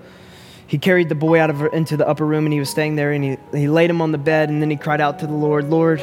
he 0.68 0.78
carried 0.78 1.08
the 1.08 1.16
boy 1.16 1.40
out 1.40 1.50
of 1.50 1.60
into 1.74 1.96
the 1.96 2.06
upper 2.06 2.24
room 2.24 2.46
and 2.46 2.52
he 2.52 2.60
was 2.60 2.70
staying 2.70 2.94
there 2.94 3.10
and 3.10 3.24
he, 3.24 3.36
he 3.52 3.66
laid 3.66 3.90
him 3.90 4.00
on 4.00 4.12
the 4.12 4.18
bed 4.32 4.48
and 4.48 4.62
then 4.62 4.70
he 4.70 4.76
cried 4.76 5.00
out 5.00 5.18
to 5.18 5.26
the 5.26 5.32
lord 5.32 5.68
lord 5.68 5.98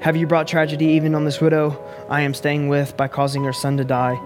have 0.00 0.16
you 0.16 0.26
brought 0.26 0.48
tragedy 0.48 0.86
even 0.86 1.14
on 1.14 1.24
this 1.24 1.40
widow 1.40 1.64
i 2.10 2.22
am 2.22 2.34
staying 2.34 2.66
with 2.66 2.96
by 2.96 3.06
causing 3.06 3.44
her 3.44 3.52
son 3.52 3.76
to 3.76 3.84
die? 3.84 4.20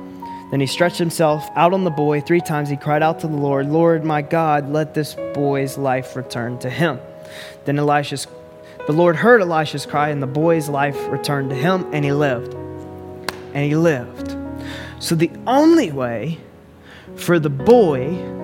Then 0.51 0.61
he 0.61 0.66
stretched 0.66 0.97
himself 0.97 1.51
out 1.55 1.75
on 1.75 1.85
the 1.85 1.91
boy 1.91 2.20
three 2.20 2.43
times. 2.43 2.68
He 2.68 2.77
cried 2.77 3.03
out 3.03 3.20
to 3.20 3.27
the 3.27 3.37
lord 3.37 3.68
lord 3.68 4.05
my 4.05 4.23
god 4.23 4.70
let 4.70 4.95
this 4.95 5.16
boy's 5.35 5.77
life 5.77 6.16
return 6.16 6.59
to 6.61 6.70
him. 6.70 6.99
Then 7.66 7.79
elisha's 7.79 8.27
the 8.87 8.95
lord 8.95 9.16
heard 9.16 9.43
elisha's 9.43 9.85
cry 9.85 10.09
and 10.09 10.23
the 10.23 10.27
boy's 10.27 10.70
life 10.70 10.99
returned 11.09 11.51
to 11.51 11.57
him 11.57 11.87
and 11.93 12.07
he 12.07 12.12
lived. 12.12 12.55
And 13.55 13.66
he 13.66 13.77
lived. 13.77 14.35
So 14.99 15.14
the 15.14 15.31
only 15.47 15.93
way 15.93 16.39
for 17.16 17.39
the 17.39 17.51
boy 17.51 18.41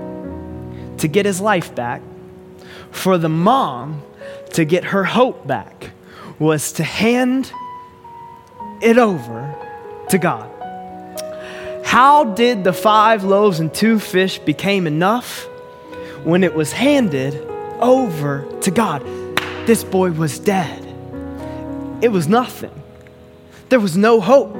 to 0.98 1.08
get 1.08 1.26
his 1.26 1.40
life 1.40 1.74
back, 1.74 2.02
for 2.90 3.18
the 3.18 3.28
mom 3.28 4.02
to 4.54 4.64
get 4.64 4.84
her 4.84 5.04
hope 5.04 5.46
back, 5.46 5.90
was 6.38 6.72
to 6.72 6.84
hand 6.84 7.52
it 8.80 8.98
over 8.98 9.54
to 10.10 10.18
God. 10.18 10.50
How 11.84 12.24
did 12.24 12.64
the 12.64 12.72
five 12.72 13.24
loaves 13.24 13.60
and 13.60 13.72
two 13.72 13.98
fish 13.98 14.38
became 14.38 14.86
enough 14.86 15.46
when 16.22 16.44
it 16.44 16.54
was 16.54 16.72
handed 16.72 17.34
over 17.80 18.46
to 18.60 18.70
God? 18.70 19.02
This 19.66 19.84
boy 19.84 20.12
was 20.12 20.38
dead. 20.38 20.84
It 22.02 22.08
was 22.08 22.28
nothing. 22.28 22.70
There 23.70 23.80
was 23.80 23.96
no 23.96 24.20
hope. 24.20 24.54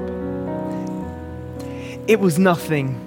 It 2.08 2.18
was 2.20 2.38
nothing 2.38 2.98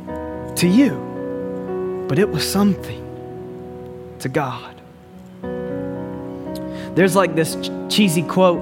to 0.58 0.68
you, 0.68 2.06
but 2.08 2.20
it 2.20 2.30
was 2.30 2.50
something 2.50 3.01
to 4.22 4.30
God. 4.30 4.82
There's 6.96 7.16
like 7.16 7.36
this 7.36 7.56
ch- 7.56 7.72
cheesy 7.90 8.24
quote. 8.24 8.62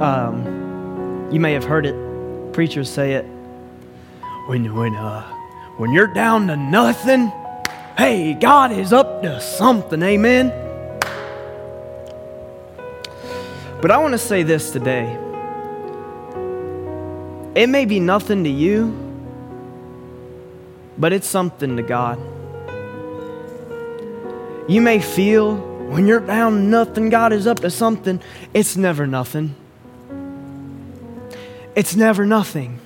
Um, 0.00 1.28
you 1.30 1.40
may 1.40 1.52
have 1.52 1.64
heard 1.64 1.86
it. 1.86 1.94
Preachers 2.52 2.90
say 2.90 3.14
it. 3.14 3.24
When 4.46 4.74
when 4.74 4.94
uh 4.94 5.22
when 5.76 5.92
you're 5.92 6.12
down 6.12 6.48
to 6.48 6.56
nothing, 6.56 7.32
hey, 7.96 8.34
God 8.34 8.72
is 8.72 8.92
up 8.92 9.22
to 9.22 9.40
something. 9.40 10.02
Amen. 10.02 10.48
But 13.80 13.92
I 13.92 13.98
want 13.98 14.12
to 14.12 14.18
say 14.18 14.42
this 14.42 14.70
today. 14.70 15.16
It 17.54 17.68
may 17.68 17.84
be 17.84 18.00
nothing 18.00 18.42
to 18.44 18.50
you, 18.50 18.96
but 20.96 21.12
it's 21.12 21.28
something 21.28 21.76
to 21.76 21.82
God. 21.82 22.18
You 24.68 24.82
may 24.82 25.00
feel 25.00 25.56
when 25.88 26.06
you're 26.06 26.20
down 26.20 26.70
nothing, 26.70 27.08
God 27.08 27.32
is 27.32 27.46
up 27.46 27.60
to 27.60 27.70
something. 27.70 28.20
It's 28.52 28.76
never 28.76 29.06
nothing. 29.06 29.54
It's 31.74 31.96
never 31.96 32.26
nothing. 32.26 32.78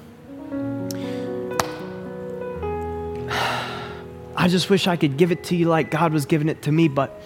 I 4.36 4.46
just 4.46 4.70
wish 4.70 4.86
I 4.86 4.94
could 4.94 5.16
give 5.16 5.32
it 5.32 5.42
to 5.44 5.56
you 5.56 5.66
like 5.66 5.90
God 5.90 6.12
was 6.12 6.24
giving 6.24 6.48
it 6.48 6.62
to 6.62 6.72
me, 6.72 6.86
but 6.86 7.20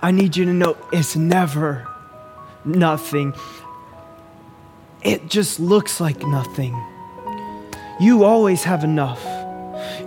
I 0.00 0.12
need 0.12 0.36
you 0.36 0.44
to 0.44 0.52
know 0.52 0.76
it's 0.92 1.16
never 1.16 1.88
nothing. 2.64 3.34
It 5.02 5.28
just 5.28 5.58
looks 5.58 6.00
like 6.00 6.24
nothing. 6.24 6.72
You 7.98 8.22
always 8.22 8.62
have 8.62 8.84
enough. 8.84 9.24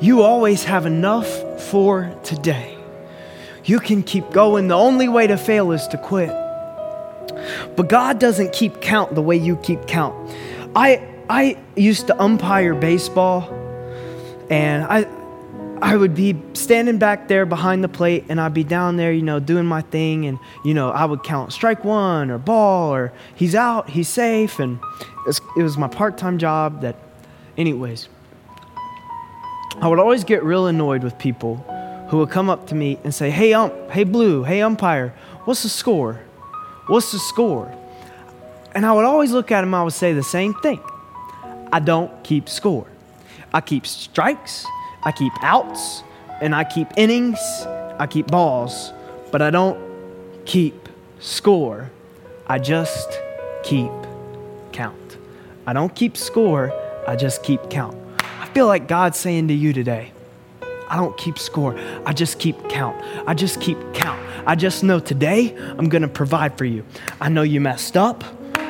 You 0.01 0.21
always 0.21 0.63
have 0.63 0.85
enough 0.85 1.27
for 1.69 2.17
today. 2.23 2.74
You 3.65 3.79
can 3.79 4.03
keep 4.03 4.29
going. 4.31 4.67
The 4.67 4.75
only 4.75 5.07
way 5.07 5.27
to 5.27 5.37
fail 5.37 5.71
is 5.71 5.87
to 5.87 5.97
quit. 5.97 6.29
But 7.75 7.89
God 7.89 8.19
doesn't 8.19 8.53
keep 8.53 8.81
count 8.81 9.15
the 9.15 9.21
way 9.21 9.35
you 9.35 9.57
keep 9.57 9.87
count. 9.87 10.15
I 10.75 11.01
I 11.29 11.57
used 11.75 12.07
to 12.07 12.21
umpire 12.21 12.75
baseball 12.75 13.51
and 14.49 14.83
I 14.83 15.07
I 15.81 15.97
would 15.97 16.15
be 16.15 16.35
standing 16.53 16.99
back 16.99 17.27
there 17.27 17.45
behind 17.45 17.83
the 17.83 17.89
plate 17.89 18.25
and 18.29 18.39
I'd 18.39 18.53
be 18.53 18.63
down 18.63 18.95
there, 18.95 19.11
you 19.11 19.21
know, 19.21 19.39
doing 19.39 19.65
my 19.65 19.81
thing 19.81 20.25
and 20.25 20.39
you 20.63 20.73
know, 20.73 20.89
I 20.89 21.05
would 21.05 21.23
count 21.23 21.51
strike 21.51 21.83
1 21.83 22.31
or 22.31 22.37
ball 22.37 22.93
or 22.93 23.11
he's 23.35 23.55
out, 23.55 23.89
he's 23.89 24.07
safe 24.07 24.59
and 24.59 24.79
it 25.27 25.63
was, 25.63 25.77
my 25.77 25.87
part-time 25.87 26.37
job 26.37 26.81
that 26.81 26.95
anyways. 27.57 28.07
I 29.81 29.87
would 29.87 29.99
always 29.99 30.23
get 30.23 30.43
real 30.43 30.67
annoyed 30.67 31.03
with 31.03 31.17
people 31.17 31.65
who 32.09 32.17
would 32.19 32.29
come 32.29 32.49
up 32.49 32.67
to 32.67 32.75
me 32.75 32.99
and 33.03 33.13
say, 33.13 33.29
Hey, 33.29 33.53
ump, 33.53 33.73
hey, 33.91 34.03
blue, 34.03 34.43
hey, 34.43 34.61
umpire, 34.61 35.13
what's 35.45 35.63
the 35.63 35.69
score? 35.69 36.21
What's 36.87 37.11
the 37.11 37.19
score? 37.19 37.73
And 38.73 38.85
I 38.85 38.91
would 38.91 39.05
always 39.05 39.31
look 39.31 39.51
at 39.51 39.63
him, 39.63 39.73
I 39.73 39.83
would 39.83 39.93
say 39.93 40.13
the 40.13 40.23
same 40.23 40.53
thing 40.55 40.81
I 41.71 41.79
don't 41.79 42.23
keep 42.23 42.49
score. 42.49 42.87
I 43.53 43.61
keep 43.61 43.87
strikes, 43.87 44.65
I 45.03 45.11
keep 45.11 45.33
outs, 45.41 46.03
and 46.41 46.53
I 46.53 46.63
keep 46.63 46.87
innings, 46.97 47.39
I 47.97 48.07
keep 48.09 48.27
balls, 48.27 48.91
but 49.31 49.41
I 49.41 49.49
don't 49.49 49.79
keep 50.45 50.89
score. 51.19 51.89
I 52.47 52.59
just 52.59 53.19
keep 53.63 53.91
count. 54.71 55.17
I 55.65 55.73
don't 55.73 55.93
keep 55.95 56.15
score, 56.17 56.71
I 57.07 57.15
just 57.15 57.43
keep 57.43 57.69
count. 57.69 57.97
I 58.19 58.47
feel 58.47 58.67
like 58.67 58.87
God's 58.87 59.17
saying 59.17 59.47
to 59.47 59.53
you 59.53 59.73
today, 59.73 60.11
I 60.89 60.97
don't 60.97 61.15
keep 61.17 61.37
score. 61.37 61.77
I 62.05 62.13
just 62.13 62.39
keep 62.39 62.69
count. 62.69 63.01
I 63.27 63.33
just 63.33 63.61
keep 63.61 63.77
count. 63.93 64.21
I 64.45 64.55
just 64.55 64.83
know 64.83 64.99
today 64.99 65.55
I'm 65.57 65.89
going 65.89 66.03
to 66.03 66.07
provide 66.07 66.57
for 66.57 66.65
you. 66.65 66.85
I 67.19 67.29
know 67.29 67.41
you 67.41 67.61
messed 67.61 67.97
up. 67.97 68.23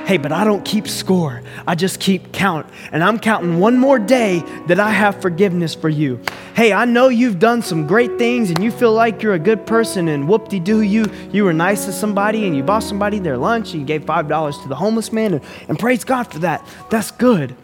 Hey, 0.06 0.18
but 0.18 0.32
I 0.32 0.44
don't 0.44 0.64
keep 0.64 0.88
score. 0.88 1.42
I 1.66 1.74
just 1.74 2.00
keep 2.00 2.32
count. 2.32 2.68
And 2.92 3.04
I'm 3.04 3.18
counting 3.18 3.60
one 3.60 3.80
more 3.80 3.98
day 3.98 4.44
that 4.68 4.80
I 4.80 4.92
have 4.92 5.20
forgiveness 5.20 5.74
for 5.74 5.90
you. 5.90 6.22
Hey, 6.56 6.72
I 6.72 6.86
know 6.86 7.08
you've 7.08 7.40
done 7.40 7.64
some 7.64 7.88
great 7.88 8.20
things 8.20 8.52
and 8.52 8.64
you 8.64 8.70
feel 8.70 8.94
like 8.94 9.24
you're 9.24 9.34
a 9.34 9.40
good 9.40 9.66
person 9.66 10.08
and 10.08 10.30
whoop 10.30 10.48
de 10.48 10.60
doo, 10.60 10.82
you, 10.82 11.12
you 11.32 11.44
were 11.44 11.54
nice 11.54 11.86
to 11.86 11.92
somebody 11.92 12.46
and 12.46 12.56
you 12.56 12.62
bought 12.62 12.84
somebody 12.84 13.18
their 13.18 13.36
lunch 13.36 13.72
and 13.72 13.82
you 13.82 13.88
gave 13.88 14.06
$5 14.06 14.62
to 14.62 14.70
the 14.70 14.76
homeless 14.76 15.12
man 15.12 15.34
and, 15.34 15.44
and 15.68 15.80
praise 15.80 16.04
God 16.04 16.32
for 16.32 16.38
that. 16.40 16.64
That's 16.92 17.10
good. 17.10 17.56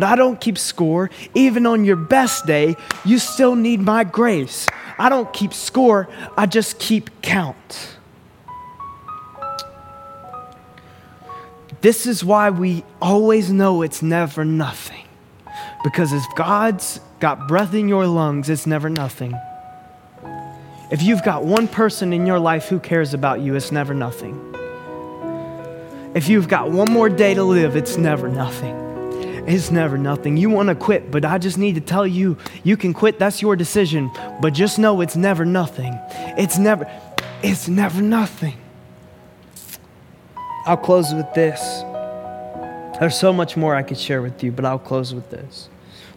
But 0.00 0.08
I 0.08 0.16
don't 0.16 0.40
keep 0.40 0.56
score. 0.56 1.10
Even 1.34 1.66
on 1.66 1.84
your 1.84 1.96
best 1.96 2.46
day, 2.46 2.74
you 3.04 3.18
still 3.18 3.54
need 3.54 3.82
my 3.82 4.02
grace. 4.02 4.66
I 4.98 5.10
don't 5.10 5.30
keep 5.30 5.52
score, 5.52 6.08
I 6.38 6.46
just 6.46 6.78
keep 6.78 7.10
count. 7.20 7.98
This 11.82 12.06
is 12.06 12.24
why 12.24 12.48
we 12.48 12.82
always 13.02 13.52
know 13.52 13.82
it's 13.82 14.00
never 14.00 14.42
nothing. 14.42 15.04
Because 15.84 16.14
if 16.14 16.24
God's 16.34 17.00
got 17.18 17.46
breath 17.46 17.74
in 17.74 17.86
your 17.86 18.06
lungs, 18.06 18.48
it's 18.48 18.66
never 18.66 18.88
nothing. 18.88 19.38
If 20.90 21.02
you've 21.02 21.22
got 21.22 21.44
one 21.44 21.68
person 21.68 22.14
in 22.14 22.24
your 22.24 22.38
life 22.38 22.68
who 22.68 22.78
cares 22.78 23.12
about 23.12 23.40
you, 23.40 23.54
it's 23.54 23.70
never 23.70 23.92
nothing. 23.92 24.40
If 26.14 26.30
you've 26.30 26.48
got 26.48 26.70
one 26.70 26.90
more 26.90 27.10
day 27.10 27.34
to 27.34 27.44
live, 27.44 27.76
it's 27.76 27.98
never 27.98 28.26
nothing. 28.26 28.89
It's 29.46 29.70
never 29.70 29.98
nothing. 29.98 30.36
You 30.36 30.50
want 30.50 30.68
to 30.68 30.74
quit, 30.74 31.10
but 31.10 31.24
I 31.24 31.38
just 31.38 31.58
need 31.58 31.74
to 31.76 31.80
tell 31.80 32.06
you, 32.06 32.36
you 32.62 32.76
can 32.76 32.92
quit. 32.92 33.18
That's 33.18 33.40
your 33.42 33.56
decision. 33.56 34.10
But 34.40 34.52
just 34.52 34.78
know 34.78 35.00
it's 35.00 35.16
never 35.16 35.44
nothing. 35.44 35.98
It's 36.38 36.58
never, 36.58 36.90
it's 37.42 37.68
never 37.68 38.02
nothing. 38.02 38.56
I'll 40.66 40.76
close 40.76 41.12
with 41.14 41.32
this. 41.34 41.60
There's 42.98 43.18
so 43.18 43.32
much 43.32 43.56
more 43.56 43.74
I 43.74 43.82
could 43.82 43.98
share 43.98 44.20
with 44.20 44.42
you, 44.44 44.52
but 44.52 44.64
I'll 44.64 44.78
close 44.78 45.14
with 45.14 45.30
this. 45.30 45.68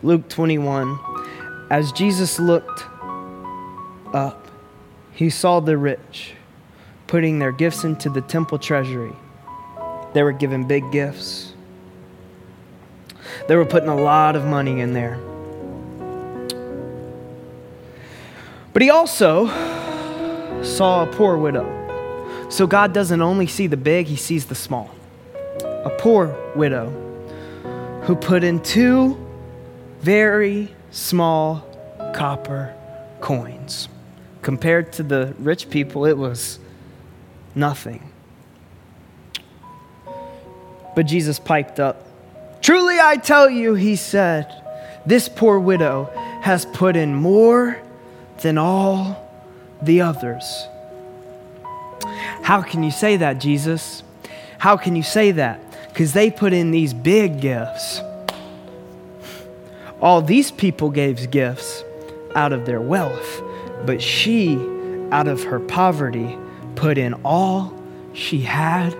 Luke 0.01 0.27
21. 0.27 0.99
As 1.69 1.93
Jesus 1.93 2.39
looked 2.39 2.83
up, 4.13 4.47
he 5.13 5.29
saw 5.29 5.59
the 5.61 5.77
rich 5.77 6.33
putting 7.07 7.39
their 7.39 7.51
gifts 7.51 7.83
into 7.83 8.09
the 8.09 8.21
temple 8.21 8.57
treasury. 8.57 9.13
They 10.13 10.23
were 10.23 10.33
given 10.33 10.67
big 10.67 10.91
gifts, 10.91 11.52
they 13.47 13.55
were 13.55 13.65
putting 13.65 13.89
a 13.89 13.95
lot 13.95 14.35
of 14.35 14.45
money 14.45 14.79
in 14.81 14.93
there. 14.93 15.17
But 18.73 18.81
he 18.81 18.89
also 18.89 19.47
saw 20.63 21.03
a 21.03 21.07
poor 21.07 21.37
widow 21.37 21.83
so 22.53 22.67
God 22.67 22.93
doesn't 22.93 23.19
only 23.19 23.47
see 23.47 23.65
the 23.65 23.77
big, 23.77 24.05
He 24.05 24.15
sees 24.15 24.45
the 24.45 24.53
small. 24.53 24.93
A 25.63 25.89
poor 25.97 26.37
widow 26.55 26.91
who 28.03 28.15
put 28.15 28.43
in 28.43 28.61
two 28.61 29.17
very 30.01 30.71
small 30.91 31.65
copper 32.13 32.71
coins. 33.21 33.89
Compared 34.43 34.93
to 34.93 35.01
the 35.01 35.33
rich 35.39 35.71
people, 35.71 36.05
it 36.05 36.15
was 36.15 36.59
nothing. 37.55 38.07
But 40.95 41.07
Jesus 41.07 41.39
piped 41.39 41.79
up. 41.79 42.05
Truly 42.63 42.97
I 42.97 43.17
tell 43.17 43.49
you, 43.49 43.73
he 43.75 43.97
said, 43.97 44.47
this 45.05 45.27
poor 45.27 45.59
widow 45.59 46.09
has 46.41 46.65
put 46.65 46.95
in 46.95 47.13
more 47.13 47.77
than 48.39 48.57
all 48.57 49.29
the 49.81 49.99
others. 49.99 50.65
How 52.41 52.61
can 52.61 52.81
you 52.81 52.89
say 52.91 53.17
that, 53.17 53.41
Jesus? 53.41 54.01
How 54.59 54.77
can 54.77 54.95
you 54.95 55.03
say 55.03 55.31
that? 55.31 55.59
Because 55.89 56.13
they 56.13 56.31
put 56.31 56.53
in 56.53 56.71
these 56.71 56.93
big 56.93 57.41
gifts. 57.41 57.99
All 59.99 60.21
these 60.21 60.49
people 60.49 60.89
gave 60.89 61.31
gifts 61.31 61.83
out 62.33 62.53
of 62.53 62.65
their 62.65 62.79
wealth, 62.79 63.41
but 63.85 64.01
she, 64.01 64.55
out 65.11 65.27
of 65.27 65.43
her 65.43 65.59
poverty, 65.59 66.37
put 66.75 66.97
in 66.97 67.13
all 67.25 67.73
she 68.13 68.39
had 68.39 68.95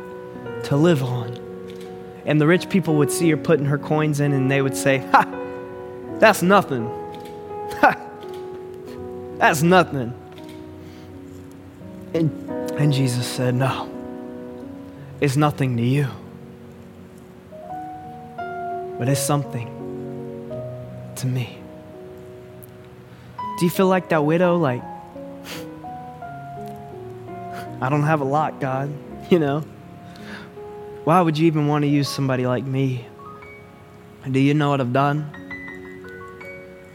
to 0.66 0.76
live 0.76 1.02
on. 1.02 1.43
And 2.26 2.40
the 2.40 2.48
rich 2.48 2.70
people 2.70 2.96
would 2.96 3.12
see 3.12 3.30
her 3.32 3.38
putting 3.38 3.66
her 3.66 3.78
coins 3.78 4.20
in 4.20 4.34
and 4.34 4.50
they 4.50 4.62
would 4.62 4.78
say, 4.78 5.00
Ha, 5.12 5.26
that's 6.20 6.42
nothing. 6.42 6.86
Ha, 7.82 7.98
that's 9.38 9.62
nothing. 9.62 10.14
And 12.14 12.32
and 12.80 12.94
Jesus 12.94 13.28
said, 13.28 13.56
No, 13.56 13.90
it's 15.20 15.36
nothing 15.36 15.78
to 15.78 15.84
you, 15.84 16.08
but 18.98 19.10
it's 19.10 19.22
something 19.22 19.68
to 21.18 21.28
me. 21.28 21.60
Do 23.60 23.66
you 23.66 23.70
feel 23.70 23.88
like 23.88 24.10
that 24.10 24.26
widow? 24.26 24.58
Like, 24.58 24.82
I 27.80 27.90
don't 27.90 28.04
have 28.04 28.22
a 28.22 28.26
lot, 28.26 28.60
God, 28.60 28.92
you 29.30 29.40
know? 29.40 29.64
Why 31.04 31.22
would 31.22 31.38
you 31.38 31.48
even 31.48 31.68
want 31.68 31.84
to 31.84 31.88
use 31.88 32.08
somebody 32.08 32.48
like 32.48 32.64
me? 32.64 33.06
Do 34.30 34.40
you 34.40 34.54
know 34.54 34.70
what 34.70 34.80
I've 34.80 34.94
done? 34.94 35.30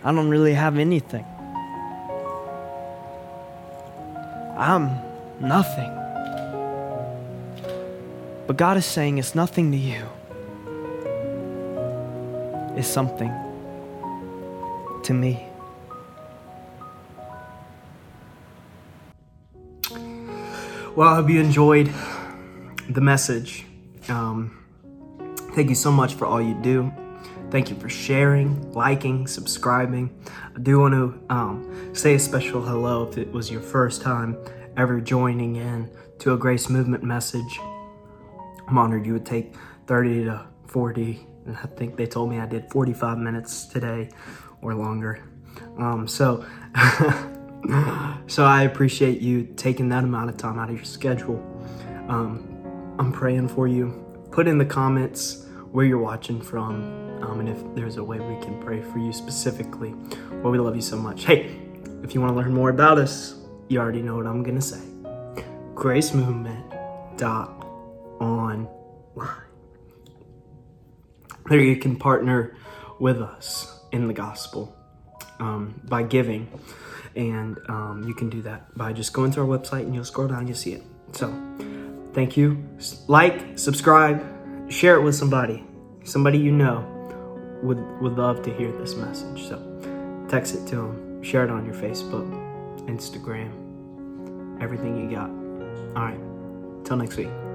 I 0.03 0.13
don't 0.13 0.29
really 0.29 0.55
have 0.55 0.79
anything. 0.79 1.25
I'm 4.57 5.09
Nothing. 5.41 5.95
But 8.47 8.57
God 8.57 8.77
is 8.77 8.87
saying 8.87 9.19
it's 9.19 9.35
nothing 9.35 9.71
to 9.71 9.79
you, 9.79 10.03
it's 12.77 12.89
something 12.89 13.33
to 15.05 15.15
me. 15.15 15.47
Well, 20.97 21.09
I 21.09 21.15
hope 21.15 21.31
you 21.31 21.39
enjoyed 21.41 21.93
the 22.89 23.01
message. 23.01 23.68
Um, 24.09 25.37
thank 25.55 25.69
you 25.69 25.75
so 25.75 25.91
much 25.91 26.15
for 26.15 26.27
all 26.27 26.41
you 26.41 26.55
do. 26.63 26.93
Thank 27.51 27.71
you 27.71 27.77
for 27.77 27.89
sharing, 27.89 28.73
liking, 28.73 29.27
subscribing. 29.27 30.11
I 30.55 30.61
do 30.61 30.81
want 30.81 30.95
to 30.95 31.35
um, 31.35 31.95
say 31.95 32.15
a 32.15 32.19
special 32.19 32.61
hello 32.61 33.09
if 33.09 33.17
it 33.17 33.33
was 33.33 33.51
your 33.51 33.63
first 33.63 34.03
time 34.03 34.37
ever 34.77 35.01
joining 35.01 35.57
in 35.57 35.91
to 36.19 36.35
a 36.35 36.37
Grace 36.37 36.69
Movement 36.69 37.03
message. 37.03 37.59
I'm 38.69 38.77
honored 38.77 39.07
you 39.07 39.15
would 39.15 39.25
take 39.25 39.55
30 39.87 40.25
to 40.25 40.47
40, 40.67 41.27
and 41.47 41.57
I 41.57 41.67
think 41.77 41.97
they 41.97 42.07
told 42.07 42.29
me 42.29 42.39
I 42.39 42.47
did 42.47 42.71
45 42.71 43.17
minutes 43.17 43.65
today 43.65 44.11
or 44.61 44.75
longer. 44.75 45.25
Um, 45.79 46.07
so, 46.07 46.45
so 48.27 48.45
I 48.45 48.65
appreciate 48.65 49.23
you 49.23 49.45
taking 49.57 49.89
that 49.89 50.05
amount 50.05 50.29
of 50.29 50.37
time 50.37 50.59
out 50.59 50.69
of 50.69 50.77
your 50.77 50.85
schedule. 50.85 51.43
Um, 52.09 52.58
I'm 52.99 53.13
praying 53.13 53.49
for 53.49 53.69
you. 53.69 54.05
Put 54.33 54.49
in 54.49 54.59
the 54.59 54.65
comments 54.65 55.47
where 55.71 55.85
you're 55.85 55.99
watching 55.99 56.41
from, 56.41 57.23
um, 57.23 57.41
and 57.41 57.49
if 57.49 57.59
there's 57.75 57.97
a 57.97 58.05
way 58.05 58.19
we 58.19 58.41
can 58.43 58.61
pray 58.61 58.81
for 58.81 58.99
you 58.99 59.13
specifically. 59.13 59.95
Well, 60.43 60.51
we 60.51 60.59
love 60.59 60.75
you 60.75 60.83
so 60.83 60.97
much. 60.97 61.25
Hey, 61.25 61.57
if 62.03 62.15
you 62.15 62.21
want 62.21 62.33
to 62.33 62.37
learn 62.37 62.53
more 62.53 62.71
about 62.71 62.99
us, 62.99 63.37
you 63.69 63.79
already 63.79 64.03
know 64.03 64.17
what 64.17 64.27
I'm 64.27 64.43
gonna 64.43 64.61
say. 64.61 64.81
Grace 65.75 66.13
Movement 66.13 66.65
dot 67.17 67.51
online. 68.21 68.69
There 71.47 71.61
you 71.61 71.77
can 71.77 71.97
partner 71.97 72.57
with 72.99 73.23
us 73.23 73.81
in 73.93 74.09
the 74.09 74.15
gospel 74.15 74.77
um, 75.39 75.81
by 75.85 76.03
giving, 76.03 76.49
and 77.15 77.59
um, 77.69 78.05
you 78.07 78.15
can 78.15 78.29
do 78.29 78.43
that 78.43 78.77
by 78.77 78.93
just 78.93 79.13
going 79.13 79.31
to 79.33 79.41
our 79.41 79.47
website 79.47 79.83
and 79.83 79.95
you'll 79.95 80.05
scroll 80.05 80.29
down, 80.29 80.47
you'll 80.47 80.57
see 80.57 80.73
it. 80.73 80.83
So, 81.13 81.29
thank 82.19 82.37
you. 82.37 82.61
Like, 83.07 83.57
subscribe, 83.57 84.19
share 84.69 84.97
it 84.97 85.03
with 85.03 85.15
somebody, 85.15 85.65
somebody 86.03 86.37
you 86.37 86.51
know 86.51 86.85
would 87.63 87.79
would 88.01 88.17
love 88.17 88.43
to 88.43 88.53
hear 88.55 88.73
this 88.73 88.97
message. 88.97 89.47
So, 89.47 89.57
text 90.29 90.57
it 90.57 90.67
to 90.71 90.77
them, 90.77 91.23
share 91.23 91.45
it 91.45 91.51
on 91.51 91.65
your 91.65 91.77
Facebook 91.77 92.29
Instagram, 92.89 93.51
everything 94.61 94.99
you 94.99 95.17
got. 95.17 95.31
All 95.97 96.07
right, 96.11 96.85
till 96.85 96.97
next 96.97 97.17
week. 97.17 97.48